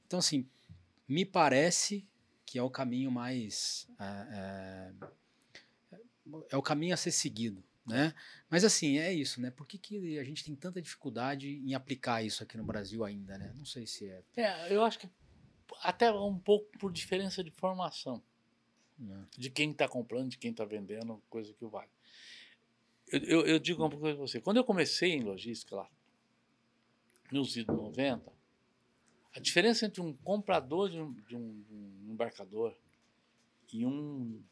Então, 0.08 0.20
assim, 0.20 0.48
me 1.08 1.24
parece 1.26 2.06
que 2.46 2.58
é 2.58 2.64
o 2.64 2.70
caminho 2.70 3.12
mais. 3.12 3.88
É, 4.00 4.92
é, 5.92 5.98
é 6.50 6.58
o 6.58 6.62
caminho 6.62 6.94
a 6.94 6.98
ser 6.98 7.12
seguido. 7.12 7.64
Né? 7.88 8.14
Mas 8.50 8.66
assim, 8.66 8.98
é 8.98 9.14
isso, 9.14 9.40
né? 9.40 9.50
Por 9.50 9.66
que, 9.66 9.78
que 9.78 10.20
a 10.20 10.24
gente 10.24 10.44
tem 10.44 10.54
tanta 10.56 10.82
dificuldade 10.82 11.48
em 11.48 11.74
aplicar 11.74 12.22
isso 12.22 12.44
aqui 12.44 12.58
no 12.58 12.64
Brasil 12.66 13.04
ainda, 13.06 13.38
né? 13.38 13.54
Não 13.56 13.64
sei 13.64 13.88
se 13.88 14.10
é. 14.10 14.22
É, 14.36 14.74
eu 14.76 14.84
acho 14.84 15.00
que 15.00 15.10
até 15.82 16.12
um 16.12 16.38
pouco 16.38 16.70
por 16.78 16.92
diferença 16.92 17.42
de 17.44 17.50
formação. 17.52 18.22
né? 19.00 19.26
de 19.38 19.50
quem 19.50 19.72
está 19.72 19.88
comprando, 19.88 20.30
de 20.30 20.38
quem 20.38 20.52
está 20.52 20.66
vendendo, 20.66 21.22
coisa 21.30 21.54
que 21.54 21.66
vale. 21.66 21.90
Eu, 23.08 23.20
eu, 23.22 23.46
eu 23.46 23.60
digo 23.60 23.82
uma 23.82 23.90
coisa 23.90 24.18
para 24.18 24.28
você. 24.28 24.42
Quando 24.42 24.58
eu 24.58 24.66
comecei 24.66 25.14
em 25.14 25.22
logística 25.22 25.76
lá, 25.76 25.90
nos 27.32 27.56
anos 27.56 27.68
90, 27.68 28.34
a 29.34 29.40
diferença 29.40 29.86
entre 29.86 30.02
um 30.02 30.14
comprador 30.14 30.90
de 30.90 31.00
um, 31.00 31.14
de 31.14 31.36
um- 31.38 31.62
de 31.62 31.74
um 31.74 32.12
embarcador 32.12 32.76
e 33.72 33.86
um, 33.86 34.44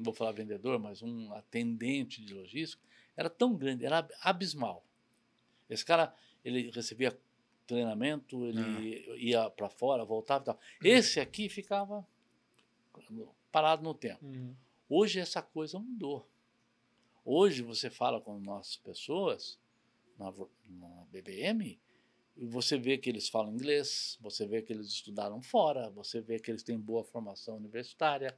não 0.00 0.04
vou 0.04 0.14
falar 0.14 0.32
vendedor, 0.32 0.78
mas 0.78 1.02
um 1.02 1.32
atendente 1.34 2.24
de 2.24 2.32
logística, 2.32 2.82
era 3.16 3.28
tão 3.28 3.54
grande, 3.54 3.84
era 3.84 4.08
abismal. 4.22 4.84
Esse 5.68 5.84
cara, 5.84 6.14
ele 6.44 6.70
recebia 6.70 7.16
treinamento, 7.66 8.44
ele 8.46 9.04
ia 9.18 9.48
para 9.50 9.68
fora, 9.68 10.04
voltava 10.04 10.42
e 10.42 10.46
tal. 10.46 10.60
Esse 10.82 11.20
aqui 11.20 11.48
ficava 11.48 12.06
parado 13.52 13.82
no 13.82 13.94
tempo. 13.94 14.24
Uhum. 14.24 14.56
Hoje 14.88 15.20
essa 15.20 15.42
coisa 15.42 15.78
mudou. 15.78 16.26
Hoje 17.24 17.62
você 17.62 17.90
fala 17.90 18.20
com 18.20 18.40
nossas 18.40 18.76
pessoas 18.76 19.58
na, 20.18 20.32
na 20.68 21.04
BBM 21.12 21.78
você 22.46 22.78
vê 22.78 22.96
que 22.96 23.10
eles 23.10 23.28
falam 23.28 23.52
inglês, 23.52 24.16
você 24.20 24.46
vê 24.46 24.62
que 24.62 24.72
eles 24.72 24.88
estudaram 24.88 25.42
fora, 25.42 25.90
você 25.90 26.20
vê 26.20 26.38
que 26.38 26.50
eles 26.50 26.62
têm 26.62 26.78
boa 26.78 27.04
formação 27.04 27.56
universitária. 27.56 28.36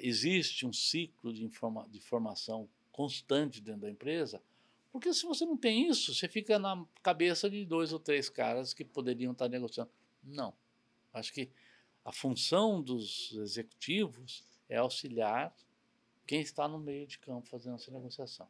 Existe 0.00 0.66
um 0.66 0.72
ciclo 0.72 1.32
de, 1.32 1.44
informa- 1.44 1.86
de 1.88 2.00
formação 2.00 2.68
constante 2.90 3.60
dentro 3.60 3.82
da 3.82 3.90
empresa, 3.90 4.42
porque 4.92 5.12
se 5.14 5.24
você 5.24 5.44
não 5.44 5.56
tem 5.56 5.88
isso, 5.88 6.14
você 6.14 6.28
fica 6.28 6.58
na 6.58 6.84
cabeça 7.02 7.48
de 7.48 7.64
dois 7.64 7.92
ou 7.92 8.00
três 8.00 8.28
caras 8.28 8.74
que 8.74 8.84
poderiam 8.84 9.32
estar 9.32 9.48
negociando. 9.48 9.90
Não. 10.22 10.52
Acho 11.12 11.32
que 11.32 11.50
a 12.04 12.12
função 12.12 12.82
dos 12.82 13.32
executivos 13.34 14.42
é 14.68 14.78
auxiliar 14.78 15.54
quem 16.26 16.40
está 16.40 16.66
no 16.66 16.78
meio 16.78 17.06
de 17.06 17.18
campo 17.18 17.48
fazendo 17.48 17.76
essa 17.76 17.90
negociação. 17.90 18.48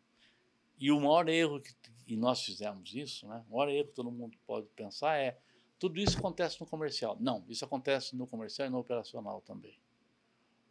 E 0.79 0.91
o 0.91 0.99
maior 0.99 1.29
erro, 1.29 1.61
que, 1.61 1.75
e 2.07 2.17
nós 2.17 2.43
fizemos 2.43 2.95
isso, 2.95 3.27
né? 3.29 3.45
o 3.51 3.57
maior 3.57 3.69
erro 3.69 3.89
que 3.89 3.95
todo 3.95 4.11
mundo 4.11 4.37
pode 4.47 4.67
pensar 4.69 5.17
é 5.17 5.39
tudo 5.79 5.99
isso 5.99 6.19
acontece 6.19 6.61
no 6.61 6.67
comercial. 6.67 7.17
Não, 7.21 7.45
isso 7.49 7.65
acontece 7.65 8.17
no 8.17 8.27
comercial 8.27 8.69
e 8.69 8.71
no 8.71 8.79
operacional 8.79 9.41
também. 9.43 9.79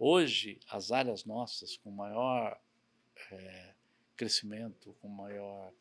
Hoje, 0.02 0.62
as 0.70 0.94
áreas 0.94 1.26
nossas 1.26 1.76
com 1.76 1.92
maior 1.92 2.58
eh, 3.32 3.74
crescimento, 4.16 4.96
com 5.02 5.10
maior 5.10 5.74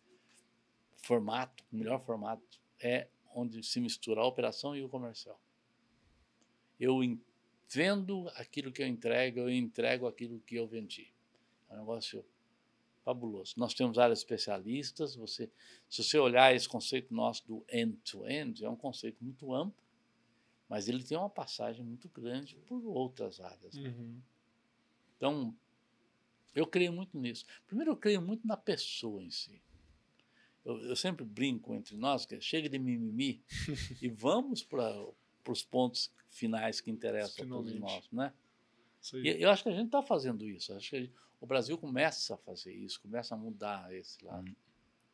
formato, 0.96 1.62
com 1.70 1.76
melhor 1.76 2.04
formato, 2.04 2.60
é 2.80 3.06
onde 3.32 3.62
se 3.62 3.80
mistura 3.80 4.20
a 4.20 4.26
operação 4.26 4.74
e 4.74 4.82
o 4.82 4.88
comercial. 4.88 5.40
Eu 6.80 7.04
en- 7.04 7.20
vendo 7.68 8.28
aquilo 8.34 8.72
que 8.72 8.82
eu 8.82 8.88
entrego, 8.88 9.38
eu 9.38 9.50
entrego 9.50 10.08
aquilo 10.08 10.40
que 10.40 10.56
eu 10.56 10.66
vendi. 10.66 11.12
É 11.70 11.74
um 11.74 11.78
negócio 11.78 12.24
fabuloso. 13.04 13.54
Nós 13.56 13.72
temos 13.72 13.98
áreas 13.98 14.18
especialistas. 14.18 15.14
Você, 15.14 15.48
se 15.88 16.02
você 16.02 16.18
olhar 16.18 16.52
esse 16.52 16.68
conceito 16.68 17.14
nosso 17.14 17.46
do 17.46 17.64
end-to-end, 17.68 18.64
é 18.64 18.68
um 18.68 18.76
conceito 18.76 19.22
muito 19.22 19.54
amplo, 19.54 19.80
mas 20.68 20.88
ele 20.88 21.02
tem 21.02 21.16
uma 21.16 21.30
passagem 21.30 21.84
muito 21.84 22.08
grande 22.08 22.56
por 22.66 22.84
outras 22.86 23.40
áreas. 23.40 23.74
Uhum. 23.74 24.20
Então, 25.16 25.56
eu 26.54 26.66
creio 26.66 26.92
muito 26.92 27.18
nisso. 27.18 27.44
Primeiro, 27.66 27.92
eu 27.92 27.96
creio 27.96 28.20
muito 28.20 28.46
na 28.46 28.56
pessoa 28.56 29.22
em 29.22 29.30
si. 29.30 29.62
Eu, 30.64 30.78
eu 30.82 30.96
sempre 30.96 31.24
brinco 31.24 31.74
entre 31.74 31.96
nós, 31.96 32.26
que 32.26 32.34
é, 32.34 32.40
chega 32.40 32.68
de 32.68 32.78
mimimi 32.78 33.42
e 34.02 34.08
vamos 34.08 34.62
para 34.62 35.06
os 35.48 35.62
pontos 35.62 36.12
finais 36.28 36.80
que 36.80 36.90
interessam 36.90 37.44
a 37.44 37.48
todos 37.48 37.72
Finalmente. 37.72 38.08
nós, 38.12 38.12
né? 38.12 38.32
E 39.14 39.42
eu 39.42 39.48
acho 39.50 39.62
que 39.62 39.68
a 39.70 39.72
gente 39.72 39.86
está 39.86 40.02
fazendo 40.02 40.44
isso. 40.46 40.72
Acho 40.74 40.90
que 40.90 41.00
gente- 41.00 41.14
o 41.40 41.46
Brasil 41.46 41.78
começa 41.78 42.34
a 42.34 42.36
fazer 42.36 42.74
isso, 42.74 43.00
começa 43.00 43.34
a 43.34 43.38
mudar 43.38 43.94
esse 43.94 44.22
lado. 44.24 44.54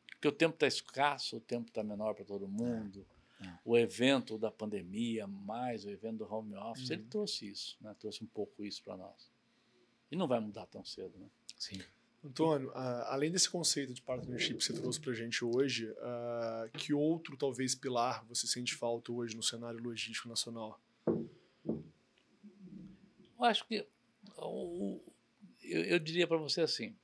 Porque 0.08 0.26
o 0.26 0.32
tempo 0.32 0.54
está 0.54 0.66
escasso, 0.66 1.36
o 1.36 1.40
tempo 1.40 1.68
está 1.68 1.84
menor 1.84 2.14
para 2.14 2.24
todo 2.24 2.48
mundo. 2.48 3.06
É. 3.10 3.13
O 3.64 3.76
evento 3.76 4.38
da 4.38 4.50
pandemia, 4.50 5.26
mais 5.26 5.84
o 5.84 5.90
evento 5.90 6.18
do 6.18 6.32
home 6.32 6.54
office, 6.56 6.90
ele 6.90 7.02
Uhum. 7.02 7.08
trouxe 7.08 7.48
isso, 7.48 7.76
né? 7.80 7.94
trouxe 7.98 8.22
um 8.24 8.26
pouco 8.26 8.64
isso 8.64 8.82
para 8.82 8.96
nós. 8.96 9.30
E 10.10 10.16
não 10.16 10.26
vai 10.28 10.40
mudar 10.40 10.66
tão 10.66 10.84
cedo. 10.84 11.18
Né? 11.18 11.26
Sim. 11.58 11.80
Antônio, 12.24 12.70
ah, 12.74 13.12
além 13.12 13.30
desse 13.30 13.50
conceito 13.50 13.92
de 13.92 14.00
partnership 14.00 14.56
que 14.56 14.64
você 14.64 14.72
trouxe 14.72 14.98
para 14.98 15.12
a 15.12 15.14
gente 15.14 15.44
hoje, 15.44 15.94
ah, 15.98 16.68
que 16.78 16.94
outro, 16.94 17.36
talvez, 17.36 17.74
pilar 17.74 18.24
você 18.26 18.46
sente 18.46 18.74
falta 18.74 19.12
hoje 19.12 19.36
no 19.36 19.42
cenário 19.42 19.78
logístico 19.82 20.28
nacional? 20.28 20.80
Eu 23.36 23.44
acho 23.44 23.66
que 23.66 23.86
eu, 24.38 25.04
eu 25.62 25.98
diria 25.98 26.26
para 26.26 26.38
você 26.38 26.62
assim: 26.62 26.96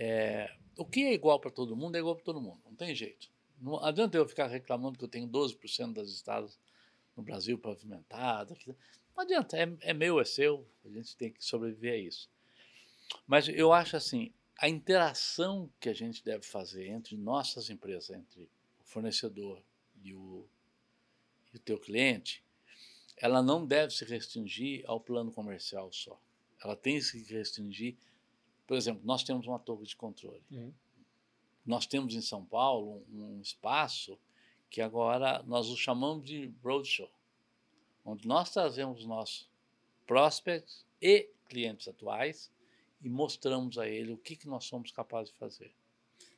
é, 0.00 0.52
o 0.76 0.84
que 0.84 1.04
é 1.04 1.12
igual 1.14 1.38
para 1.38 1.50
todo 1.50 1.76
mundo 1.76 1.94
é 1.96 1.98
igual 2.00 2.16
para 2.16 2.24
todo 2.24 2.40
mundo, 2.40 2.60
não 2.64 2.74
tem 2.74 2.94
jeito. 2.94 3.30
Não 3.58 3.82
adianta 3.84 4.16
eu 4.16 4.28
ficar 4.28 4.46
reclamando 4.46 4.98
que 4.98 5.04
eu 5.04 5.08
tenho 5.08 5.28
12% 5.28 5.92
das 5.92 6.08
estradas 6.08 6.58
no 7.16 7.22
Brasil 7.22 7.58
pavimentadas. 7.58 8.58
Não 8.66 9.24
adianta, 9.24 9.56
é, 9.56 9.76
é 9.80 9.94
meu, 9.94 10.20
é 10.20 10.24
seu, 10.24 10.66
a 10.84 10.88
gente 10.88 11.16
tem 11.16 11.32
que 11.32 11.44
sobreviver 11.44 11.94
a 11.94 11.96
isso. 11.96 12.28
Mas 13.26 13.48
eu 13.48 13.72
acho 13.72 13.96
assim: 13.96 14.32
a 14.58 14.68
interação 14.68 15.70
que 15.80 15.88
a 15.88 15.94
gente 15.94 16.24
deve 16.24 16.44
fazer 16.44 16.88
entre 16.88 17.16
nossas 17.16 17.70
empresas, 17.70 18.10
entre 18.10 18.42
o 18.80 18.84
fornecedor 18.84 19.62
e 20.02 20.14
o, 20.14 20.46
e 21.52 21.56
o 21.56 21.60
teu 21.60 21.78
cliente, 21.78 22.44
ela 23.16 23.42
não 23.42 23.66
deve 23.66 23.92
se 23.92 24.04
restringir 24.04 24.84
ao 24.86 25.00
plano 25.00 25.32
comercial 25.32 25.90
só. 25.92 26.20
Ela 26.62 26.76
tem 26.76 26.96
que 26.96 27.02
se 27.02 27.22
restringir. 27.32 27.96
Por 28.66 28.76
exemplo, 28.76 29.02
nós 29.04 29.22
temos 29.22 29.46
uma 29.46 29.58
torre 29.58 29.86
de 29.86 29.96
controle. 29.96 30.42
Uhum. 30.50 30.72
Nós 31.66 31.84
temos 31.84 32.14
em 32.14 32.20
São 32.20 32.44
Paulo 32.44 33.04
um, 33.12 33.40
espaço 33.40 34.16
que 34.70 34.80
agora 34.80 35.42
nós 35.46 35.68
o 35.68 35.76
chamamos 35.76 36.24
de 36.24 36.52
roadshow, 36.62 37.10
onde 38.04 38.26
nós 38.28 38.50
trazemos 38.50 39.04
nossos 39.04 39.48
prospects 40.06 40.86
e 41.02 41.28
clientes 41.48 41.88
atuais 41.88 42.50
e 43.02 43.08
mostramos 43.08 43.78
a 43.78 43.88
ele 43.88 44.12
o 44.12 44.18
que, 44.18 44.36
que 44.36 44.46
nós 44.46 44.64
somos 44.64 44.92
capazes 44.92 45.32
de 45.32 45.38
fazer. 45.38 45.74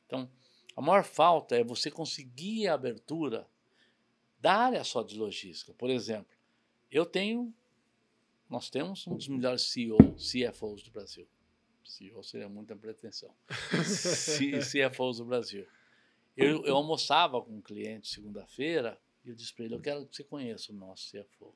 Então, 0.07 0.31
a 0.75 0.81
maior 0.81 1.05
falta 1.05 1.57
é 1.57 1.63
você 1.63 1.91
conseguir 1.91 2.69
a 2.69 2.75
abertura 2.75 3.47
da 4.41 4.55
área 4.55 4.83
só 4.85 5.03
de 5.03 5.19
logística. 5.19 5.75
Por 5.75 5.91
exemplo, 5.91 6.35
eu 6.91 7.05
tenho, 7.05 7.53
nós 8.49 8.71
temos 8.71 9.07
um 9.07 9.17
dos 9.17 9.29
melhores 9.29 9.63
CEO, 9.63 9.99
CFOs 10.15 10.83
do 10.83 10.91
Brasil. 10.91 11.29
CEO 11.89 12.23
seria 12.23 12.49
muita 12.49 12.77
pretensão. 12.77 13.35
C- 13.85 14.61
CFOs 14.61 15.19
do 15.19 15.25
Brasil. 15.25 15.67
Eu, 16.37 16.65
eu 16.65 16.77
almoçava 16.77 17.43
com 17.43 17.57
um 17.57 17.61
cliente 17.61 18.09
segunda-feira 18.09 18.99
e 19.25 19.31
eu 19.31 19.35
disse 19.35 19.53
para 19.53 19.65
ele: 19.65 19.75
Eu 19.75 19.81
quero 19.81 20.07
que 20.07 20.17
você 20.17 20.25
conheça 20.25 20.73
o 20.73 20.75
nosso 20.75 21.11
CFO. 21.11 21.55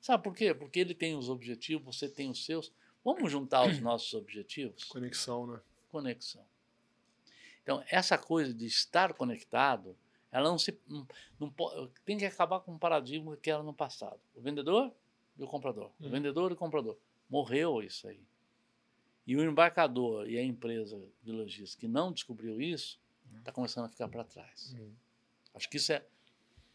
Sabe 0.00 0.22
por 0.22 0.34
quê? 0.34 0.54
Porque 0.54 0.80
ele 0.80 0.94
tem 0.94 1.16
os 1.16 1.28
objetivos, 1.28 1.96
você 1.96 2.08
tem 2.08 2.30
os 2.30 2.44
seus. 2.44 2.72
Vamos 3.04 3.30
juntar 3.30 3.66
os 3.66 3.80
nossos 3.80 4.12
objetivos? 4.14 4.84
Conexão, 4.84 5.46
né? 5.46 5.60
Conexão. 5.88 6.44
Então, 7.62 7.82
essa 7.88 8.16
coisa 8.16 8.54
de 8.54 8.66
estar 8.66 9.14
conectado, 9.14 9.96
ela 10.32 10.48
não 10.48 10.58
se. 10.58 10.78
Não, 10.86 11.06
não 11.38 11.52
tem 12.04 12.18
que 12.18 12.24
acabar 12.24 12.60
com 12.60 12.72
um 12.72 12.78
paradigma 12.78 13.36
que 13.36 13.50
era 13.50 13.62
no 13.62 13.74
passado. 13.74 14.20
O 14.34 14.40
vendedor 14.40 14.92
e 15.36 15.42
o 15.42 15.46
comprador. 15.46 15.90
O 16.00 16.04
uhum. 16.04 16.10
vendedor 16.10 16.50
e 16.50 16.54
o 16.54 16.56
comprador. 16.56 16.96
Morreu 17.28 17.82
isso 17.82 18.08
aí. 18.08 18.20
E 19.26 19.36
o 19.36 19.42
embarcador 19.42 20.28
e 20.28 20.38
a 20.38 20.42
empresa 20.42 21.00
de 21.22 21.30
logística 21.30 21.80
que 21.80 21.88
não 21.88 22.12
descobriu 22.12 22.60
isso, 22.60 22.98
está 23.38 23.52
começando 23.52 23.86
a 23.86 23.88
ficar 23.88 24.08
para 24.08 24.24
trás. 24.24 24.74
Uhum. 24.78 24.92
Acho 25.54 25.68
que 25.68 25.76
isso 25.76 25.92
é 25.92 26.04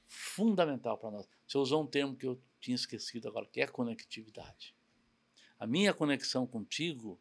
fundamental 0.08 0.98
para 0.98 1.12
nós. 1.12 1.28
Você 1.48 1.58
usou 1.58 1.84
um 1.84 1.88
termo 1.88 2.16
que 2.16 2.26
eu 2.26 2.40
tinha 2.60 2.76
esquecido 2.76 3.28
agora, 3.28 3.46
que 3.46 3.62
é 3.62 3.68
conectividade. 3.68 4.74
A 5.60 5.66
minha 5.66 5.94
conexão 5.94 6.46
contigo 6.46 7.20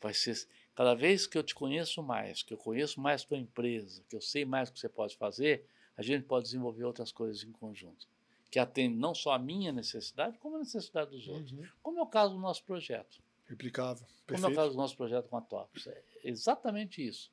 vai 0.00 0.12
ser 0.12 0.46
cada 0.74 0.94
vez 0.94 1.26
que 1.26 1.38
eu 1.38 1.42
te 1.42 1.54
conheço 1.54 2.02
mais, 2.02 2.42
que 2.42 2.52
eu 2.52 2.58
conheço 2.58 3.00
mais 3.00 3.24
tua 3.24 3.38
empresa, 3.38 4.02
que 4.08 4.16
eu 4.16 4.20
sei 4.20 4.44
mais 4.44 4.68
o 4.68 4.72
que 4.72 4.80
você 4.80 4.88
pode 4.88 5.16
fazer, 5.16 5.64
a 5.96 6.02
gente 6.02 6.24
pode 6.24 6.46
desenvolver 6.46 6.84
outras 6.84 7.12
coisas 7.12 7.44
em 7.44 7.52
conjunto, 7.52 8.08
que 8.50 8.58
atendem 8.58 8.98
não 8.98 9.14
só 9.14 9.32
a 9.32 9.38
minha 9.38 9.72
necessidade, 9.72 10.36
como 10.38 10.56
a 10.56 10.58
necessidade 10.58 11.10
dos 11.10 11.28
outros. 11.28 11.52
Uhum. 11.52 11.66
Como 11.82 11.98
é 12.00 12.02
o 12.02 12.06
caso 12.06 12.34
do 12.34 12.40
nosso 12.40 12.64
projeto. 12.64 13.22
Replicável. 13.46 14.06
Perfeito. 14.26 14.42
Como 14.42 14.46
é 14.46 14.48
o 14.48 14.54
caso 14.54 14.70
do 14.70 14.76
nosso 14.76 14.96
projeto 14.96 15.28
com 15.28 15.36
a 15.36 15.40
TOPS. 15.40 15.86
É 15.88 16.02
exatamente 16.24 17.06
isso. 17.06 17.30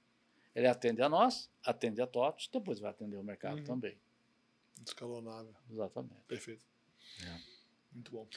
Ele 0.53 0.67
atende 0.67 1.01
a 1.01 1.07
nós, 1.07 1.49
atende 1.63 2.01
a 2.01 2.07
TOPS, 2.07 2.49
depois 2.51 2.79
vai 2.79 2.91
atender 2.91 3.15
o 3.15 3.23
mercado 3.23 3.59
uhum. 3.59 3.63
também. 3.63 3.97
Escalonável. 4.85 5.53
Exatamente. 5.69 6.21
Perfeito. 6.27 6.65
É. 7.23 7.37
Muito 7.93 8.11
bom. 8.11 8.27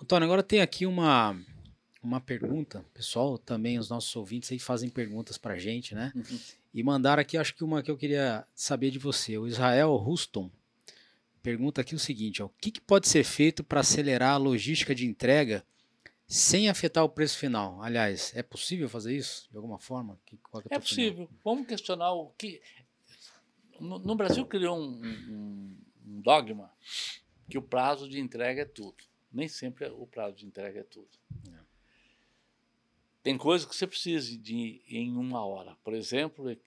Antônio, 0.00 0.26
agora 0.26 0.42
tem 0.42 0.60
aqui 0.60 0.84
uma, 0.84 1.40
uma 2.02 2.20
pergunta. 2.20 2.84
Pessoal, 2.92 3.38
também 3.38 3.78
os 3.78 3.88
nossos 3.88 4.14
ouvintes 4.16 4.50
aí 4.52 4.58
fazem 4.58 4.90
perguntas 4.90 5.38
para 5.38 5.54
a 5.54 5.58
gente, 5.58 5.94
né? 5.94 6.12
Uhum. 6.14 6.40
E 6.74 6.82
mandaram 6.82 7.20
aqui, 7.20 7.38
acho 7.38 7.54
que 7.54 7.64
uma 7.64 7.82
que 7.82 7.90
eu 7.90 7.96
queria 7.96 8.46
saber 8.54 8.90
de 8.90 8.98
você. 8.98 9.38
O 9.38 9.46
Israel 9.46 9.94
Ruston 9.96 10.50
pergunta 11.42 11.80
aqui 11.80 11.94
o 11.94 11.98
seguinte: 11.98 12.42
ó, 12.42 12.46
o 12.46 12.52
que, 12.60 12.70
que 12.72 12.80
pode 12.80 13.08
ser 13.08 13.22
feito 13.22 13.62
para 13.62 13.80
acelerar 13.80 14.34
a 14.34 14.38
logística 14.38 14.94
de 14.94 15.06
entrega 15.06 15.64
sem 16.26 16.68
afetar 16.68 17.04
o 17.04 17.08
preço 17.08 17.38
final? 17.38 17.82
Aliás, 17.82 18.34
é 18.34 18.42
possível 18.42 18.88
fazer 18.88 19.16
isso 19.16 19.48
de 19.50 19.56
alguma 19.56 19.78
forma? 19.78 20.18
Que, 20.24 20.36
é, 20.70 20.76
é 20.76 20.78
possível. 20.78 21.28
Vamos 21.44 21.66
questionar 21.66 22.12
o 22.12 22.30
que. 22.30 22.60
No, 23.80 23.98
no 23.98 24.14
Brasil 24.14 24.46
criou 24.46 24.78
um, 24.78 25.02
um, 25.04 25.76
um 26.06 26.20
dogma 26.20 26.72
que 27.48 27.58
o 27.58 27.62
prazo 27.62 28.08
de 28.08 28.20
entrega 28.20 28.62
é 28.62 28.64
tudo. 28.64 29.04
Nem 29.32 29.48
sempre 29.48 29.86
o 29.88 30.06
prazo 30.06 30.36
de 30.36 30.46
entrega 30.46 30.80
é 30.80 30.84
tudo. 30.84 31.08
É. 31.48 31.58
Tem 33.22 33.36
coisas 33.36 33.66
que 33.66 33.74
você 33.74 33.86
precisa 33.86 34.36
de 34.38 34.82
em 34.88 35.16
uma 35.16 35.44
hora. 35.44 35.76
Por 35.82 35.92
exemplo, 35.92 36.48
é, 36.48 36.58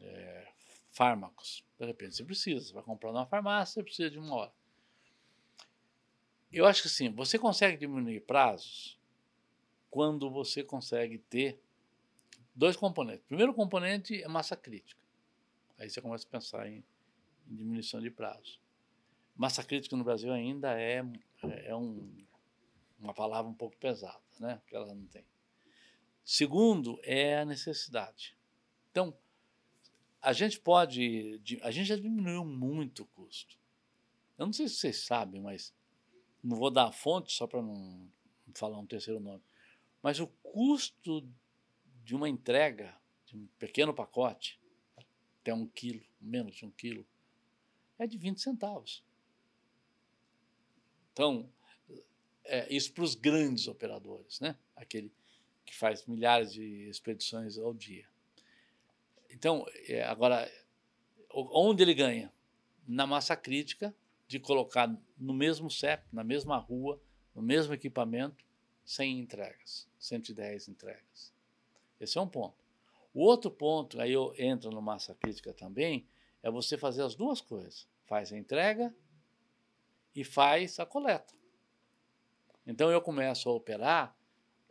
é, 0.00 0.48
fármacos. 0.92 1.64
De 1.78 1.86
repente 1.86 2.16
você 2.16 2.24
precisa. 2.24 2.66
Você 2.66 2.72
vai 2.72 2.82
comprar 2.82 3.12
numa 3.12 3.26
farmácia, 3.26 3.74
você 3.74 3.82
precisa 3.82 4.10
de 4.10 4.18
uma 4.18 4.34
hora. 4.34 4.52
Eu 6.54 6.66
acho 6.66 6.82
que 6.82 6.88
sim, 6.88 7.10
você 7.10 7.38
consegue 7.38 7.76
diminuir 7.76 8.20
prazos 8.20 8.96
quando 9.90 10.30
você 10.30 10.62
consegue 10.62 11.18
ter 11.18 11.60
dois 12.54 12.76
componentes. 12.76 13.24
O 13.24 13.28
primeiro 13.28 13.52
componente 13.52 14.22
é 14.22 14.28
massa 14.28 14.56
crítica. 14.56 15.00
Aí 15.76 15.90
você 15.90 16.00
começa 16.00 16.26
a 16.26 16.30
pensar 16.30 16.68
em, 16.68 16.84
em 17.48 17.56
diminuição 17.56 18.00
de 18.00 18.08
prazo. 18.08 18.60
Massa 19.34 19.64
crítica 19.64 19.96
no 19.96 20.04
Brasil 20.04 20.32
ainda 20.32 20.80
é, 20.80 21.04
é 21.42 21.74
um, 21.74 22.24
uma 23.00 23.12
palavra 23.12 23.50
um 23.50 23.54
pouco 23.54 23.76
pesada, 23.76 24.22
né? 24.38 24.62
que 24.68 24.76
ela 24.76 24.94
não 24.94 25.06
tem. 25.06 25.24
Segundo 26.24 27.00
é 27.02 27.40
a 27.40 27.44
necessidade. 27.44 28.38
Então, 28.92 29.12
a 30.22 30.32
gente 30.32 30.60
pode. 30.60 31.40
A 31.62 31.70
gente 31.72 31.88
já 31.88 31.96
diminuiu 31.96 32.44
muito 32.44 33.02
o 33.02 33.06
custo. 33.06 33.58
Eu 34.38 34.46
não 34.46 34.52
sei 34.52 34.68
se 34.68 34.76
vocês 34.76 35.04
sabem, 35.04 35.40
mas 35.40 35.74
não 36.44 36.58
vou 36.58 36.70
dar 36.70 36.88
a 36.88 36.92
fonte 36.92 37.32
só 37.32 37.46
para 37.46 37.62
não 37.62 38.06
falar 38.54 38.78
um 38.78 38.86
terceiro 38.86 39.18
nome. 39.18 39.42
Mas 40.02 40.20
o 40.20 40.26
custo 40.42 41.26
de 42.04 42.14
uma 42.14 42.28
entrega 42.28 42.94
de 43.24 43.34
um 43.34 43.46
pequeno 43.58 43.94
pacote, 43.94 44.60
até 45.40 45.54
um 45.54 45.66
quilo, 45.66 46.04
menos 46.20 46.54
de 46.54 46.66
um 46.66 46.70
quilo, 46.70 47.06
é 47.98 48.06
de 48.06 48.18
20 48.18 48.40
centavos. 48.40 49.02
Então, 51.12 51.48
é, 52.44 52.72
isso 52.72 52.92
para 52.92 53.04
os 53.04 53.14
grandes 53.14 53.66
operadores, 53.66 54.38
né? 54.40 54.54
aquele 54.76 55.10
que 55.64 55.74
faz 55.74 56.04
milhares 56.04 56.52
de 56.52 56.88
expedições 56.90 57.56
ao 57.56 57.72
dia. 57.72 58.06
Então, 59.30 59.64
é, 59.88 60.04
agora, 60.04 60.50
onde 61.30 61.82
ele 61.82 61.94
ganha? 61.94 62.30
Na 62.86 63.06
massa 63.06 63.34
crítica 63.34 63.94
de 64.26 64.38
colocar 64.38 64.88
no 65.18 65.34
mesmo 65.34 65.70
CEP, 65.70 66.04
na 66.12 66.24
mesma 66.24 66.56
rua, 66.56 67.00
no 67.34 67.42
mesmo 67.42 67.74
equipamento, 67.74 68.44
100 68.84 69.20
entregas, 69.20 69.88
110 69.98 70.68
entregas. 70.68 71.32
Esse 72.00 72.18
é 72.18 72.20
um 72.20 72.28
ponto. 72.28 72.56
O 73.12 73.22
outro 73.22 73.50
ponto, 73.50 74.00
aí 74.00 74.12
eu 74.12 74.34
entro 74.36 74.70
no 74.70 74.82
massa 74.82 75.14
crítica 75.14 75.52
também, 75.52 76.06
é 76.42 76.50
você 76.50 76.76
fazer 76.76 77.02
as 77.02 77.14
duas 77.14 77.40
coisas. 77.40 77.88
Faz 78.06 78.32
a 78.32 78.36
entrega 78.36 78.94
e 80.14 80.24
faz 80.24 80.78
a 80.78 80.86
coleta. 80.86 81.32
Então 82.66 82.90
eu 82.90 83.00
começo 83.00 83.48
a 83.48 83.52
operar 83.52 84.16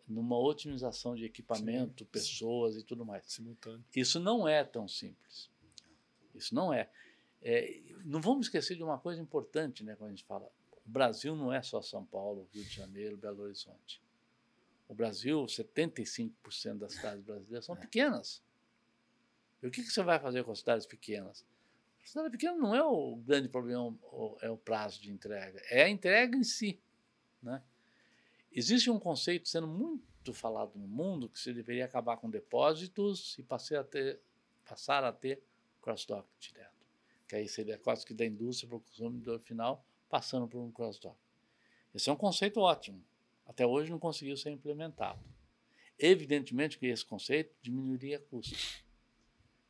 numa 0.08 0.38
otimização 0.38 1.16
de 1.16 1.26
equipamento, 1.26 2.04
sim, 2.04 2.10
pessoas 2.12 2.76
sim. 2.76 2.82
e 2.82 2.84
tudo 2.84 3.06
mais. 3.06 3.26
Simultâneo. 3.26 3.84
Isso 3.96 4.20
não 4.20 4.48
é 4.48 4.64
tão 4.64 4.88
simples. 4.88 5.50
Isso 6.36 6.54
não 6.54 6.74
é. 6.74 6.90
É. 7.44 7.82
Não 8.06 8.20
vamos 8.20 8.48
esquecer 8.48 8.76
de 8.76 8.84
uma 8.84 8.98
coisa 8.98 9.22
importante, 9.22 9.84
né, 9.84 9.96
quando 9.96 10.10
a 10.10 10.14
gente 10.14 10.26
fala. 10.26 10.50
O 10.86 10.90
Brasil 10.90 11.36
não 11.36 11.54
é 11.54 11.62
só 11.62 11.82
São 11.82 12.04
Paulo, 12.06 12.48
Rio 12.52 12.64
de 12.64 12.70
Janeiro, 12.70 13.16
Belo 13.16 13.44
Horizonte. 13.44 14.02
O 14.90 14.94
Brasil, 14.94 15.46
75% 15.46 16.78
das 16.80 16.94
cidades 16.94 17.24
brasileiras 17.24 17.66
são 17.66 17.76
é. 17.76 17.80
pequenas. 17.80 18.44
E 19.62 19.68
o 19.68 19.72
que, 19.72 19.82
que 19.82 19.90
você 19.90 20.04
vai 20.04 20.20
fazer 20.20 20.44
com 20.44 20.52
as 20.52 20.60
cidades 20.60 20.86
pequenas? 20.86 21.46
cidade 22.04 22.30
pequena 22.30 22.58
não 22.58 22.76
é 22.76 22.84
o 22.84 23.16
grande 23.16 23.48
problema, 23.48 23.98
é 24.42 24.50
o 24.50 24.58
prazo 24.58 25.02
de 25.02 25.12
entrega, 25.12 25.62
é 25.70 25.84
a 25.84 25.90
entrega 25.90 26.36
em 26.36 26.44
si. 26.44 26.80
Né? 27.42 27.62
Existe 28.52 28.90
um 28.90 29.00
conceito 29.00 29.48
sendo 29.48 29.68
muito 29.68 30.34
falado 30.34 30.78
no 30.78 30.88
mundo 30.88 31.30
que 31.30 31.40
se 31.40 31.54
deveria 31.54 31.86
acabar 31.86 32.18
com 32.18 32.30
depósitos 32.30 33.38
e 33.40 33.44
passar 33.44 33.80
a 33.80 33.84
ter, 33.84 34.20
passar 34.66 35.04
a 35.04 35.12
ter 35.12 35.42
cross-dock 35.82 36.28
direto. 36.40 36.73
Que 37.34 37.38
aí 37.38 37.50
seria 37.50 37.80
quase 37.80 38.06
que 38.06 38.14
da 38.14 38.24
indústria 38.24 38.70
para 38.70 38.78
o 38.78 38.82
consumidor 38.82 39.40
final, 39.40 39.84
passando 40.08 40.48
por 40.48 40.60
um 40.60 40.72
cross-dock. 40.72 41.18
Esse 41.92 42.08
é 42.08 42.14
um 42.14 42.16
conceito 42.16 42.60
ótimo. 42.60 43.04
Até 43.44 43.66
hoje 43.66 43.90
não 43.90 43.98
conseguiu 43.98 44.38
ser 44.38 44.52
implementado. 44.52 45.20
Evidentemente 45.98 46.78
que 46.78 46.86
esse 46.86 47.04
conceito 47.04 47.52
diminuiria 47.60 48.20
custos. 48.20 48.84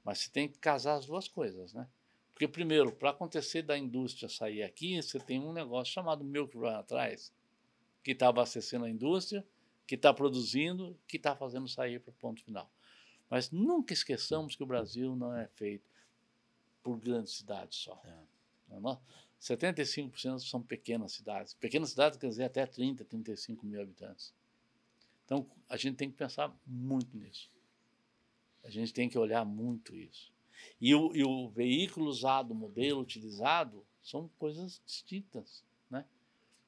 Mas 0.03 0.17
você 0.17 0.29
tem 0.29 0.49
que 0.49 0.59
casar 0.59 0.95
as 0.95 1.05
duas 1.05 1.29
coisas, 1.29 1.73
né? 1.73 1.87
Porque, 2.33 2.49
primeiro, 2.49 2.91
para 2.91 3.11
acontecer 3.11 3.61
da 3.61 3.77
indústria 3.77 4.27
sair 4.27 4.61
aqui, 4.61 5.01
você 5.01 5.17
tem 5.17 5.39
um 5.39 5.53
negócio 5.53 5.93
chamado 5.93 6.21
Milk 6.21 6.57
Run 6.57 6.67
atrás, 6.67 7.31
que 8.03 8.11
está 8.11 8.27
abastecendo 8.27 8.83
a 8.83 8.89
indústria, 8.89 9.47
que 9.87 9.95
está 9.95 10.13
produzindo, 10.13 10.99
que 11.07 11.15
está 11.15 11.33
fazendo 11.33 11.69
sair 11.69 12.01
para 12.01 12.11
o 12.11 12.15
ponto 12.15 12.43
final. 12.43 12.69
Mas 13.29 13.51
nunca 13.51 13.93
esqueçamos 13.93 14.53
que 14.53 14.63
o 14.63 14.67
Brasil 14.67 15.15
não 15.15 15.33
é 15.33 15.47
feito 15.47 15.92
por 16.83 16.99
grandes 16.99 17.33
cidades 17.33 17.77
só. 17.77 17.99
É. 18.05 18.33
75% 19.39 20.39
são 20.39 20.61
pequenas 20.61 21.13
cidades. 21.13 21.53
Pequenas 21.53 21.89
cidades 21.91 22.17
quer 22.17 22.27
dizer 22.27 22.45
até 22.45 22.65
30, 22.65 23.03
35 23.05 23.65
mil 23.65 23.81
habitantes. 23.81 24.33
Então, 25.25 25.45
a 25.69 25.77
gente 25.77 25.95
tem 25.95 26.09
que 26.09 26.17
pensar 26.17 26.55
muito 26.65 27.17
nisso. 27.17 27.49
A 28.63 28.69
gente 28.69 28.93
tem 28.93 29.09
que 29.09 29.17
olhar 29.17 29.43
muito 29.45 29.95
isso. 29.95 30.31
E 30.79 30.95
o, 30.95 31.13
e 31.15 31.23
o 31.23 31.49
veículo 31.49 32.07
usado, 32.07 32.51
o 32.51 32.55
modelo 32.55 33.01
utilizado, 33.01 33.85
são 34.01 34.29
coisas 34.39 34.81
distintas. 34.85 35.63
Né? 35.89 36.05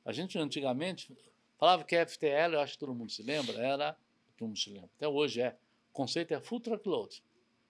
A 0.03 0.11
gente 0.11 0.37
antigamente 0.37 1.15
falava 1.57 1.83
que 1.83 1.95
FTL, 2.05 2.53
eu 2.53 2.59
acho 2.59 2.73
que 2.73 2.79
todo 2.79 2.93
mundo 2.93 3.11
se 3.11 3.23
lembra, 3.23 3.55
era, 3.57 3.97
todo 4.37 4.47
mundo 4.47 4.59
se 4.59 4.69
lembra, 4.69 4.89
até 4.97 5.07
hoje 5.07 5.41
é, 5.41 5.57
o 5.89 5.93
conceito 5.93 6.33
é 6.33 6.39
full 6.41 6.59
truckload. 6.59 7.23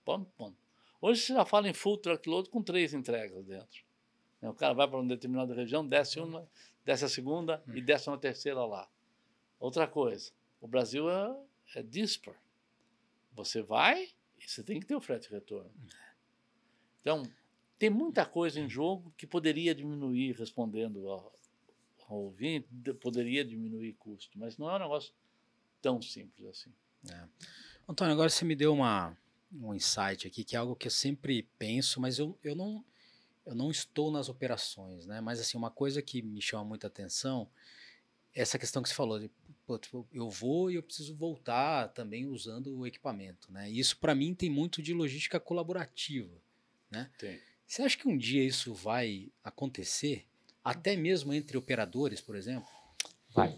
Ponto, 0.03 0.31
ponto. 0.37 0.64
Hoje 1.05 1.21
você 1.21 1.33
já 1.35 1.45
fala 1.45 1.69
em 1.69 1.73
full 1.73 1.99
truckload 1.99 2.49
com 2.49 2.63
três 2.63 2.91
entregas 2.91 3.45
dentro. 3.45 3.85
O 4.41 4.55
cara 4.55 4.73
vai 4.73 4.87
para 4.87 4.97
uma 4.97 5.07
determinada 5.07 5.53
região, 5.53 5.87
desce 5.87 6.19
uma, 6.19 6.49
desce 6.83 7.05
a 7.05 7.07
segunda 7.07 7.63
e 7.75 7.79
desce 7.79 8.09
uma 8.09 8.17
terceira 8.17 8.65
lá. 8.65 8.89
Outra 9.59 9.87
coisa, 9.87 10.31
o 10.59 10.67
Brasil 10.67 11.07
é, 11.07 11.37
é 11.75 11.83
dispar. 11.83 12.33
Você 13.35 13.61
vai, 13.61 14.15
E 14.39 14.49
você 14.49 14.63
tem 14.63 14.79
que 14.79 14.87
ter 14.87 14.95
o 14.95 14.99
frete 14.99 15.29
retorno. 15.29 15.71
Então, 17.01 17.21
tem 17.77 17.91
muita 17.91 18.25
coisa 18.25 18.59
em 18.59 18.67
jogo 18.67 19.13
que 19.15 19.27
poderia 19.27 19.75
diminuir, 19.75 20.31
respondendo 20.31 21.07
ao, 21.07 21.31
ao 22.09 22.17
ouvinte, 22.17 22.67
poderia 22.99 23.45
diminuir 23.45 23.93
custo, 23.93 24.39
mas 24.39 24.57
não 24.57 24.71
é 24.71 24.75
um 24.77 24.79
negócio 24.79 25.13
tão 25.83 26.01
simples 26.01 26.47
assim. 26.47 26.73
É. 27.11 27.27
Antônio, 27.87 28.13
agora 28.13 28.27
você 28.27 28.43
me 28.43 28.55
deu 28.55 28.73
uma, 28.73 29.15
um 29.61 29.73
insight 29.73 30.27
aqui, 30.27 30.43
que 30.43 30.55
é 30.55 30.59
algo 30.59 30.75
que 30.75 30.87
eu 30.87 30.91
sempre 30.91 31.43
penso, 31.57 31.99
mas 31.99 32.19
eu, 32.19 32.37
eu, 32.43 32.55
não, 32.55 32.83
eu 33.45 33.55
não 33.55 33.71
estou 33.71 34.11
nas 34.11 34.29
operações, 34.29 35.05
né? 35.05 35.21
Mas 35.21 35.39
assim, 35.39 35.57
uma 35.57 35.71
coisa 35.71 36.01
que 36.01 36.21
me 36.21 36.41
chama 36.41 36.63
muita 36.63 36.87
atenção 36.87 37.49
é 38.33 38.41
essa 38.41 38.59
questão 38.59 38.83
que 38.83 38.89
você 38.89 38.95
falou, 38.95 39.19
de, 39.19 39.31
pô, 39.65 39.77
tipo, 39.77 40.07
eu 40.13 40.29
vou 40.29 40.69
e 40.69 40.75
eu 40.75 40.83
preciso 40.83 41.15
voltar 41.15 41.87
também 41.89 42.25
usando 42.25 42.77
o 42.77 42.85
equipamento, 42.85 43.51
né? 43.51 43.69
E 43.71 43.79
isso 43.79 43.97
para 43.97 44.13
mim 44.13 44.33
tem 44.33 44.49
muito 44.49 44.81
de 44.81 44.93
logística 44.93 45.39
colaborativa, 45.39 46.35
né? 46.91 47.09
Tem. 47.17 47.39
Você 47.65 47.81
acha 47.81 47.97
que 47.97 48.07
um 48.07 48.17
dia 48.17 48.43
isso 48.43 48.73
vai 48.73 49.31
acontecer? 49.43 50.25
Até 50.63 50.95
mesmo 50.95 51.33
entre 51.33 51.57
operadores, 51.57 52.21
por 52.21 52.35
exemplo? 52.35 52.69
Vai. 53.33 53.55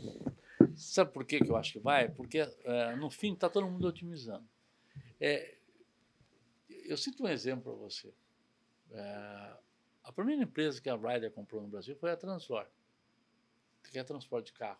Sabe 0.75 1.11
por 1.11 1.25
que, 1.25 1.39
que 1.39 1.49
eu 1.49 1.55
acho 1.55 1.73
que 1.73 1.79
vai? 1.79 2.09
Porque 2.09 2.39
é, 2.39 2.95
no 2.95 3.09
fim 3.09 3.33
está 3.33 3.49
todo 3.49 3.67
mundo 3.67 3.87
otimizando. 3.87 4.47
É, 5.19 5.56
eu 6.87 6.97
cito 6.97 7.23
um 7.23 7.27
exemplo 7.27 7.63
para 7.63 7.73
você. 7.83 8.13
É, 8.91 9.57
a 10.03 10.11
primeira 10.11 10.43
empresa 10.43 10.81
que 10.81 10.89
a 10.89 10.95
Ryder 10.95 11.31
comprou 11.31 11.61
no 11.61 11.67
Brasil 11.67 11.95
foi 11.97 12.11
a 12.11 12.17
Translor, 12.17 12.67
que 13.91 13.97
é 13.99 14.03
transporte 14.03 14.47
de 14.47 14.53
carro, 14.53 14.79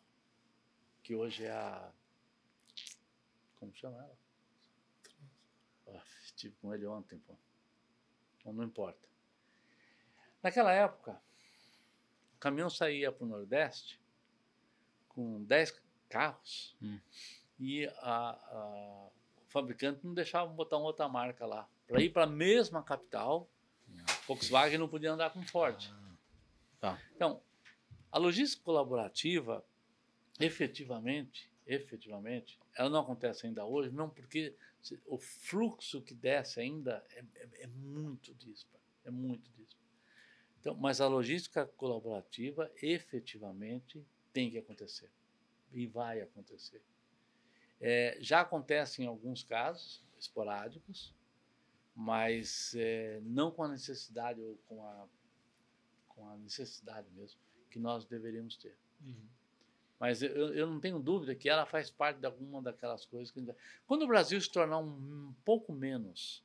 que 1.03 1.15
hoje 1.15 1.45
é 1.45 1.51
a. 1.51 1.91
Como 3.55 3.73
chama 3.75 3.97
ela? 3.97 4.17
Ah, 5.87 6.03
estive 6.23 6.55
com 6.57 6.73
ele 6.73 6.85
ontem, 6.85 7.17
pô. 7.19 7.35
Então, 8.39 8.53
não 8.53 8.63
importa. 8.63 9.07
Naquela 10.43 10.71
época, 10.71 11.19
o 12.35 12.39
caminhão 12.39 12.69
saía 12.69 13.11
para 13.11 13.23
o 13.25 13.27
Nordeste 13.27 13.99
com 15.09 15.43
10 15.43 15.81
carros 16.07 16.75
Hum. 16.81 16.99
e 17.59 17.87
a, 17.87 18.29
a- 18.31 19.09
o 19.41 19.49
fabricante 19.49 20.05
não 20.05 20.13
deixava 20.13 20.51
botar 20.53 20.77
uma 20.77 20.85
outra 20.85 21.07
marca 21.09 21.45
lá. 21.45 21.67
Para 21.87 22.01
ir 22.01 22.09
para 22.11 22.23
a 22.23 22.27
mesma 22.27 22.83
capital, 22.83 23.49
Volkswagen 24.27 24.77
não 24.77 24.89
podia 24.89 25.11
andar 25.11 25.31
com 25.31 25.41
Ford. 25.43 25.89
Tá. 26.79 27.01
Então, 27.15 27.41
a 28.11 28.17
logística 28.17 28.63
colaborativa, 28.63 29.65
efetivamente, 30.39 31.49
efetivamente, 31.65 32.59
ela 32.75 32.89
não 32.89 32.99
acontece 33.01 33.47
ainda 33.47 33.65
hoje, 33.65 33.89
não 33.91 34.09
porque 34.09 34.53
o 35.05 35.17
fluxo 35.17 36.01
que 36.01 36.13
desce 36.13 36.59
ainda 36.59 37.03
é, 37.11 37.19
é- 37.35 37.63
é 37.63 37.67
muito 37.67 38.33
disparo, 38.35 38.83
é 39.05 39.11
muito 39.11 39.49
disparo. 39.51 39.87
Então, 40.59 40.75
mas 40.75 40.99
a 41.01 41.07
logística 41.07 41.65
colaborativa, 41.65 42.71
efetivamente, 42.81 44.05
tem 44.33 44.51
que 44.51 44.57
acontecer 44.57 45.09
e 45.71 45.87
vai 45.87 46.21
acontecer. 46.21 46.81
É, 47.79 48.17
já 48.19 48.41
acontece 48.41 49.01
em 49.01 49.05
alguns 49.05 49.43
casos 49.43 50.03
esporádicos, 50.19 51.13
mas 51.99 52.75
é, 52.75 53.19
não 53.23 53.49
com 53.49 53.63
a 53.63 53.67
necessidade 53.67 54.39
ou 54.39 54.55
com 54.67 54.85
a, 54.85 55.07
com 56.09 56.29
a 56.29 56.37
necessidade 56.37 57.09
mesmo 57.15 57.39
que 57.71 57.79
nós 57.79 58.05
deveríamos 58.05 58.55
ter. 58.55 58.77
Mas 59.99 60.21
eu, 60.21 60.53
eu 60.53 60.67
não 60.67 60.79
tenho 60.79 60.99
dúvida 60.99 61.33
que 61.33 61.49
ela 61.49 61.65
faz 61.65 61.89
parte 61.89 62.19
de 62.19 62.27
alguma 62.27 62.61
daquelas 62.61 63.03
coisas 63.03 63.31
que. 63.31 63.43
Quando 63.87 64.03
o 64.03 64.07
Brasil 64.07 64.39
se 64.39 64.51
tornar 64.51 64.77
um, 64.77 64.85
um 65.29 65.33
pouco 65.43 65.73
menos 65.73 66.43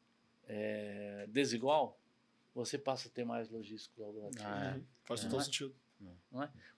é, 0.49 1.27
desigual, 1.29 2.01
você 2.55 2.79
passa 2.79 3.09
a 3.09 3.11
ter 3.11 3.27
mais 3.27 3.51
logística 3.51 3.95
colaborativa. 3.95 4.49
Ah, 4.49 4.71
é. 4.71 4.77
Uhum. 4.79 4.85
Faz 5.05 5.25
É. 5.25 5.29
Não 5.29 5.39
é? 5.39 5.45
sentido. 5.45 5.75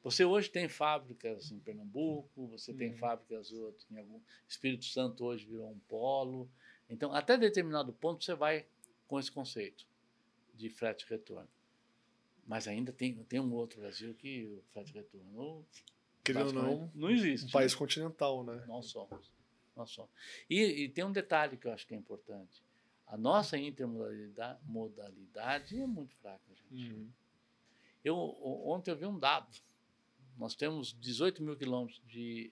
Você 0.03 0.25
hoje 0.25 0.51
tem 0.51 0.69
fábricas 0.69 1.51
em 1.53 1.59
Pernambuco, 1.61 2.47
você 2.49 2.75
tem 2.75 2.91
Uhum. 2.91 2.99
fábricas 2.99 3.53
outras 3.53 3.87
em 3.91 3.97
algum. 3.99 4.21
Espírito 4.49 4.85
Santo 4.85 5.25
hoje 5.25 5.47
virou 5.47 5.71
um 5.71 5.79
polo. 5.89 6.51
Então, 6.89 7.13
até 7.13 7.37
determinado 7.37 7.93
ponto, 7.93 8.25
você 8.25 8.35
vai 8.35 8.67
com 9.07 9.19
esse 9.19 9.31
conceito 9.31 9.87
de 10.55 10.69
frete 10.69 11.07
retorno. 11.09 11.49
Mas 12.47 12.69
ainda 12.69 12.93
tem, 12.93 13.15
tem 13.25 13.41
um 13.41 13.53
outro 13.55 13.81
Brasil 13.81 14.15
que 14.15 14.45
o 14.45 14.63
frete 14.73 14.93
retorno 14.93 15.67
Querendo 16.23 16.47
ou 16.47 16.53
não, 16.53 16.91
não 16.95 17.11
existe. 17.11 17.47
um 17.47 17.51
país 17.51 17.75
continental, 17.75 18.43
né? 18.45 18.65
Nós 18.67 18.87
somos. 18.87 19.31
Nós 19.77 19.91
somos. 19.91 20.11
E, 20.49 20.85
e 20.85 20.89
tem 20.89 21.05
um 21.05 21.13
detalhe 21.13 21.57
que 21.57 21.67
eu 21.67 21.73
acho 21.73 21.87
que 21.87 21.95
é 21.95 21.97
importante. 21.97 22.63
A 23.07 23.17
nossa 23.17 23.59
intermodalidade 23.59 24.59
modalidade 24.65 25.79
é 25.79 25.87
muito 25.87 26.15
fraca, 26.17 26.43
gente. 26.71 26.93
Uhum. 26.93 27.11
Eu, 28.03 28.17
ontem 28.67 28.91
eu 28.91 28.97
vi 28.97 29.05
um 29.05 29.19
dado. 29.19 29.55
Nós 30.39 30.55
temos 30.55 30.97
18 30.99 31.43
mil 31.43 31.57
quilômetros 31.57 32.01
de 32.07 32.51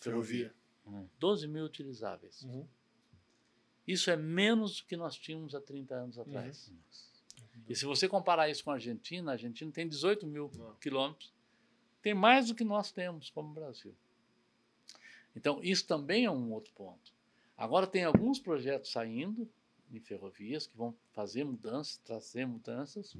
ferrovia, 0.00 0.52
Ferrovia. 0.84 1.10
12 1.18 1.46
mil 1.46 1.64
utilizáveis. 1.64 2.42
Uhum. 2.42 2.68
Isso 3.86 4.10
é 4.10 4.16
menos 4.16 4.80
do 4.80 4.86
que 4.86 4.96
nós 4.96 5.16
tínhamos 5.16 5.54
há 5.54 5.60
30 5.60 5.94
anos 5.94 6.18
atrás. 6.18 6.72
E 7.68 7.74
se 7.74 7.84
você 7.84 8.08
comparar 8.08 8.48
isso 8.48 8.64
com 8.64 8.70
a 8.70 8.74
Argentina, 8.74 9.30
a 9.30 9.34
Argentina 9.34 9.70
tem 9.72 9.88
18 9.88 10.26
mil 10.26 10.50
Não. 10.54 10.74
quilômetros, 10.76 11.32
tem 12.02 12.14
mais 12.14 12.48
do 12.48 12.54
que 12.54 12.64
nós 12.64 12.90
temos 12.92 13.30
como 13.30 13.52
Brasil. 13.52 13.94
Então, 15.34 15.60
isso 15.62 15.86
também 15.86 16.24
é 16.24 16.30
um 16.30 16.52
outro 16.52 16.72
ponto. 16.72 17.12
Agora, 17.56 17.86
tem 17.86 18.04
alguns 18.04 18.38
projetos 18.38 18.90
saindo 18.90 19.48
em 19.92 20.00
ferrovias 20.00 20.66
que 20.66 20.76
vão 20.76 20.94
fazer 21.12 21.44
mudanças, 21.44 21.96
trazer 21.98 22.46
mudanças, 22.46 23.16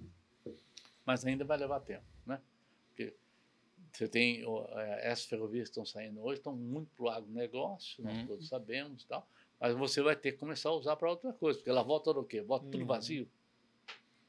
mas 1.05 1.25
ainda 1.25 1.45
vai 1.45 1.59
levar 1.59 1.81
tempo, 1.81 2.05
né? 2.25 2.41
Porque 2.89 3.15
você 3.93 4.09
tem 4.09 4.43
eh, 4.43 5.01
essas 5.03 5.27
ferrovias 5.27 5.69
que 5.69 5.73
estão 5.73 5.87
saindo 5.87 6.21
hoje 6.21 6.39
estão 6.41 6.55
muito 6.57 6.91
para 6.97 7.05
o 7.05 7.09
agronegócio, 7.09 8.03
nós 8.03 8.17
Uhum. 8.19 8.27
todos 8.27 8.49
sabemos 8.49 9.03
e 9.03 9.07
tal, 9.07 9.29
mas 9.61 9.75
você 9.75 10.03
vai 10.03 10.15
ter 10.17 10.33
que 10.33 10.39
começar 10.39 10.69
a 10.69 10.73
usar 10.75 10.97
para 10.97 11.11
outra 11.11 11.33
coisa, 11.33 11.59
porque 11.59 11.71
ela 11.71 11.83
volta 11.83 12.13
do 12.13 12.25
quê? 12.25 12.43
Volta 12.43 12.67
tudo 12.67 12.81
Uhum. 12.81 12.87
vazio. 12.87 13.29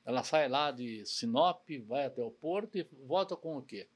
Ela 0.05 0.23
sai 0.23 0.47
lá 0.47 0.71
de 0.71 1.05
Sinop, 1.05 1.67
vai 1.86 2.05
até 2.05 2.23
o 2.23 2.32
porto 2.32 2.78
e 2.78 2.84
volta 3.05 3.36
com 3.36 3.57
o 3.57 3.61
quê? 3.61 3.88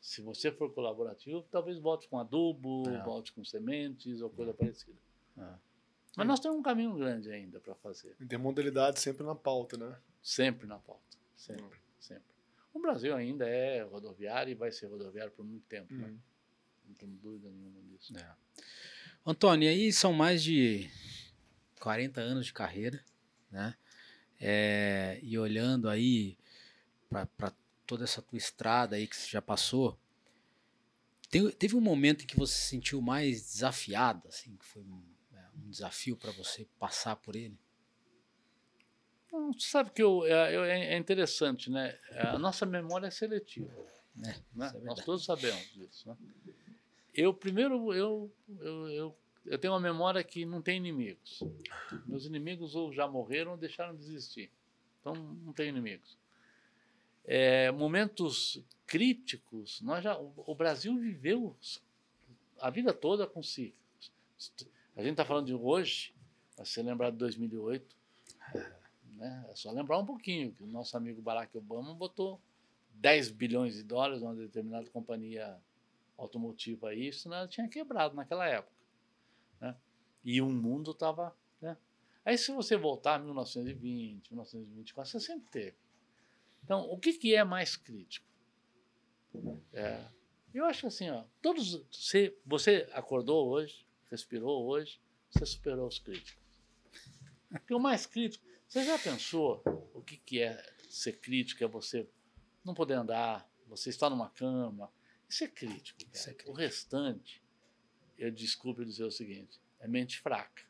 Se 0.00 0.22
você 0.22 0.50
for 0.52 0.72
colaborativo, 0.72 1.42
talvez 1.50 1.78
volte 1.78 2.08
com 2.08 2.18
adubo, 2.18 2.88
É. 2.88 3.02
volte 3.04 3.32
com 3.32 3.44
sementes 3.44 4.22
ou 4.22 4.30
coisa 4.30 4.54
parecida. 4.54 4.96
É. 5.36 5.54
Mas 6.16 6.26
nós 6.26 6.40
temos 6.40 6.58
um 6.58 6.62
caminho 6.62 6.94
grande 6.94 7.30
ainda 7.30 7.60
para 7.60 7.74
fazer. 7.76 8.16
Intermodalidade 8.20 8.98
sempre 9.00 9.24
na 9.24 9.34
pauta, 9.34 9.76
né? 9.76 9.96
Sempre 10.22 10.66
na 10.66 10.78
pauta. 10.78 11.02
Sempre, 11.36 11.78
sempre. 12.00 12.24
O 12.72 12.80
Brasil 12.80 13.14
ainda 13.14 13.46
é 13.48 13.82
rodoviário 13.82 14.50
e 14.50 14.54
vai 14.54 14.72
ser 14.72 14.86
rodoviário 14.86 15.32
por 15.32 15.44
muito 15.44 15.64
tempo. 15.66 15.92
Né? 15.92 16.08
Uhum. 16.08 16.18
Não 16.88 16.94
tenho 16.94 17.12
dúvida 17.12 17.50
nenhuma 17.50 17.82
disso. 17.82 18.16
É. 18.16 18.34
Antônio, 19.24 19.66
e 19.66 19.68
aí 19.68 19.92
são 19.92 20.12
mais 20.12 20.42
de 20.42 20.88
40 21.80 22.20
anos 22.20 22.46
de 22.46 22.52
carreira, 22.52 23.04
né? 23.50 23.74
É, 24.40 25.18
e 25.22 25.36
olhando 25.38 25.88
aí 25.88 26.36
para 27.10 27.52
toda 27.86 28.04
essa 28.04 28.22
tua 28.22 28.38
estrada 28.38 28.96
aí 28.96 29.06
que 29.06 29.16
você 29.16 29.28
já 29.28 29.42
passou, 29.42 29.98
te- 31.30 31.52
teve 31.52 31.74
um 31.76 31.80
momento 31.80 32.22
em 32.22 32.26
que 32.26 32.36
você 32.36 32.54
se 32.54 32.68
sentiu 32.68 33.00
mais 33.02 33.42
desafiado, 33.52 34.26
assim, 34.28 34.56
que 34.56 34.64
foi 34.64 34.82
um, 34.82 35.02
é, 35.32 35.44
um 35.56 35.68
desafio 35.70 36.16
para 36.16 36.30
você 36.32 36.66
passar 36.78 37.16
por 37.16 37.34
ele? 37.34 37.58
Não, 39.32 39.52
você 39.52 39.68
sabe 39.68 39.90
que 39.90 40.02
eu, 40.02 40.24
é, 40.24 40.54
eu- 40.56 40.64
é 40.64 40.96
interessante, 40.96 41.68
né? 41.70 41.98
A 42.12 42.38
nossa 42.38 42.64
memória 42.64 43.08
é 43.08 43.10
seletiva. 43.10 43.70
É, 44.24 44.34
né? 44.54 44.72
é 44.74 44.78
Nós 44.84 45.04
todos 45.04 45.24
sabemos 45.24 45.62
disso. 45.74 46.08
Né? 46.08 46.16
Eu, 47.18 47.34
primeiro, 47.34 47.92
eu, 47.92 48.32
eu, 48.60 48.88
eu, 48.90 49.18
eu 49.44 49.58
tenho 49.58 49.72
uma 49.72 49.80
memória 49.80 50.22
que 50.22 50.46
não 50.46 50.62
tem 50.62 50.76
inimigos. 50.76 51.42
Meus 52.06 52.24
inimigos 52.24 52.76
ou 52.76 52.92
já 52.92 53.08
morreram 53.08 53.50
ou 53.50 53.56
deixaram 53.56 53.96
de 53.96 54.04
existir. 54.04 54.52
Então, 55.00 55.14
não 55.14 55.52
tenho 55.52 55.70
inimigos. 55.70 56.16
É, 57.24 57.72
momentos 57.72 58.62
críticos, 58.86 59.80
nós 59.80 60.04
já, 60.04 60.16
o, 60.16 60.54
Brasil 60.54 60.96
viveu 60.96 61.56
a 62.60 62.70
vida 62.70 62.92
toda 62.92 63.26
com 63.26 63.42
ciclos. 63.42 64.12
A 64.94 65.02
gente 65.02 65.10
está 65.10 65.24
falando 65.24 65.46
de 65.46 65.54
hoje, 65.54 66.14
vai 66.56 66.66
ser 66.66 66.84
lembrado 66.84 67.14
de 67.14 67.18
2008. 67.18 67.96
Né? 69.16 69.44
É 69.50 69.56
só 69.56 69.72
lembrar 69.72 69.98
um 69.98 70.06
pouquinho 70.06 70.52
que 70.52 70.62
o 70.62 70.68
nosso 70.68 70.96
amigo 70.96 71.20
Barack 71.20 71.58
Obama 71.58 71.92
botou 71.94 72.40
10 72.94 73.32
bilhões 73.32 73.74
de 73.74 73.82
dólares 73.82 74.22
numa 74.22 74.36
determinada 74.36 74.88
companhia 74.90 75.60
automotiva 76.18 76.90
aí, 76.90 77.12
senão 77.12 77.38
ela 77.38 77.48
tinha 77.48 77.68
quebrado 77.68 78.14
naquela 78.14 78.46
época. 78.46 78.76
Né? 79.60 79.74
E 80.24 80.42
o 80.42 80.50
mundo 80.50 80.90
estava. 80.90 81.34
Né? 81.60 81.76
Aí, 82.24 82.36
se 82.36 82.52
você 82.52 82.76
voltar 82.76 83.14
a 83.14 83.18
1920, 83.18 84.30
1924, 84.30 85.10
você 85.12 85.20
sempre 85.20 85.48
teve. 85.50 85.76
Então, 86.64 86.80
o 86.90 86.98
que, 86.98 87.12
que 87.14 87.34
é 87.34 87.44
mais 87.44 87.76
crítico? 87.76 88.26
É, 89.72 90.04
eu 90.52 90.64
acho 90.64 90.86
assim, 90.86 91.08
ó, 91.08 91.24
todos, 91.40 91.86
você, 91.90 92.36
você 92.44 92.88
acordou 92.92 93.48
hoje, 93.48 93.86
respirou 94.10 94.66
hoje, 94.66 95.00
você 95.30 95.46
superou 95.46 95.86
os 95.86 95.98
críticos. 95.98 96.42
Porque 97.50 97.74
o 97.74 97.78
mais 97.78 98.06
crítico. 98.06 98.44
Você 98.66 98.84
já 98.84 98.98
pensou 98.98 99.62
o 99.94 100.02
que, 100.02 100.18
que 100.18 100.40
é 100.40 100.62
ser 100.90 101.20
crítico? 101.20 101.64
É 101.64 101.66
você 101.66 102.08
não 102.62 102.74
poder 102.74 102.94
andar, 102.94 103.48
você 103.66 103.88
estar 103.88 104.10
numa 104.10 104.28
cama. 104.28 104.92
Isso 105.28 105.44
é 105.44 105.48
crítico. 105.48 106.00
Isso 106.12 106.30
é 106.30 106.32
crítico. 106.32 106.50
O 106.50 106.54
restante, 106.54 107.42
eu 108.18 108.30
desculpe 108.30 108.84
dizer 108.84 109.04
o 109.04 109.10
seguinte: 109.10 109.60
é 109.78 109.86
mente 109.86 110.18
fraca. 110.20 110.62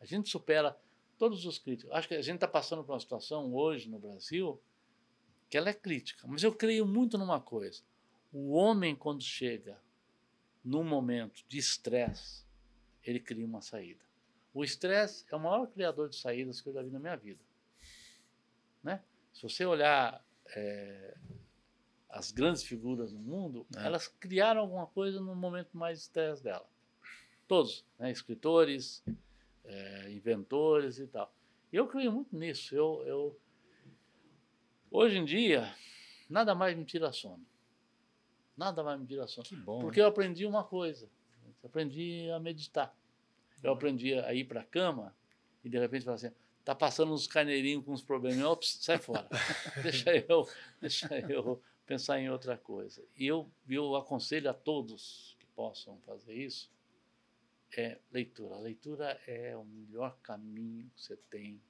A 0.00 0.04
gente 0.04 0.28
supera 0.28 0.76
todos 1.18 1.46
os 1.46 1.58
críticos. 1.58 1.94
Acho 1.94 2.08
que 2.08 2.14
a 2.14 2.22
gente 2.22 2.36
está 2.36 2.48
passando 2.48 2.84
por 2.84 2.92
uma 2.92 3.00
situação 3.00 3.54
hoje 3.54 3.88
no 3.88 3.98
Brasil 3.98 4.60
que 5.48 5.56
ela 5.56 5.68
é 5.68 5.74
crítica. 5.74 6.26
Mas 6.26 6.42
eu 6.42 6.54
creio 6.54 6.86
muito 6.86 7.16
numa 7.16 7.40
coisa: 7.40 7.82
o 8.32 8.52
homem, 8.52 8.96
quando 8.96 9.22
chega 9.22 9.80
num 10.64 10.84
momento 10.84 11.44
de 11.48 11.58
estresse, 11.58 12.44
ele 13.04 13.20
cria 13.20 13.44
uma 13.44 13.60
saída. 13.60 14.00
O 14.54 14.62
estresse 14.62 15.24
é 15.30 15.36
o 15.36 15.40
maior 15.40 15.66
criador 15.66 16.08
de 16.08 16.16
saídas 16.16 16.60
que 16.60 16.68
eu 16.68 16.72
já 16.72 16.82
vi 16.82 16.90
na 16.90 16.98
minha 16.98 17.16
vida. 17.16 17.40
Né? 18.82 19.02
Se 19.32 19.42
você 19.42 19.64
olhar 19.64 20.24
é, 20.54 21.16
as 22.12 22.30
grandes 22.30 22.62
figuras 22.62 23.10
no 23.12 23.18
mundo, 23.18 23.66
É. 23.74 23.86
elas 23.86 24.06
criaram 24.06 24.60
alguma 24.60 24.86
coisa 24.86 25.18
no 25.18 25.34
momento 25.34 25.76
mais 25.76 26.00
estresse 26.00 26.44
dela. 26.44 26.68
Todos, 27.48 27.86
né? 27.98 28.10
escritores, 28.10 29.02
é, 29.64 30.12
inventores 30.12 30.98
e 30.98 31.06
tal. 31.06 31.34
E 31.72 31.76
eu 31.76 31.88
creio 31.88 32.12
muito 32.12 32.36
nisso. 32.36 32.74
Eu, 32.74 33.02
eu, 33.06 33.40
hoje 34.90 35.16
em 35.16 35.24
dia, 35.24 35.74
nada 36.28 36.54
mais 36.54 36.76
me 36.76 36.84
tira 36.84 37.10
sono. 37.12 37.44
Nada 38.56 38.84
mais 38.84 39.00
me 39.00 39.06
tira 39.06 39.26
sono. 39.26 39.46
Que 39.46 39.56
bom. 39.56 39.80
Porque 39.80 40.00
eu 40.00 40.06
aprendi 40.06 40.44
uma 40.44 40.62
coisa. 40.62 41.08
Eu 41.62 41.68
aprendi 41.68 42.30
a 42.30 42.38
meditar. 42.38 42.94
Eu 43.62 43.72
aprendi 43.72 44.14
a 44.14 44.34
ir 44.34 44.44
para 44.44 44.60
a 44.60 44.64
cama 44.64 45.16
e 45.64 45.70
de 45.70 45.78
repente 45.78 46.04
falar 46.04 46.16
assim, 46.16 46.30
tá 46.62 46.74
passando 46.74 47.12
uns 47.14 47.26
carneirinhos 47.26 47.84
com 47.84 47.92
uns 47.92 48.02
problemas, 48.02 48.44
ops, 48.44 48.78
sai 48.82 48.98
fora. 48.98 49.26
deixa 49.82 50.14
eu, 50.28 50.46
deixa 50.80 51.18
eu 51.20 51.62
pensar 51.86 52.20
em 52.20 52.30
outra 52.30 52.56
coisa. 52.56 53.02
E 53.16 53.26
eu, 53.26 53.50
eu 53.68 53.96
aconselho 53.96 54.48
a 54.50 54.54
todos 54.54 55.36
que 55.38 55.46
possam 55.46 55.98
fazer 56.00 56.34
isso 56.34 56.70
é 57.76 57.98
leitura. 58.10 58.54
A 58.54 58.58
leitura 58.58 59.20
é 59.26 59.56
o 59.56 59.64
melhor 59.64 60.16
caminho 60.22 60.90
que 60.94 61.02
você 61.02 61.16
tem 61.30 61.60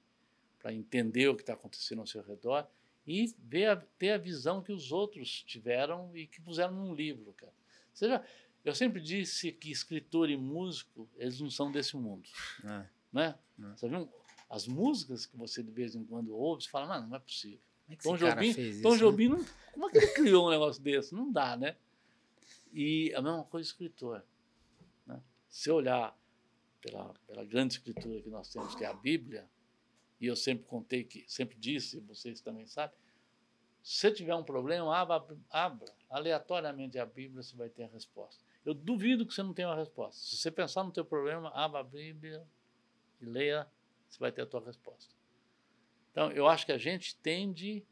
para 0.59 0.73
entender 0.73 1.27
o 1.29 1.35
que 1.35 1.41
está 1.43 1.53
acontecendo 1.53 1.99
ao 1.99 2.07
seu 2.07 2.21
redor 2.21 2.67
e 3.05 3.33
ver 3.39 3.67
a- 3.67 3.75
ter 3.97 4.11
a 4.11 4.17
visão 4.17 4.61
que 4.61 4.71
os 4.71 4.91
outros 4.91 5.43
tiveram 5.43 6.15
e 6.15 6.27
que 6.27 6.41
puseram 6.41 6.73
num 6.73 6.93
livro, 6.93 7.33
cara. 7.33 7.53
Você 7.93 8.07
já- 8.07 8.25
eu 8.63 8.73
sempre 8.75 9.01
disse 9.01 9.51
que 9.51 9.71
escritor 9.71 10.29
e 10.29 10.37
músico, 10.37 11.09
eles 11.17 11.39
não 11.39 11.49
são 11.49 11.71
desse 11.71 11.95
mundo, 11.97 12.29
É. 12.63 12.87
né? 13.11 13.39
É. 13.81 13.87
Viu? 13.87 14.09
As 14.49 14.67
músicas 14.67 15.25
que 15.25 15.35
você 15.35 15.63
de 15.63 15.71
vez 15.71 15.95
em 15.95 16.03
quando 16.05 16.35
ouve, 16.35 16.63
você 16.63 16.69
fala, 16.69 16.85
mano, 16.87 17.07
não 17.07 17.15
é 17.17 17.19
possível. 17.19 17.59
É 17.93 18.03
Tom 18.03 18.17
Jobim, 18.17 18.53
fez 18.53 18.81
Tom 18.81 18.89
isso, 18.89 19.03
né? 19.03 19.11
Jobim 19.11 19.27
não, 19.29 19.45
como 19.73 19.87
é 19.87 19.91
que 19.91 19.97
ele 19.97 20.07
criou 20.07 20.47
um 20.47 20.49
negócio 20.51 20.81
desse? 20.81 21.13
Não 21.13 21.31
dá, 21.31 21.57
né? 21.57 21.75
E 22.71 23.13
a 23.15 23.21
mesma 23.21 23.43
coisa 23.43 23.67
escritor. 23.67 24.23
Né? 25.05 25.21
Se 25.49 25.69
eu 25.69 25.75
olhar 25.75 26.17
pela, 26.81 27.13
pela 27.27 27.43
grande 27.43 27.75
escritura 27.75 28.21
que 28.21 28.29
nós 28.29 28.51
temos, 28.51 28.75
que 28.75 28.83
é 28.83 28.87
a 28.87 28.93
Bíblia, 28.93 29.47
e 30.19 30.27
eu 30.27 30.35
sempre 30.35 30.65
contei 30.65 31.03
que, 31.03 31.25
sempre 31.27 31.57
disse, 31.57 31.99
vocês 32.01 32.41
também 32.41 32.65
sabem, 32.65 32.95
se 33.81 33.97
você 33.97 34.11
tiver 34.11 34.33
um 34.35 34.43
problema, 34.43 34.95
abra, 34.95 35.25
abra 35.49 35.93
aleatoriamente 36.09 36.97
a 36.97 37.05
Bíblia, 37.05 37.43
você 37.43 37.55
vai 37.55 37.69
ter 37.69 37.83
a 37.83 37.87
resposta. 37.87 38.43
Eu 38.65 38.73
duvido 38.73 39.25
que 39.25 39.33
você 39.33 39.43
não 39.43 39.53
tenha 39.53 39.67
uma 39.67 39.75
resposta. 39.75 40.21
Se 40.21 40.37
você 40.37 40.49
pensar 40.49 40.83
no 40.83 40.91
teu 40.91 41.03
problema, 41.03 41.49
abra 41.53 41.81
a 41.81 41.83
Bíblia 41.83 42.41
e 43.19 43.25
leia, 43.25 43.67
você 44.07 44.17
vai 44.19 44.31
ter 44.31 44.43
a 44.43 44.45
tua 44.45 44.63
resposta. 44.63 45.13
Então, 46.13 46.31
eu 46.31 46.47
acho 46.47 46.65
que 46.65 46.71
a 46.71 46.77
gente 46.77 47.15
tende. 47.17 47.83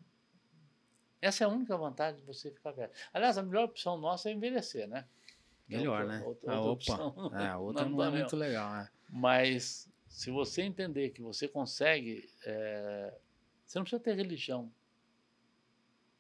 Essa 1.19 1.43
é 1.43 1.45
a 1.45 1.49
única 1.49 1.75
vantagem 1.75 2.19
de 2.21 2.25
você 2.25 2.51
ficar 2.51 2.71
velho. 2.71 2.91
Aliás, 3.11 3.35
a 3.37 3.43
melhor 3.43 3.65
opção 3.65 3.97
nossa 3.97 4.29
é 4.29 4.33
envelhecer, 4.33 4.87
né? 4.87 5.07
Melhor, 5.67 6.01
Outra- 6.01 6.19
né? 6.19 6.25
outra- 6.25 6.53
Ah, 6.53 6.61
outra 6.61 6.93
opa. 6.95 7.03
opção 7.05 7.33
É, 7.39 7.47
a 7.47 7.57
outra 7.57 7.85
não, 7.89 7.97
dá 7.97 8.03
é 8.05 8.09
mesmo. 8.11 8.19
muito 8.21 8.35
legal. 8.35 8.75
É. 8.75 8.89
Mas 9.09 9.89
se 10.07 10.29
você 10.29 10.61
entender 10.61 11.09
que 11.09 11.21
você 11.21 11.47
consegue, 11.47 12.29
é, 12.45 13.17
você 13.65 13.79
não 13.79 13.83
precisa 13.83 14.01
ter 14.01 14.15
religião. 14.15 14.71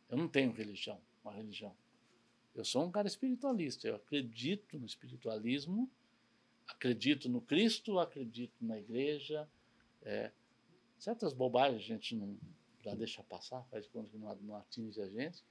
Eu 0.09 0.17
não 0.17 0.27
tenho 0.27 0.51
religião, 0.51 0.99
uma 1.23 1.33
religião. 1.33 1.75
Eu 2.55 2.65
sou 2.65 2.83
um 2.83 2.91
cara 2.91 3.07
espiritualista. 3.07 3.87
Eu 3.87 3.95
acredito 3.95 4.77
no 4.77 4.85
espiritualismo, 4.85 5.89
acredito 6.67 7.29
no 7.29 7.41
Cristo, 7.41 7.99
acredito 7.99 8.53
na 8.59 8.77
igreja. 8.79 9.47
é, 10.03 10.31
certas 11.01 11.33
bobagens 11.33 11.81
a 11.81 11.85
gente 11.85 12.15
não 12.15 12.37
já 12.83 12.93
deixa 12.95 13.23
passar, 13.23 13.63
faz 13.69 13.87
conta 13.87 14.09
que 14.09 14.17
não, 14.17 14.35
não 14.37 14.55
atinge 14.55 15.01
a 15.01 15.07
gente. 15.07 15.43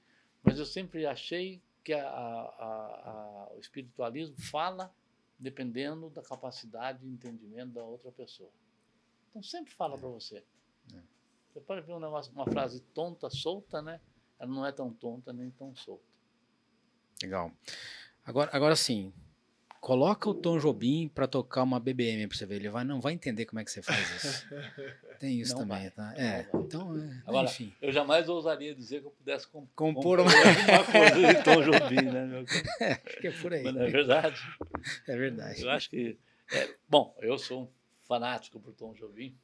Mas 0.43 0.57
eu 0.57 0.65
sempre 0.65 1.05
achei 1.05 1.61
que 1.83 1.93
a- 1.93 2.09
a- 2.09 3.09
a- 3.49 3.53
o 3.55 3.59
espiritualismo 3.59 4.35
fala 4.37 4.93
dependendo 5.39 6.09
da 6.09 6.21
capacidade 6.21 6.99
de 6.99 7.07
entendimento 7.07 7.71
da 7.73 7.83
outra 7.83 8.11
pessoa. 8.11 8.51
Então 9.29 9.41
sempre 9.43 9.73
fala 9.73 9.97
para 9.97 10.07
você. 10.09 10.43
Você 11.53 11.59
pode 11.61 11.85
ver 11.85 11.93
um 11.93 11.99
negócio, 11.99 12.31
uma 12.33 12.45
frase 12.45 12.79
tonta, 12.93 13.29
solta, 13.29 13.81
né? 13.81 13.99
Ela 14.39 14.49
não 14.51 14.65
é 14.65 14.71
tão 14.71 14.93
tonta 14.93 15.33
nem 15.33 15.49
tão 15.51 15.75
solta. 15.75 16.03
Legal. 17.21 17.51
Agora, 18.25 18.49
agora 18.53 18.75
sim, 18.75 19.13
coloca 19.81 20.29
o 20.29 20.33
Tom 20.33 20.59
Jobim 20.59 21.09
pra 21.09 21.27
tocar 21.27 21.63
uma 21.63 21.79
BBM 21.79 22.27
pra 22.27 22.37
você 22.37 22.45
ver. 22.45 22.57
Ele 22.57 22.69
vai, 22.69 22.83
não 22.83 23.01
vai 23.01 23.13
entender 23.13 23.45
como 23.45 23.59
é 23.59 23.65
que 23.65 23.71
você 23.71 23.81
faz 23.81 23.99
isso. 24.15 24.47
Tem 25.19 25.39
isso 25.39 25.53
Não 25.53 25.61
também, 25.61 25.79
vai, 25.79 25.91
tá? 25.91 26.13
É. 26.15 26.47
Então, 26.53 26.95
é, 26.97 27.21
Agora, 27.27 27.47
enfim. 27.47 27.73
Eu 27.81 27.91
jamais 27.91 28.29
ousaria 28.29 28.73
dizer 28.73 29.01
que 29.01 29.07
eu 29.07 29.11
pudesse 29.11 29.47
com, 29.47 29.67
Compor 29.75 30.19
uma. 30.19 30.31
uma 30.31 30.83
coisa 30.83 31.33
de 31.33 31.43
Tom 31.43 31.61
Jobim, 31.63 32.09
né? 32.09 32.25
meu? 32.25 32.41
Acho 33.05 33.19
que 33.19 33.27
é 33.27 33.31
por 33.31 33.53
aí. 33.53 33.63
Mas 33.63 33.75
é 33.75 33.87
verdade. 33.87 34.41
É 35.07 35.17
verdade. 35.17 35.61
Eu 35.61 35.69
acho 35.69 35.89
que. 35.89 36.17
é, 36.51 36.69
bom, 36.87 37.15
eu 37.19 37.37
sou 37.37 37.63
um 37.63 37.67
fanático 38.07 38.59
por 38.59 38.73
Tom 38.73 38.93
Jobim, 38.93 39.35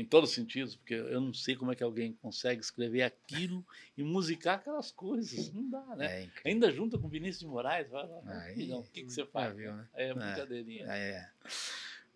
em 0.00 0.04
todos 0.04 0.30
os 0.30 0.34
sentidos, 0.36 0.76
porque 0.76 0.94
eu 0.94 1.20
não 1.20 1.34
sei 1.34 1.56
como 1.56 1.72
é 1.72 1.74
que 1.74 1.82
alguém 1.82 2.12
consegue 2.12 2.60
escrever 2.60 3.02
aquilo 3.02 3.66
e 3.96 4.04
musicar 4.04 4.54
aquelas 4.60 4.92
coisas. 4.92 5.52
Não 5.52 5.68
dá, 5.68 5.96
né? 5.96 6.22
É. 6.22 6.30
Ainda 6.48 6.70
junta 6.70 6.96
com 6.96 7.08
Vinícius 7.08 7.40
de 7.40 7.46
Moraes, 7.48 7.90
vai 7.90 8.06
lá. 8.06 8.22
Aí, 8.44 8.54
filhão, 8.54 8.78
o 8.78 8.84
que, 8.84 9.02
que 9.02 9.10
você 9.10 9.26
faz? 9.26 9.56
viu, 9.56 9.74
né? 9.74 9.88
É 9.94 10.10
É. 10.10 10.14
brincadeirinha. 10.14 10.86
É. 10.86 11.28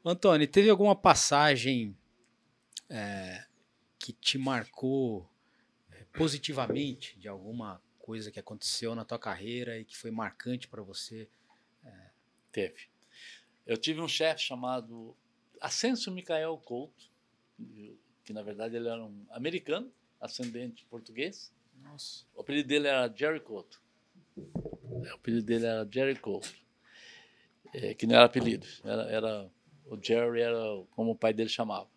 Antônio, 0.04 0.46
teve 0.46 0.70
alguma 0.70 0.94
passagem 0.94 1.96
é, 2.88 3.44
que 3.98 4.12
te 4.12 4.38
marcou 4.38 5.28
é, 5.90 6.04
positivamente 6.16 7.18
de 7.18 7.26
alguma 7.26 7.82
coisa 7.98 8.30
que 8.30 8.38
aconteceu 8.38 8.94
na 8.94 9.04
tua 9.04 9.18
carreira 9.18 9.76
e 9.76 9.84
que 9.84 9.96
foi 9.96 10.12
marcante 10.12 10.68
para 10.68 10.82
você? 10.82 11.28
Teve. 12.52 12.88
Eu 13.66 13.76
tive 13.76 14.00
um 14.00 14.06
chefe 14.08 14.42
chamado 14.42 15.16
Ascenso 15.60 16.12
Micael 16.12 16.56
Couto, 16.58 17.10
que 18.24 18.32
na 18.32 18.42
verdade 18.42 18.76
ele 18.76 18.88
era 18.88 19.02
um 19.02 19.26
americano, 19.30 19.92
ascendente 20.20 20.84
português. 20.86 21.52
Nossa. 21.82 22.24
O 22.34 22.40
apelido 22.40 22.68
dele 22.68 22.88
era 22.88 23.12
Jerry 23.14 23.40
Couto. 23.40 23.82
O 24.36 25.04
apelido 25.14 25.44
dele 25.44 25.66
era 25.66 25.88
Jerry 25.90 26.18
Couto. 26.18 26.52
É, 27.74 27.94
que 27.94 28.06
não 28.06 28.16
era 28.16 28.24
apelido. 28.26 28.66
Era, 28.84 29.02
era, 29.10 29.50
o 29.86 29.98
Jerry 30.00 30.40
era 30.40 30.60
como 30.90 31.12
o 31.12 31.16
pai 31.16 31.32
dele 31.32 31.48
chamava. 31.48 31.88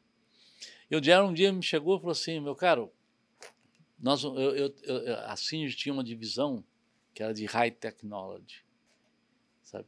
E 0.90 0.96
o 0.96 1.04
Jerry 1.04 1.26
um 1.26 1.34
dia 1.34 1.52
me 1.52 1.62
chegou 1.62 1.98
e 1.98 2.00
falou 2.00 2.12
assim, 2.12 2.40
meu 2.40 2.56
caro, 2.56 2.92
nós, 4.00 4.24
eu, 4.24 4.34
eu, 4.34 4.76
eu, 4.84 5.16
a 5.22 5.36
Singe 5.36 5.76
tinha 5.76 5.94
uma 5.94 6.04
divisão 6.04 6.64
que 7.14 7.24
era 7.24 7.34
de 7.34 7.46
High 7.46 7.72
Technology. 7.72 8.64
Sabe? 9.64 9.88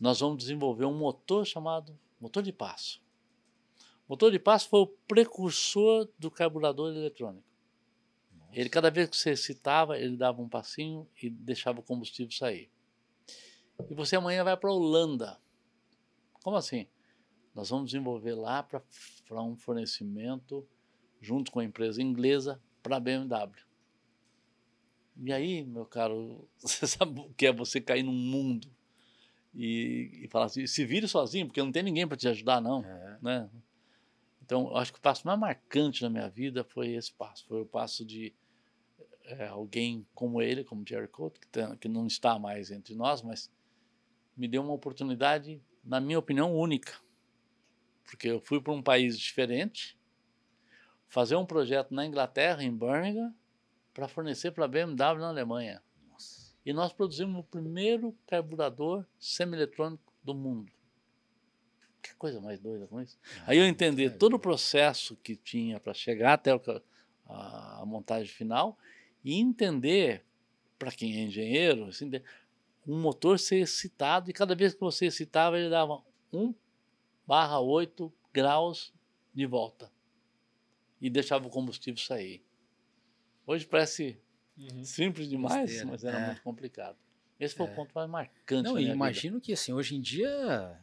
Nós 0.00 0.20
vamos 0.20 0.38
desenvolver 0.38 0.84
um 0.84 0.96
motor 0.96 1.46
chamado 1.46 1.98
motor 2.20 2.42
de 2.42 2.52
passo. 2.52 3.00
Motor 4.08 4.30
de 4.30 4.38
passo 4.38 4.68
foi 4.68 4.80
o 4.80 4.86
precursor 4.86 6.08
do 6.18 6.30
carburador 6.30 6.94
eletrônico. 6.94 7.44
Ele, 8.52 8.70
cada 8.70 8.90
vez 8.90 9.10
que 9.10 9.16
você 9.16 9.30
excitava, 9.32 9.98
ele 9.98 10.16
dava 10.16 10.40
um 10.40 10.48
passinho 10.48 11.06
e 11.22 11.28
deixava 11.28 11.80
o 11.80 11.82
combustível 11.82 12.30
sair. 12.32 12.70
E 13.90 13.94
você 13.94 14.16
amanhã 14.16 14.42
vai 14.44 14.56
para 14.56 14.70
a 14.70 14.72
Holanda. 14.72 15.38
Como 16.42 16.56
assim? 16.56 16.86
Nós 17.54 17.68
vamos 17.70 17.86
desenvolver 17.90 18.34
lá 18.34 18.62
para 18.62 19.42
um 19.42 19.56
fornecimento, 19.56 20.66
junto 21.20 21.50
com 21.50 21.60
a 21.60 21.64
empresa 21.64 22.00
inglesa, 22.00 22.62
para 22.82 22.96
a 22.96 23.00
BMW. 23.00 23.60
E 25.24 25.32
aí, 25.32 25.64
meu 25.64 25.84
caro, 25.84 26.48
você 26.58 26.86
sabe 26.86 27.20
o 27.20 27.34
que 27.34 27.46
é 27.46 27.52
você 27.52 27.80
cair 27.80 28.02
num 28.02 28.12
mundo 28.12 28.70
e, 29.54 30.22
e 30.24 30.28
falar 30.28 30.46
assim, 30.46 30.66
se 30.66 30.84
vire 30.84 31.08
sozinho, 31.08 31.46
porque 31.46 31.62
não 31.62 31.72
tem 31.72 31.82
ninguém 31.82 32.06
para 32.06 32.16
te 32.16 32.28
ajudar, 32.28 32.60
não 32.60 32.84
É. 32.84 33.18
né? 33.22 33.50
Então, 34.46 34.76
acho 34.76 34.92
que 34.92 35.00
o 35.00 35.02
passo 35.02 35.26
mais 35.26 35.36
marcante 35.36 36.04
na 36.04 36.08
minha 36.08 36.30
vida 36.30 36.62
foi 36.62 36.92
esse 36.92 37.12
passo. 37.12 37.44
Foi 37.48 37.62
o 37.62 37.66
passo 37.66 38.04
de 38.04 38.32
eh, 39.24 39.48
alguém 39.48 40.06
como 40.14 40.40
ele, 40.40 40.62
como 40.62 40.86
Jerry 40.88 41.08
Couto, 41.08 41.40
que, 41.40 41.76
que 41.78 41.88
não 41.88 42.06
está 42.06 42.38
mais 42.38 42.70
entre 42.70 42.94
nós, 42.94 43.22
mas 43.22 43.50
me 44.36 44.46
deu 44.46 44.62
uma 44.62 44.72
oportunidade, 44.72 45.60
na 45.84 46.00
minha 46.00 46.16
opinião, 46.16 46.54
única. 46.56 46.94
Porque 48.04 48.28
eu 48.28 48.40
fui 48.40 48.60
para 48.60 48.72
um 48.72 48.80
país 48.80 49.18
diferente, 49.18 49.98
fazer 51.08 51.34
um 51.34 51.44
projeto 51.44 51.92
na 51.92 52.06
Inglaterra, 52.06 52.62
em 52.62 52.70
Birmingham, 52.70 53.34
para 53.92 54.06
fornecer 54.06 54.52
para 54.52 54.66
a 54.66 54.68
BMW 54.68 55.18
na 55.18 55.28
Alemanha. 55.28 55.82
Nossa. 56.08 56.54
E 56.64 56.72
nós 56.72 56.92
produzimos 56.92 57.40
o 57.40 57.42
primeiro 57.42 58.16
carburador 58.28 59.04
semi-eletrônico 59.18 60.12
do 60.22 60.36
mundo. 60.36 60.75
Que 62.08 62.14
coisa 62.16 62.40
mais 62.40 62.58
doida 62.60 62.86
com 62.86 63.00
isso. 63.00 63.18
Aí 63.46 63.58
eu 63.58 63.66
entendi 63.66 64.08
todo 64.10 64.34
o 64.34 64.38
processo 64.38 65.16
que 65.16 65.34
tinha 65.36 65.78
para 65.80 65.92
chegar 65.94 66.34
até 66.34 66.50
a, 66.52 67.80
a 67.82 67.86
montagem 67.86 68.32
final 68.32 68.78
e 69.24 69.34
entender, 69.40 70.24
para 70.78 70.92
quem 70.92 71.16
é 71.16 71.20
engenheiro, 71.22 71.86
assim, 71.86 72.10
um 72.86 73.00
motor 73.00 73.38
ser 73.38 73.56
excitado 73.60 74.30
e 74.30 74.32
cada 74.32 74.54
vez 74.54 74.74
que 74.74 74.80
você 74.80 75.06
excitava 75.06 75.58
ele 75.58 75.68
dava 75.68 76.02
1 76.32 76.54
barra 77.26 77.58
8 77.58 78.12
graus 78.32 78.92
de 79.34 79.44
volta 79.46 79.90
e 81.00 81.10
deixava 81.10 81.46
o 81.46 81.50
combustível 81.50 82.00
sair. 82.00 82.44
Hoje 83.46 83.66
parece 83.66 84.20
Uhum. 84.58 84.84
simples 84.84 85.28
demais, 85.28 85.62
Besteira, 85.70 85.86
mas 85.90 86.02
era 86.04 86.18
é. 86.18 86.26
muito 86.26 86.42
complicado. 86.42 86.96
Esse 87.38 87.54
foi 87.54 87.66
É. 87.66 87.70
o 87.70 87.74
ponto 87.74 87.92
mais 87.94 88.08
marcante 88.08 88.62
Não, 88.64 88.74
minha 88.76 88.84
vida. 88.86 88.94
imagino 88.94 89.38
que 89.40 89.52
assim, 89.52 89.72
hoje 89.72 89.94
em 89.96 90.00
dia 90.00 90.80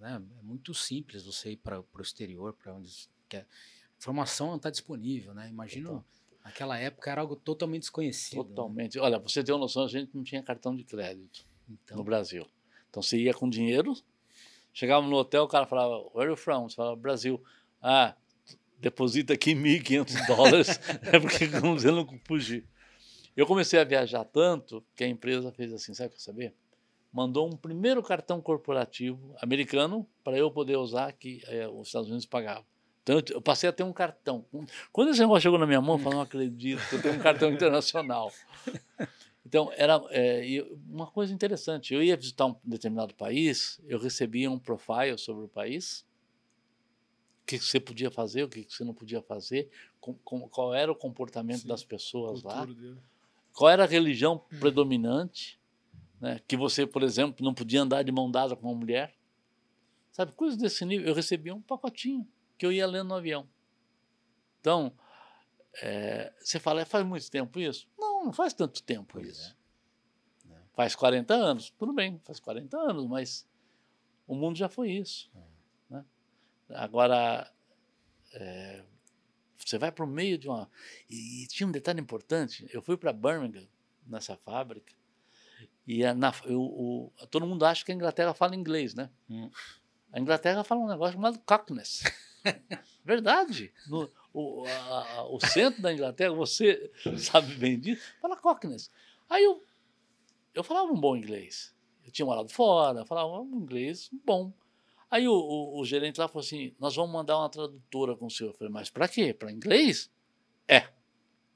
né, 0.00 0.20
é 0.38 0.42
muito 0.42 0.72
simples 0.74 1.24
você 1.24 1.52
ir 1.52 1.56
para 1.56 1.80
o 1.80 2.00
exterior, 2.02 2.52
para 2.54 2.74
onde 2.74 2.90
quer. 3.28 3.42
A 3.42 3.98
informação 3.98 4.48
não 4.48 4.56
está 4.56 4.70
disponível, 4.70 5.34
né? 5.34 5.48
Imagino 5.48 6.04
naquela 6.44 6.78
época 6.78 7.10
era 7.10 7.20
algo 7.20 7.36
totalmente 7.36 7.82
desconhecido. 7.82 8.38
né? 8.38 8.44
Totalmente. 8.44 8.98
Olha, 8.98 9.20
pra 9.20 9.28
você 9.28 9.44
ter 9.44 9.52
uma 9.52 9.58
noção, 9.60 9.84
a 9.84 9.88
gente 9.88 10.10
não 10.14 10.24
tinha 10.24 10.42
cartão 10.42 10.74
de 10.74 10.84
crédito 10.84 11.46
no 11.68 11.74
Então, 11.84 12.02
Brasil. 12.02 12.46
Então 12.88 13.02
você 13.02 13.18
ia 13.18 13.34
com 13.34 13.48
dinheiro, 13.48 13.94
chegava 14.72 15.06
no 15.06 15.14
hotel, 15.16 15.44
o 15.44 15.48
cara 15.48 15.66
falava, 15.66 15.96
where 16.14 16.22
are 16.22 16.30
you 16.30 16.36
from? 16.36 16.68
Você 16.68 16.76
falava, 16.76 16.96
Brasil. 16.96 17.42
Ah, 17.80 18.16
deposita 18.78 19.34
aqui 19.34 19.54
1.500 19.54 20.26
dólares, 20.26 20.80
é 21.12 21.20
porque 21.20 21.44
vamos 21.60 21.84
não 21.84 22.06
fugir. 22.24 22.66
Eu 23.36 23.46
comecei 23.46 23.78
a 23.78 23.84
viajar 23.84 24.24
tanto 24.24 24.84
que 24.96 25.04
a 25.04 25.08
empresa 25.08 25.52
fez 25.52 25.72
assim, 25.72 25.94
sabe 25.94 26.08
o 26.08 26.10
que 26.10 26.16
eu 26.16 26.20
saber? 26.20 26.54
Mandou 27.12 27.46
um 27.46 27.56
primeiro 27.56 28.02
cartão 28.02 28.40
corporativo 28.40 29.34
americano 29.40 30.06
para 30.22 30.36
eu 30.38 30.50
poder 30.50 30.76
usar 30.76 31.12
que 31.12 31.42
eh, 31.46 31.66
os 31.68 31.88
Estados 31.88 32.08
Unidos 32.08 32.26
pagavam. 32.26 32.64
Então 33.02 33.16
eu, 33.18 33.24
eu 33.36 33.42
passei 33.42 33.68
a 33.68 33.72
ter 33.72 33.82
um 33.82 33.92
cartão. 33.92 34.44
Quando 34.92 35.10
esse 35.10 35.20
negócio 35.20 35.42
chegou 35.42 35.58
na 35.58 35.66
minha 35.66 35.80
mão, 35.80 35.96
eu 35.96 35.98
falei, 35.98 36.16
não 36.16 36.22
acredito, 36.22 36.80
eu 36.92 37.02
tenho 37.02 37.14
um 37.14 37.18
cartão 37.18 37.50
internacional. 37.50 38.32
Então, 39.44 39.72
era 39.74 40.00
é, 40.10 40.64
uma 40.88 41.08
coisa 41.08 41.32
interessante. 41.32 41.92
Eu 41.92 42.00
ia 42.00 42.16
visitar 42.16 42.46
um 42.46 42.54
determinado 42.62 43.14
país, 43.14 43.80
eu 43.88 43.98
recebia 43.98 44.48
um 44.48 44.58
profile 44.58 45.18
sobre 45.18 45.44
o 45.44 45.48
país, 45.48 46.04
o 47.42 47.46
que 47.46 47.58
você 47.58 47.80
podia 47.80 48.10
fazer, 48.12 48.44
o 48.44 48.48
que 48.48 48.64
você 48.68 48.84
não 48.84 48.94
podia 48.94 49.20
fazer, 49.20 49.68
com, 50.00 50.14
com- 50.14 50.48
qual 50.48 50.72
era 50.72 50.92
o 50.92 50.94
comportamento 50.94 51.62
Sim, 51.62 51.68
das 51.68 51.82
pessoas 51.82 52.44
lá, 52.44 52.64
dele. 52.64 52.96
qual 53.52 53.68
era 53.70 53.82
a 53.82 53.86
religião 53.88 54.38
predominante, 54.60 55.58
né? 56.20 56.40
que 56.46 56.56
você, 56.56 56.86
por 56.86 57.02
exemplo, 57.02 57.44
não 57.44 57.54
podia 57.54 57.82
andar 57.82 58.02
de 58.02 58.12
mão 58.12 58.30
dada 58.30 58.54
com 58.56 58.68
uma 58.68 58.78
mulher. 58.78 59.14
Sabe, 60.12 60.32
coisas 60.32 60.58
desse 60.58 60.84
nível. 60.84 61.06
Eu 61.08 61.14
recebia 61.14 61.54
um 61.54 61.62
pacotinho 61.62 62.26
que 62.58 62.66
eu 62.66 62.72
ia 62.72 62.86
lendo 62.86 63.08
no 63.08 63.14
avião. 63.14 63.48
Então, 64.60 64.92
é, 65.82 66.32
você 66.40 66.58
fala, 66.58 66.80
"É, 66.82 66.84
faz 66.84 67.06
muito 67.06 67.30
tempo 67.30 67.58
isso? 67.58 67.88
Não, 67.98 68.24
não 68.26 68.32
faz 68.32 68.52
tanto 68.52 68.82
tempo 68.82 69.14
Pois 69.14 69.28
isso. 69.28 69.56
é. 70.48 70.52
É. 70.54 70.58
Faz 70.74 70.94
40 70.94 71.32
anos, 71.34 71.70
tudo 71.70 71.92
bem, 71.92 72.20
faz 72.24 72.38
40 72.40 72.76
anos, 72.76 73.06
mas 73.06 73.48
o 74.26 74.34
mundo 74.34 74.56
já 74.56 74.68
foi 74.68 74.90
isso. 74.90 75.30
né? 75.88 76.04
Agora, 76.70 77.50
é, 78.34 78.84
você 79.56 79.78
vai 79.78 79.90
para 79.92 80.04
o 80.04 80.08
meio 80.08 80.36
de 80.36 80.48
uma. 80.48 80.70
E, 81.08 81.44
e 81.44 81.46
tinha 81.46 81.66
um 81.66 81.72
detalhe 81.72 82.00
importante: 82.00 82.66
eu 82.72 82.82
fui 82.82 82.96
para 82.96 83.12
Birmingham, 83.12 83.66
nessa 84.06 84.36
fábrica, 84.36 84.92
e 85.86 86.04
a- 86.04 86.14
na, 86.14 86.32
eu- 86.44 86.60
o- 86.62 87.12
todo 87.30 87.46
mundo 87.46 87.64
acha 87.64 87.84
que 87.84 87.92
a 87.92 87.94
Inglaterra 87.94 88.34
fala 88.34 88.54
inglês, 88.56 88.94
né? 88.94 89.10
Hum. 89.28 89.50
A 90.12 90.18
Inglaterra 90.20 90.64
fala 90.64 90.80
um 90.80 90.88
negócio 90.88 91.14
chamado 91.14 91.38
Cockness. 91.40 92.02
Verdade. 93.04 93.72
No, 93.88 94.10
o, 94.32 94.64
a- 94.66 95.26
o 95.30 95.38
centro 95.40 95.80
da 95.82 95.92
Inglaterra, 95.92 96.32
você 96.34 96.90
sabe 97.18 97.54
bem 97.56 97.78
disso, 97.78 98.02
fala 98.20 98.36
Cockness. 98.36 98.90
Aí 99.28 99.44
eu, 99.44 99.64
eu 100.54 100.64
falava 100.64 100.90
um 100.92 101.00
bom 101.00 101.16
inglês. 101.16 101.74
Eu 102.04 102.10
tinha 102.10 102.26
morado 102.26 102.48
fora, 102.48 103.04
falava 103.04 103.40
um 103.40 103.56
inglês 103.60 104.10
bom. 104.24 104.52
Aí 105.10 105.28
o, 105.28 105.32
o, 105.34 105.80
o 105.80 105.84
gerente 105.84 106.18
lá 106.18 106.28
falou 106.28 106.40
assim: 106.44 106.74
Nós 106.78 106.94
vamos 106.96 107.12
mandar 107.12 107.36
uma 107.38 107.48
tradutora 107.48 108.16
com 108.16 108.26
o 108.26 108.30
senhor. 108.30 108.50
Eu 108.50 108.54
falei: 108.56 108.72
Mas 108.72 108.90
para 108.90 109.06
quê? 109.08 109.32
Para 109.34 109.50
inglês? 109.52 110.10
É. 110.68 110.88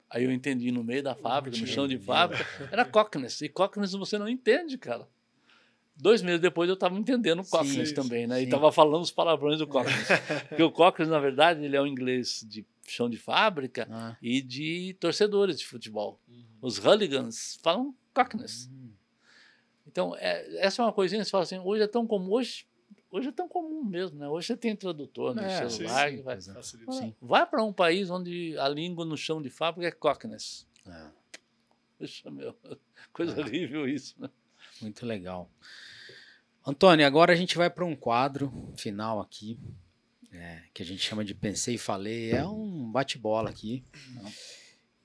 Aí 0.09 0.23
eu 0.23 0.31
entendi 0.31 0.71
no 0.71 0.83
meio 0.83 1.01
da 1.03 1.15
fábrica, 1.15 1.57
no 1.57 1.67
chão 1.67 1.87
de 1.87 1.97
fábrica, 1.97 2.45
era 2.71 2.85
Cockness. 2.85 3.41
E 3.41 3.49
Cockness 3.49 3.91
você 3.93 4.17
não 4.17 4.29
entende, 4.29 4.77
cara. 4.77 5.07
Dois 5.97 6.21
meses 6.21 6.41
depois 6.41 6.67
eu 6.67 6.73
estava 6.73 6.97
entendendo 6.97 7.39
o 7.41 7.45
Cockness 7.45 7.89
Sim, 7.89 7.95
também, 7.95 8.27
né? 8.27 8.35
E 8.37 8.39
sim. 8.41 8.45
estava 8.45 8.69
falando 8.71 9.01
os 9.01 9.11
palavrões 9.11 9.59
do 9.59 9.67
Cockness. 9.67 10.07
Porque 10.49 10.61
o 10.61 10.69
Cockness, 10.71 11.09
na 11.09 11.19
verdade, 11.19 11.63
ele 11.63 11.75
é 11.75 11.81
um 11.81 11.87
inglês 11.87 12.45
de 12.47 12.65
chão 12.85 13.09
de 13.09 13.17
fábrica 13.17 13.87
Ah, 13.89 14.17
e 14.21 14.41
de 14.41 14.95
torcedores 14.99 15.57
de 15.57 15.65
futebol. 15.65 16.19
Uhum. 16.27 16.43
Os 16.61 16.77
hooligans 16.77 17.57
falam 17.63 17.95
Cockness. 18.13 18.69
hum, 18.71 18.91
Então, 19.87 20.15
é, 20.17 20.57
essa 20.65 20.81
é 20.81 20.85
uma 20.85 20.91
coisinha 20.93 21.21
que 21.21 21.25
você 21.25 21.31
fala 21.31 21.43
assim, 21.43 21.59
hoje 21.59 21.83
é 21.83 21.87
tão 21.87 22.05
comum, 22.05 22.29
hoje, 22.31 22.65
hoje 23.11 23.29
é 23.29 23.31
tão 23.31 23.47
comum 23.47 23.83
mesmo, 23.83 24.17
né? 24.19 24.27
Hoje 24.27 24.47
você 24.47 24.57
tem 24.57 24.75
tradutor 24.75 25.33
no 25.35 25.41
É, 25.41 25.69
celular. 25.69 26.09
sim, 26.09 26.17
que 26.17 26.23
vai. 26.23 26.41
Facilita. 26.41 26.91
Sim. 26.91 27.15
vai 27.21 27.45
para 27.45 27.63
um 27.63 27.71
país 27.73 28.09
onde 28.09 28.57
a 28.57 28.67
língua 28.69 29.05
no 29.05 29.15
chão 29.17 29.41
de 29.41 29.49
fábrica 29.49 29.87
é 29.87 29.91
Cockness. 29.91 30.67
é, 30.87 31.07
Puxa, 31.97 32.29
meu, 32.29 32.55
coisa 33.13 33.39
É. 33.39 33.43
horrível 33.43 33.87
isso, 33.87 34.15
né? 34.19 34.29
muito 34.81 35.05
legal. 35.05 35.49
Antônio, 36.67 37.05
agora 37.05 37.31
a 37.31 37.35
gente 37.35 37.55
vai 37.57 37.69
para 37.69 37.85
um 37.85 37.95
quadro 37.95 38.51
final 38.75 39.21
aqui, 39.21 39.59
é, 40.31 40.63
que 40.73 40.81
a 40.83 40.85
gente 40.85 40.99
chama 41.01 41.23
de 41.23 41.33
Pensei 41.33 41.75
e 41.75 41.77
Falei. 41.77 42.31
É 42.31 42.45
um 42.45 42.91
bate-bola 42.91 43.49
aqui. 43.49 43.85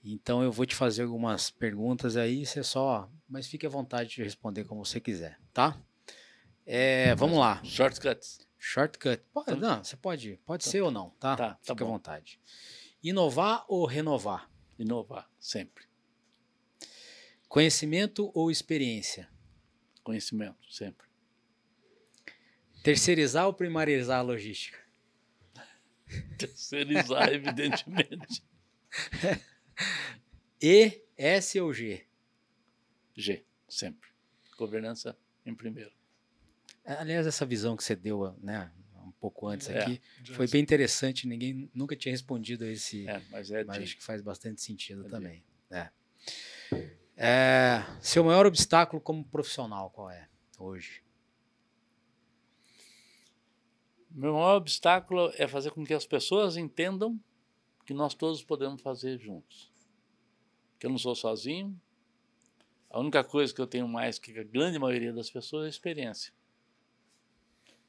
Então 0.02 0.42
eu 0.42 0.50
vou 0.50 0.64
te 0.64 0.74
fazer 0.74 1.02
algumas 1.02 1.50
perguntas 1.50 2.16
aí, 2.16 2.44
você 2.46 2.62
só. 2.64 3.08
Mas 3.28 3.46
fique 3.46 3.66
à 3.66 3.68
vontade 3.68 4.10
de 4.10 4.22
responder 4.22 4.64
como 4.64 4.84
você 4.84 4.98
quiser, 4.98 5.38
tá? 5.52 5.78
É, 6.72 7.16
vamos 7.16 7.36
lá. 7.36 7.60
Shortcuts. 7.64 8.46
Shortcut. 8.56 9.20
Pode, 9.32 9.50
Então- 9.50 9.56
não, 9.76 9.82
você 9.82 9.96
pode, 9.96 10.36
pode 10.46 10.62
ser 10.62 10.80
ou 10.82 10.90
não, 10.92 11.10
tá? 11.18 11.34
Tá, 11.36 11.54
tá 11.54 11.58
Fica 11.62 11.82
à 11.84 11.86
vontade. 11.88 12.40
Inovar 13.02 13.64
ou 13.66 13.84
renovar? 13.86 14.48
Inovar, 14.78 15.28
sempre. 15.40 15.84
Conhecimento 17.48 18.30
ou 18.34 18.52
experiência? 18.52 19.28
Conhecimento, 20.04 20.72
sempre. 20.72 21.08
Terceirizar 22.84 23.46
ou 23.46 23.52
primarizar 23.52 24.20
a 24.20 24.22
logística? 24.22 24.78
Terceirizar, 26.38 27.30
evidentemente. 27.34 28.44
E, 30.62 31.02
S 31.16 31.58
ou 31.58 31.72
G? 31.72 32.06
G, 33.16 33.44
sempre. 33.66 34.10
Governança 34.58 35.18
em 35.46 35.54
primeiro. 35.54 35.90
Aliás, 36.98 37.26
essa 37.26 37.44
visão 37.46 37.76
que 37.76 37.84
você 37.84 37.94
deu, 37.94 38.34
né, 38.42 38.70
um 39.04 39.12
pouco 39.12 39.46
antes 39.46 39.68
É. 39.68 39.80
aqui, 39.80 40.00
foi 40.32 40.48
bem 40.48 40.60
interessante. 40.62 41.26
Ninguém 41.26 41.70
nunca 41.74 41.94
tinha 41.96 42.12
respondido 42.12 42.64
a 42.64 42.68
esse, 42.68 43.06
É, 43.08 43.22
mas 43.30 43.50
é 43.50 43.64
mas 43.64 43.82
acho 43.82 43.96
que 43.96 44.02
faz 44.02 44.22
bastante 44.22 44.60
sentido 44.60 45.06
É 45.06 45.08
também. 45.08 45.44
É. 45.70 45.90
É, 47.16 47.84
seu 48.00 48.24
maior 48.24 48.46
obstáculo 48.46 49.00
como 49.00 49.22
profissional 49.24 49.90
qual 49.90 50.10
é 50.10 50.28
hoje? 50.58 51.02
Meu 54.10 54.32
maior 54.32 54.56
obstáculo 54.56 55.30
é 55.36 55.46
fazer 55.46 55.70
com 55.70 55.84
que 55.84 55.94
as 55.94 56.04
pessoas 56.06 56.56
entendam 56.56 57.20
que 57.86 57.94
nós 57.94 58.14
todos 58.14 58.42
podemos 58.42 58.82
fazer 58.82 59.18
juntos. 59.18 59.70
Que 60.78 60.86
eu 60.86 60.90
não 60.90 60.98
sou 60.98 61.14
sozinho. 61.14 61.78
A 62.88 62.98
única 62.98 63.22
coisa 63.22 63.54
que 63.54 63.60
eu 63.60 63.66
tenho 63.66 63.86
mais 63.86 64.18
que 64.18 64.36
a 64.38 64.42
grande 64.42 64.78
maioria 64.78 65.12
das 65.12 65.30
pessoas 65.30 65.66
é 65.66 65.68
experiência. 65.68 66.32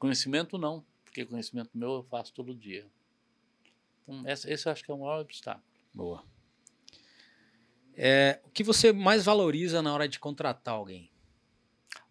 Conhecimento 0.02 0.58
não, 0.58 0.84
porque 1.04 1.24
conhecimento 1.24 1.70
meu 1.78 1.92
eu 1.92 2.02
faço 2.02 2.34
todo 2.34 2.52
dia. 2.52 2.90
Então, 4.02 4.28
esse, 4.28 4.52
esse 4.52 4.66
eu 4.66 4.72
acho 4.72 4.82
que 4.82 4.90
é 4.90 4.94
o 4.94 4.98
maior 4.98 5.20
obstáculo. 5.20 5.64
Boa. 5.94 6.24
É, 7.94 8.40
o 8.44 8.50
que 8.50 8.64
você 8.64 8.92
mais 8.92 9.24
valoriza 9.24 9.80
na 9.80 9.94
hora 9.94 10.08
de 10.08 10.18
contratar 10.18 10.74
alguém? 10.74 11.08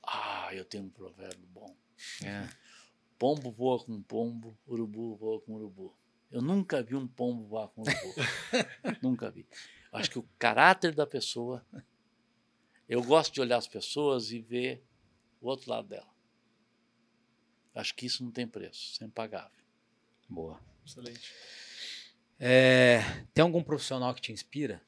Ah, 0.02 0.52
eu 0.54 0.64
tenho 0.64 0.86
um 0.86 0.89
provérbio 0.89 1.46
bom. 1.48 1.76
É. 2.24 2.48
Pombo 3.20 3.52
voa 3.52 3.84
com 3.84 4.02
pombo, 4.02 4.58
urubu 4.66 5.18
voa 5.18 5.42
com 5.42 5.56
urubu. 5.56 5.94
Eu 6.32 6.42
nunca 6.42 6.82
vi 6.82 6.96
um 6.96 7.06
pombo 7.06 7.44
voar 7.44 7.68
com 7.68 7.82
urubu. 7.82 8.16
nunca 9.04 9.30
vi. 9.30 9.46
Eu 9.92 10.00
acho 10.00 10.10
que 10.10 10.18
o 10.18 10.26
caráter 10.39 10.96
da 10.96 11.06
pessoa. 11.06 11.66
Eu 12.88 13.04
gosto 13.04 13.34
de 13.34 13.42
olhar 13.42 13.58
as 13.58 13.68
pessoas 13.68 14.32
e 14.32 14.39
ver 14.39 14.82
o 15.42 15.50
outro 15.50 15.70
lado 15.70 15.89
dela. 15.89 16.10
Acho 17.74 17.95
que 17.95 18.05
isso 18.05 18.24
não 18.24 18.32
tem 18.32 18.47
preço, 18.47 18.91
isso 18.91 19.03
é 19.03 19.07
impagável. 19.07 19.59
Boa. 20.28 20.59
Excelente. 20.86 21.34
É, 22.39 23.01
tem 23.34 23.43
algum 23.43 23.63
profissional 23.63 24.13
que 24.13 24.22
te 24.22 24.32
inspira? 24.32 24.82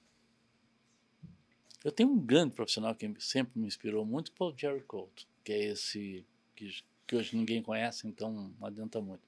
Eu 1.83 1.91
tenho 1.91 2.09
um 2.09 2.19
grande 2.19 2.55
profissional 2.55 2.95
que 2.95 3.13
sempre 3.19 3.59
me 3.59 3.67
inspirou 3.67 4.05
muito, 4.05 4.31
que 4.31 4.37
foi 4.37 4.51
o 4.51 4.57
Jerry 4.57 4.81
Colt, 4.81 5.25
que 5.43 5.51
é 5.51 5.63
esse 5.65 6.25
que, 6.55 6.83
que 7.05 7.15
hoje 7.15 7.35
ninguém 7.35 7.61
conhece, 7.61 8.07
então 8.07 8.31
não 8.57 8.65
adianta 8.65 9.01
muito. 9.01 9.27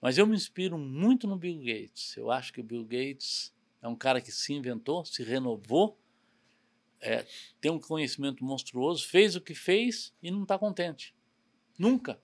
Mas 0.00 0.18
eu 0.18 0.26
me 0.26 0.34
inspiro 0.34 0.78
muito 0.78 1.26
no 1.26 1.36
Bill 1.36 1.58
Gates. 1.58 2.16
Eu 2.16 2.30
acho 2.30 2.52
que 2.52 2.60
o 2.60 2.64
Bill 2.64 2.84
Gates 2.84 3.52
é 3.80 3.88
um 3.88 3.96
cara 3.96 4.20
que 4.20 4.32
se 4.32 4.52
inventou, 4.52 5.04
se 5.04 5.22
renovou, 5.22 5.98
é, 7.00 7.26
tem 7.60 7.70
um 7.70 7.80
conhecimento 7.80 8.44
monstruoso, 8.44 9.06
fez 9.06 9.34
o 9.34 9.40
que 9.40 9.54
fez 9.54 10.14
e 10.22 10.30
não 10.30 10.44
está 10.44 10.56
contente. 10.56 11.14
Nunca. 11.76 12.20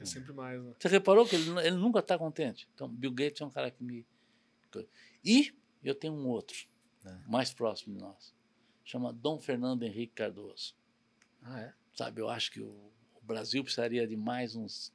Quer 0.00 0.06
sempre 0.06 0.32
mais, 0.32 0.58
né? 0.62 0.72
Você 0.78 0.88
reparou 0.88 1.26
que 1.26 1.36
ele, 1.36 1.50
ele 1.60 1.76
nunca 1.76 1.98
está 1.98 2.16
contente? 2.16 2.66
Então, 2.74 2.88
Bill 2.88 3.12
Gates 3.12 3.38
é 3.42 3.44
um 3.44 3.50
cara 3.50 3.70
que 3.70 3.84
me. 3.84 4.06
E 5.22 5.52
eu 5.84 5.94
tenho 5.94 6.14
um 6.14 6.26
outro, 6.26 6.56
É. 7.04 7.18
mais 7.26 7.52
próximo 7.52 7.94
de 7.94 8.00
nós. 8.00 8.34
Chama 8.82 9.12
Dom 9.12 9.38
Fernando 9.38 9.82
Henrique 9.82 10.14
Cardoso. 10.14 10.74
Ah, 11.42 11.60
é? 11.60 11.74
Sabe, 11.92 12.22
eu 12.22 12.30
acho 12.30 12.50
que 12.50 12.62
o, 12.62 12.70
o 13.14 13.20
Brasil 13.22 13.62
precisaria 13.62 14.06
de 14.06 14.16
mais 14.16 14.56
uns 14.56 14.90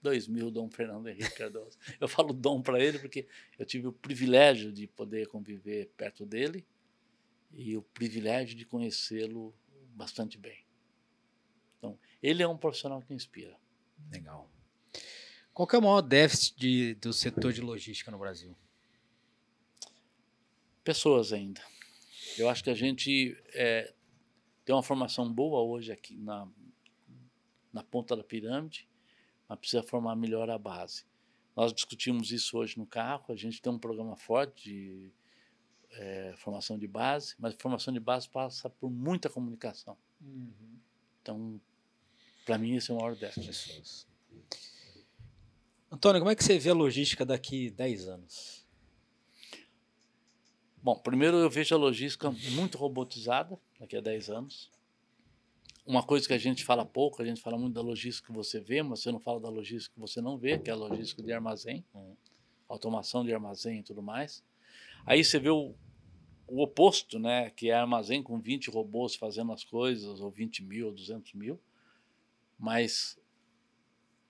dois 0.00 0.26
mil 0.26 0.50
Dom 0.50 0.70
Fernando 0.70 1.08
Henrique 1.08 1.36
Cardoso. 1.36 1.76
eu 2.00 2.08
falo 2.08 2.32
Dom 2.32 2.62
para 2.62 2.80
ele 2.82 2.98
porque 2.98 3.28
eu 3.58 3.66
tive 3.66 3.86
o 3.86 3.92
privilégio 3.92 4.72
de 4.72 4.86
poder 4.86 5.28
conviver 5.28 5.92
perto 5.94 6.24
dele 6.24 6.66
e 7.52 7.76
o 7.76 7.82
privilégio 7.82 8.56
de 8.56 8.64
conhecê-lo 8.64 9.54
bastante 9.94 10.38
bem. 10.38 10.64
Então, 11.76 11.98
ele 12.22 12.42
é 12.42 12.48
um 12.48 12.56
profissional 12.56 13.02
que 13.02 13.12
inspira. 13.12 13.58
Legal. 14.10 14.50
Qual 15.52 15.66
que 15.66 15.74
é 15.74 15.78
o 15.78 15.82
maior 15.82 16.00
déficit 16.02 16.56
de- 16.58 16.94
do 16.94 17.12
setor 17.12 17.52
de 17.52 17.60
logística 17.60 18.10
no 18.10 18.18
Brasil? 18.18 18.56
Pessoas 20.84 21.32
ainda. 21.32 21.60
Eu 22.38 22.48
acho 22.48 22.62
que 22.62 22.70
a 22.70 22.74
gente 22.74 23.36
é, 23.52 23.92
tem 24.64 24.74
uma 24.74 24.82
formação 24.82 25.30
boa 25.32 25.60
hoje 25.62 25.92
aqui 25.92 26.16
na, 26.16 26.48
na 27.72 27.82
ponta 27.82 28.16
da 28.16 28.22
pirâmide, 28.24 28.88
mas 29.48 29.58
precisa 29.58 29.82
formar 29.82 30.14
melhor 30.16 30.48
a 30.48 30.58
base. 30.58 31.04
Nós 31.56 31.72
discutimos 31.72 32.30
isso 32.30 32.56
hoje 32.56 32.78
no 32.78 32.86
carro, 32.86 33.24
a 33.32 33.36
gente 33.36 33.60
tem 33.60 33.72
um 33.72 33.78
programa 33.78 34.16
forte 34.16 34.70
de 34.70 35.12
é, 35.90 36.34
formação 36.36 36.78
de 36.78 36.86
base, 36.86 37.34
mas 37.38 37.54
formação 37.58 37.92
de 37.92 37.98
base 38.00 38.28
passa 38.28 38.70
por 38.70 38.90
muita 38.90 39.28
comunicação. 39.28 39.96
Então, 41.20 41.60
para 42.48 42.56
mim, 42.56 42.76
esse 42.76 42.90
é 42.90 42.94
o 42.94 42.96
maior 42.96 43.14
déficit. 43.14 43.46
Pessoas. 43.46 44.08
Antônio, 45.92 46.18
como 46.18 46.30
é 46.30 46.34
que 46.34 46.42
você 46.42 46.58
vê 46.58 46.70
a 46.70 46.74
logística 46.74 47.22
daqui 47.22 47.68
10 47.68 48.08
anos? 48.08 48.66
Bom, 50.82 50.98
primeiro 50.98 51.36
eu 51.36 51.50
vejo 51.50 51.74
a 51.74 51.78
logística 51.78 52.30
muito 52.52 52.78
robotizada 52.78 53.60
daqui 53.78 53.98
a 53.98 54.00
10 54.00 54.30
anos. 54.30 54.70
Uma 55.84 56.02
coisa 56.02 56.26
que 56.26 56.32
a 56.32 56.38
gente 56.38 56.64
fala 56.64 56.86
pouco, 56.86 57.20
a 57.20 57.24
gente 57.26 57.42
fala 57.42 57.58
muito 57.58 57.74
da 57.74 57.82
logística 57.82 58.28
que 58.28 58.32
você 58.34 58.58
vê, 58.58 58.82
mas 58.82 59.00
você 59.00 59.12
não 59.12 59.20
fala 59.20 59.38
da 59.38 59.50
logística 59.50 59.94
que 59.94 60.00
você 60.00 60.22
não 60.22 60.38
vê, 60.38 60.58
que 60.58 60.70
é 60.70 60.72
a 60.72 60.76
logística 60.76 61.22
de 61.22 61.30
armazém, 61.30 61.84
automação 62.66 63.26
de 63.26 63.34
armazém 63.34 63.80
e 63.80 63.82
tudo 63.82 64.00
mais. 64.00 64.42
Aí 65.04 65.22
você 65.22 65.38
vê 65.38 65.50
o, 65.50 65.74
o 66.46 66.62
oposto, 66.62 67.18
né, 67.18 67.50
que 67.50 67.68
é 67.68 67.74
armazém 67.74 68.22
com 68.22 68.40
20 68.40 68.70
robôs 68.70 69.16
fazendo 69.16 69.52
as 69.52 69.64
coisas, 69.64 70.18
ou 70.18 70.30
20 70.30 70.64
mil, 70.64 70.86
ou 70.86 70.94
200 70.94 71.34
mil. 71.34 71.60
Mas 72.58 73.18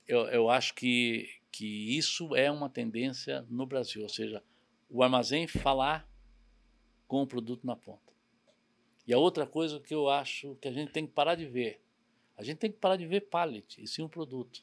eu, 0.07 0.21
eu 0.27 0.51
acho 0.51 0.75
que, 0.75 1.29
que 1.51 1.97
isso 1.97 2.35
é 2.37 2.51
uma 2.51 2.69
tendência 2.69 3.43
no 3.49 3.67
Brasil, 3.67 4.03
ou 4.03 4.09
seja, 4.09 4.43
o 4.91 5.03
armazém 5.03 5.47
falar 5.47 6.09
com 7.07 7.23
o 7.23 7.27
produto 7.27 7.67
na 7.67 7.75
ponta. 7.77 8.13
E 9.07 9.13
a 9.13 9.19
outra 9.19 9.47
coisa 9.47 9.81
que 9.81 9.95
eu 9.95 10.09
acho 10.09 10.55
que 10.57 10.69
a 10.69 10.73
gente 10.73 10.93
tem 10.93 11.07
que 11.07 11.13
parar 11.13 11.35
de 11.35 11.47
ver, 11.47 11.81
a 12.37 12.43
gente 12.45 12.59
tem 12.59 12.71
que 12.71 12.79
parar 12.79 12.97
de 12.97 13.07
ver 13.07 13.23
pallet, 13.23 13.83
e 13.83 13.87
sim 13.87 14.03
o 14.03 14.09
produto. 14.09 14.63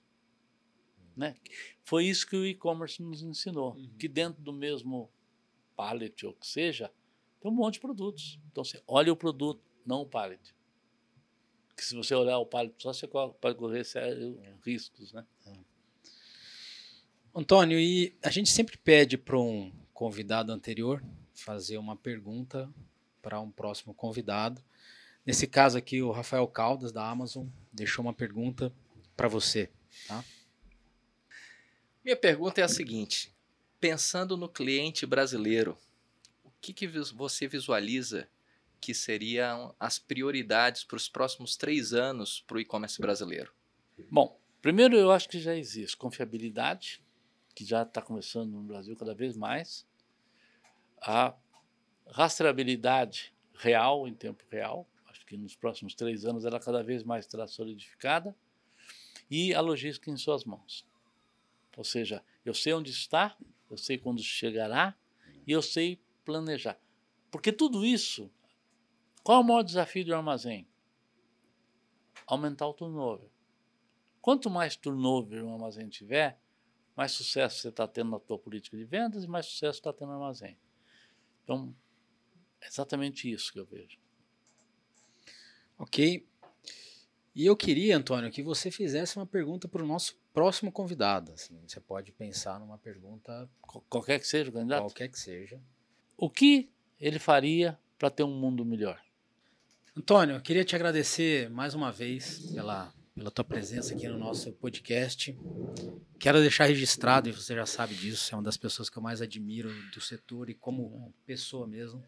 Né? 1.17 1.35
Foi 1.83 2.05
isso 2.05 2.27
que 2.27 2.35
o 2.35 2.45
e-commerce 2.45 3.01
nos 3.01 3.23
ensinou, 3.23 3.73
Uhum. 3.73 3.89
que 3.97 4.07
dentro 4.07 4.41
do 4.41 4.53
mesmo 4.53 5.09
pallet 5.75 6.25
ou 6.25 6.33
que 6.33 6.45
seja, 6.45 6.91
tem 7.39 7.49
um 7.51 7.55
monte 7.55 7.75
de 7.75 7.79
produtos. 7.79 8.39
Então 8.51 8.63
você 8.63 8.81
olha 8.87 9.11
o 9.11 9.15
produto, 9.15 9.61
não 9.85 10.01
o 10.01 10.05
pallet. 10.05 10.53
Porque 11.75 11.83
se 11.83 11.93
você 11.93 12.15
olhar 12.15 12.37
o 12.37 12.45
pallet 12.45 12.73
só, 12.81 12.93
você 12.93 13.05
pode 13.05 13.57
correr 13.57 13.83
sérios 13.83 14.37
riscos, 14.63 15.11
né? 15.11 15.25
Antônio, 17.35 17.77
e 17.77 18.15
a 18.23 18.29
gente 18.29 18.49
sempre 18.49 18.77
pede 18.77 19.17
para 19.17 19.37
um 19.37 19.69
convidado 19.93 20.53
anterior 20.53 21.03
fazer 21.33 21.77
uma 21.77 21.97
pergunta 21.97 22.73
para 23.21 23.41
um 23.41 23.51
próximo 23.51 23.93
convidado. 23.93 24.63
Nesse 25.25 25.45
caso 25.45 25.77
aqui, 25.77 26.01
o 26.01 26.11
Rafael 26.11 26.47
Caldas, 26.47 26.93
da 26.93 27.05
Amazon, 27.05 27.45
deixou 27.73 28.05
uma 28.05 28.13
pergunta 28.13 28.71
para 29.17 29.27
você. 29.27 29.69
Minha 32.05 32.15
pergunta 32.15 32.61
é 32.61 32.63
a 32.63 32.69
seguinte: 32.69 33.33
pensando 33.81 34.37
no 34.37 34.47
cliente 34.47 35.05
brasileiro, 35.05 35.77
o 36.41 36.51
que, 36.61 36.71
que 36.71 36.87
você 36.87 37.49
visualiza 37.49 38.29
que 38.79 38.93
seriam 38.93 39.75
as 39.79 39.99
prioridades 39.99 40.83
para 40.83 40.97
os 40.97 41.09
próximos 41.09 41.55
três 41.55 41.93
anos 41.93 42.43
para 42.47 42.57
o 42.57 42.59
e-commerce 42.59 42.99
brasileiro? 43.01 43.53
Bom, 44.09 44.39
primeiro 44.61 44.95
eu 44.95 45.11
acho 45.11 45.29
que 45.29 45.39
já 45.39 45.55
existe 45.55 45.95
confiabilidade, 45.97 47.01
que 47.53 47.65
já 47.65 47.83
está 47.83 48.01
começando 48.01 48.51
no 48.51 48.63
Brasil 48.63 48.95
cada 48.95 49.15
vez 49.15 49.35
mais. 49.35 49.87
A 51.01 51.35
rastreabilidade 52.07 53.33
real, 53.53 54.07
em 54.07 54.13
tempo 54.13 54.43
real, 54.49 54.87
acho 55.07 55.25
que 55.25 55.37
nos 55.37 55.55
próximos 55.55 55.95
três 55.95 56.25
anos 56.25 56.45
ela 56.45 56.59
cada 56.59 56.83
vez 56.83 57.03
mais 57.03 57.25
será 57.25 57.47
solidificada. 57.47 58.35
E 59.29 59.53
a 59.53 59.61
logística 59.61 60.11
em 60.11 60.17
suas 60.17 60.43
mãos. 60.43 60.85
Ou 61.75 61.83
seja, 61.83 62.23
eu 62.45 62.53
sei 62.53 62.73
onde 62.73 62.91
está, 62.91 63.35
eu 63.69 63.77
sei 63.77 63.97
quando 63.97 64.21
chegará 64.21 64.95
e 65.47 65.51
eu 65.51 65.61
sei 65.61 65.99
planejar. 66.23 66.79
Porque 67.31 67.51
tudo 67.51 67.85
isso, 67.85 68.31
qual 69.25 69.39
é 69.39 69.41
o 69.41 69.43
maior 69.43 69.63
desafio 69.63 70.05
do 70.05 70.13
armazém? 70.13 70.67
Aumentar 72.27 72.67
o 72.67 72.73
turnover. 72.73 73.27
Quanto 74.21 74.51
mais 74.51 74.75
turnover 74.75 75.43
um 75.43 75.51
armazém 75.53 75.89
tiver, 75.89 76.39
mais 76.95 77.11
sucesso 77.11 77.59
você 77.59 77.69
está 77.69 77.87
tendo 77.87 78.11
na 78.11 78.19
tua 78.19 78.37
política 78.37 78.77
de 78.77 78.85
vendas 78.85 79.23
e 79.23 79.27
mais 79.27 79.47
sucesso 79.47 79.79
está 79.79 79.91
tendo 79.91 80.09
no 80.09 80.13
armazém. 80.13 80.59
Então, 81.43 81.75
é 82.61 82.67
exatamente 82.67 83.31
isso 83.31 83.51
que 83.51 83.59
eu 83.59 83.65
vejo. 83.65 83.97
Ok. 85.77 86.27
E 87.33 87.45
eu 87.45 87.57
queria, 87.57 87.97
Antônio, 87.97 88.31
que 88.31 88.43
você 88.43 88.69
fizesse 88.69 89.17
uma 89.17 89.25
pergunta 89.25 89.67
para 89.67 89.83
o 89.83 89.87
nosso 89.87 90.15
próximo 90.33 90.71
convidado. 90.71 91.31
Assim, 91.31 91.59
você 91.67 91.79
pode 91.81 92.11
pensar 92.11 92.59
numa 92.59 92.77
pergunta 92.77 93.49
Qual- 93.61 93.83
Qualquer 93.89 94.19
que 94.19 94.27
seja 94.27 94.51
o 94.51 94.53
candidato. 94.53 94.83
qualquer 94.83 95.09
que 95.09 95.19
seja. 95.19 95.59
O 96.15 96.29
que 96.29 96.71
ele 96.99 97.17
faria 97.19 97.77
para 97.97 98.09
ter 98.09 98.23
um 98.23 98.39
mundo 98.39 98.63
melhor? 98.63 99.03
Antônio, 99.97 100.35
eu 100.35 100.41
queria 100.41 100.65
te 100.65 100.75
agradecer 100.75 101.49
mais 101.49 101.73
uma 101.73 101.89
vez 101.89 102.51
pela, 102.51 102.93
pela 103.15 103.31
tua 103.31 103.45
presença 103.45 103.93
aqui 103.93 104.05
no 104.09 104.17
nosso 104.17 104.51
podcast. 104.51 105.33
Quero 106.19 106.41
deixar 106.41 106.65
registrado, 106.65 107.29
e 107.29 107.31
você 107.31 107.55
já 107.55 107.65
sabe 107.65 107.95
disso, 107.95 108.33
é 108.33 108.37
uma 108.37 108.43
das 108.43 108.57
pessoas 108.57 108.89
que 108.89 108.97
eu 108.97 109.01
mais 109.01 109.21
admiro 109.21 109.69
do 109.93 110.01
setor 110.01 110.49
e 110.49 110.53
como 110.53 111.13
pessoa 111.25 111.65
mesmo. 111.65 112.03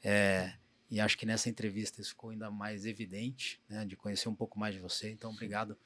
É, 0.00 0.52
e 0.88 1.00
acho 1.00 1.18
que 1.18 1.26
nessa 1.26 1.48
entrevista 1.48 2.00
isso 2.00 2.10
ficou 2.10 2.30
ainda 2.30 2.52
mais 2.52 2.86
evidente, 2.86 3.60
né, 3.68 3.84
de 3.84 3.96
conhecer 3.96 4.28
um 4.28 4.34
pouco 4.34 4.56
mais 4.56 4.72
de 4.72 4.80
você. 4.80 5.10
Então, 5.10 5.32
obrigado 5.32 5.76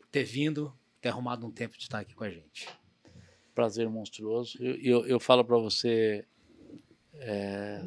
por 0.00 0.08
ter 0.08 0.24
vindo, 0.24 0.76
por 0.94 1.00
ter 1.00 1.10
arrumado 1.10 1.46
um 1.46 1.50
tempo 1.52 1.78
de 1.78 1.84
estar 1.84 2.00
aqui 2.00 2.12
com 2.12 2.24
a 2.24 2.30
gente. 2.30 2.68
Prazer 3.54 3.88
monstruoso. 3.88 4.58
Eu, 4.60 4.74
eu, 4.80 5.06
eu 5.06 5.20
falo 5.20 5.44
para 5.44 5.58
você, 5.58 6.26
é, 7.14 7.84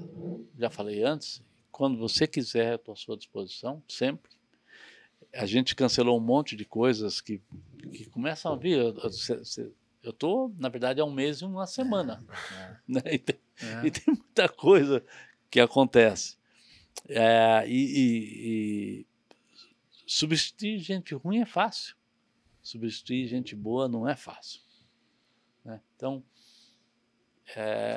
já 0.57 0.69
falei 0.69 1.03
antes, 1.03 1.43
quando 1.71 1.97
você 1.97 2.27
quiser, 2.27 2.75
estou 2.75 2.93
à 2.93 2.95
sua 2.95 3.17
disposição, 3.17 3.81
sempre. 3.87 4.31
A 5.33 5.45
gente 5.45 5.75
cancelou 5.75 6.17
um 6.17 6.21
monte 6.23 6.55
de 6.55 6.65
coisas 6.65 7.21
que, 7.21 7.41
que 7.93 8.05
começam 8.09 8.51
a 8.53 8.55
vir. 8.57 8.77
Eu- 8.77 8.95
estou, 10.11 10.53
na 10.57 10.67
verdade, 10.67 10.99
há 10.99 11.05
um 11.05 11.11
mês 11.13 11.39
e 11.41 11.45
uma 11.45 11.65
semana. 11.67 12.23
né? 12.87 13.01
E 13.11 13.17
tem- 13.17 13.39
É. 13.61 13.85
E 13.87 13.91
tem 13.91 14.03
muita 14.13 14.49
coisa 14.49 15.03
que 15.49 15.59
acontece. 15.59 16.37
É, 17.07 17.63
e, 17.67 17.71
e- 17.73 19.01
e 19.01 19.07
substituir 20.05 20.79
gente 20.79 21.13
ruim 21.15 21.39
é 21.39 21.45
fácil. 21.45 21.95
Substituir 22.61 23.27
gente 23.27 23.55
boa 23.55 23.87
não 23.87 24.07
é 24.07 24.15
fácil. 24.15 24.61
né? 25.63 25.79
Então, 25.95 26.23
é, 27.55 27.95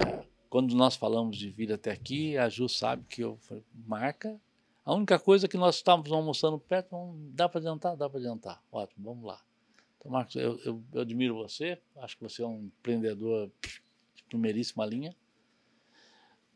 quando 0.54 0.72
nós 0.76 0.94
falamos 0.94 1.36
de 1.36 1.50
vir 1.50 1.72
até 1.72 1.90
aqui, 1.90 2.38
a 2.38 2.48
Ju 2.48 2.68
sabe 2.68 3.04
que 3.08 3.24
eu 3.24 3.36
falei, 3.38 3.64
marca. 3.74 4.40
A 4.84 4.94
única 4.94 5.18
coisa 5.18 5.48
que 5.48 5.56
nós 5.56 5.74
estávamos 5.74 6.12
almoçando 6.12 6.60
perto, 6.60 6.90
vamos- 6.92 7.16
dá 7.34 7.48
para 7.48 7.58
adiantar? 7.58 7.96
Dá 7.96 8.08
para 8.08 8.20
adiantar. 8.20 8.62
Ótimo, 8.70 9.04
vamos 9.04 9.24
lá. 9.24 9.42
Então, 9.98 10.12
Marcos, 10.12 10.36
eu, 10.36 10.56
eu, 10.64 10.80
eu 10.92 11.00
admiro 11.00 11.34
você, 11.34 11.76
acho 11.96 12.16
que 12.16 12.22
você 12.22 12.40
é 12.40 12.46
um 12.46 12.66
empreendedor 12.66 13.50
de 14.14 14.22
primeiríssima 14.28 14.86
linha. 14.86 15.12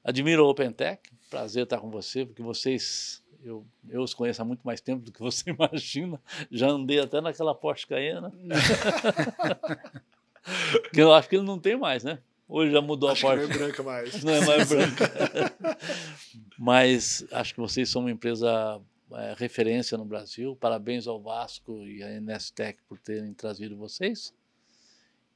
Admiro 0.05 0.45
a 0.45 0.49
OpenTech, 0.49 1.11
prazer 1.29 1.65
estar 1.65 1.81
com 1.81 1.91
você, 1.91 2.25
porque 2.25 2.41
vocês, 2.41 3.21
eu, 3.43 3.67
eu 3.89 4.01
os 4.01 4.15
conheço 4.15 4.41
há 4.41 4.45
muito 4.45 4.63
mais 4.63 4.81
tempo 4.81 5.03
do 5.05 5.11
que 5.11 5.19
você 5.21 5.51
imagina. 5.51 6.23
Já 6.53 6.69
andei 6.69 7.01
até 7.01 7.21
naquela 7.21 7.53
Porsche 7.53 7.89
Cayenne. 7.89 8.29
que 10.95 11.01
eu 11.01 11.13
acho 11.13 11.29
que 11.29 11.35
ele 11.35 11.45
não 11.45 11.59
tem 11.59 11.77
mais, 11.77 12.05
né? 12.05 12.21
Hoje 12.49 12.73
já 12.73 12.81
mudou 12.81 13.11
Acho 13.11 13.27
a 13.29 13.37
Porsche. 13.37 13.47
não 13.47 13.55
é 13.55 13.59
branca 13.59 13.83
mais. 13.83 14.25
Não 14.25 14.33
é 14.33 14.47
mais 14.47 14.69
branca. 14.73 15.57
Mas 16.59 17.27
acho 17.31 17.55
que 17.55 17.61
vocês 17.61 17.89
são 17.91 18.01
uma 18.03 18.11
empresa 18.11 18.81
é, 19.13 19.35
referência 19.37 19.99
no 19.99 20.05
Brasil. 20.05 20.57
Parabéns 20.57 21.07
ao 21.07 21.21
Vasco 21.21 21.87
e 21.87 22.03
à 22.03 22.21
Nestec 22.21 22.81
por 22.89 22.99
terem 22.99 23.35
trazido 23.35 23.77
vocês. 23.77 24.33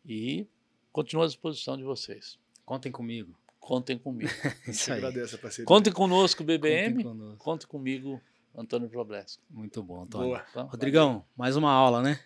E 0.06 0.46
continuo 0.90 1.22
à 1.22 1.26
disposição 1.26 1.76
de 1.76 1.84
vocês. 1.84 2.38
Contem 2.64 2.90
comigo. 2.90 3.34
Contem 3.60 3.98
comigo. 3.98 4.30
Isso 4.66 4.90
aí. 4.92 4.98
agradece 4.98 5.34
a 5.34 5.38
parceria. 5.38 5.66
Contem 5.66 5.92
conosco, 5.92 6.42
Contem 6.42 6.58
BBM. 6.58 7.04
conosco. 7.04 7.36
Conte 7.44 7.66
comigo, 7.66 8.20
Antônio 8.56 8.88
Problesco. 8.88 9.42
Muito 9.50 9.82
bom, 9.82 10.02
Antônio. 10.02 10.28
Boa. 10.28 10.40
Tá? 10.52 10.62
Rodrigão, 10.62 11.24
mais 11.36 11.56
uma 11.56 11.70
aula, 11.70 12.02
né? 12.02 12.18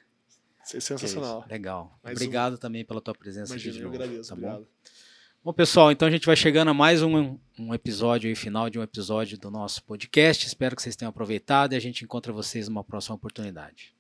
Sensacional. 0.67 1.45
Legal. 1.49 1.99
Mais 2.03 2.17
Obrigado 2.17 2.59
também 2.59 2.85
pela 2.85 3.01
tua 3.01 3.15
presença 3.15 3.53
Imagina, 3.53 3.71
aqui 3.71 3.79
de 3.79 3.85
eu 3.85 3.91
novo. 3.91 4.03
agradeço. 4.03 4.29
tá 4.31 4.35
bom? 4.35 4.43
obrigado. 4.43 4.67
Bom, 5.45 5.53
pessoal, 5.53 5.93
então 5.93 6.09
a 6.09 6.11
gente 6.11 6.27
vai 6.27 6.35
chegando 6.35 6.69
a 6.69 6.75
mais 6.75 7.03
um, 7.03 7.39
um 7.57 7.73
episódio 7.73 8.29
aí, 8.29 8.35
final 8.35 8.69
de 8.69 8.81
um 8.81 8.83
episódio 8.83 9.39
do 9.39 9.49
nosso 9.49 9.81
podcast. 9.85 10.45
Espero 10.45 10.75
que 10.75 10.83
vocês 10.83 10.97
tenham 10.97 11.11
aproveitado 11.11 11.73
e 11.73 11.77
a 11.77 11.81
gente 11.81 12.03
encontra 12.03 12.33
vocês 12.33 12.69
numa 12.69 12.83
próxima 12.83 13.15
oportunidade. 13.15 13.95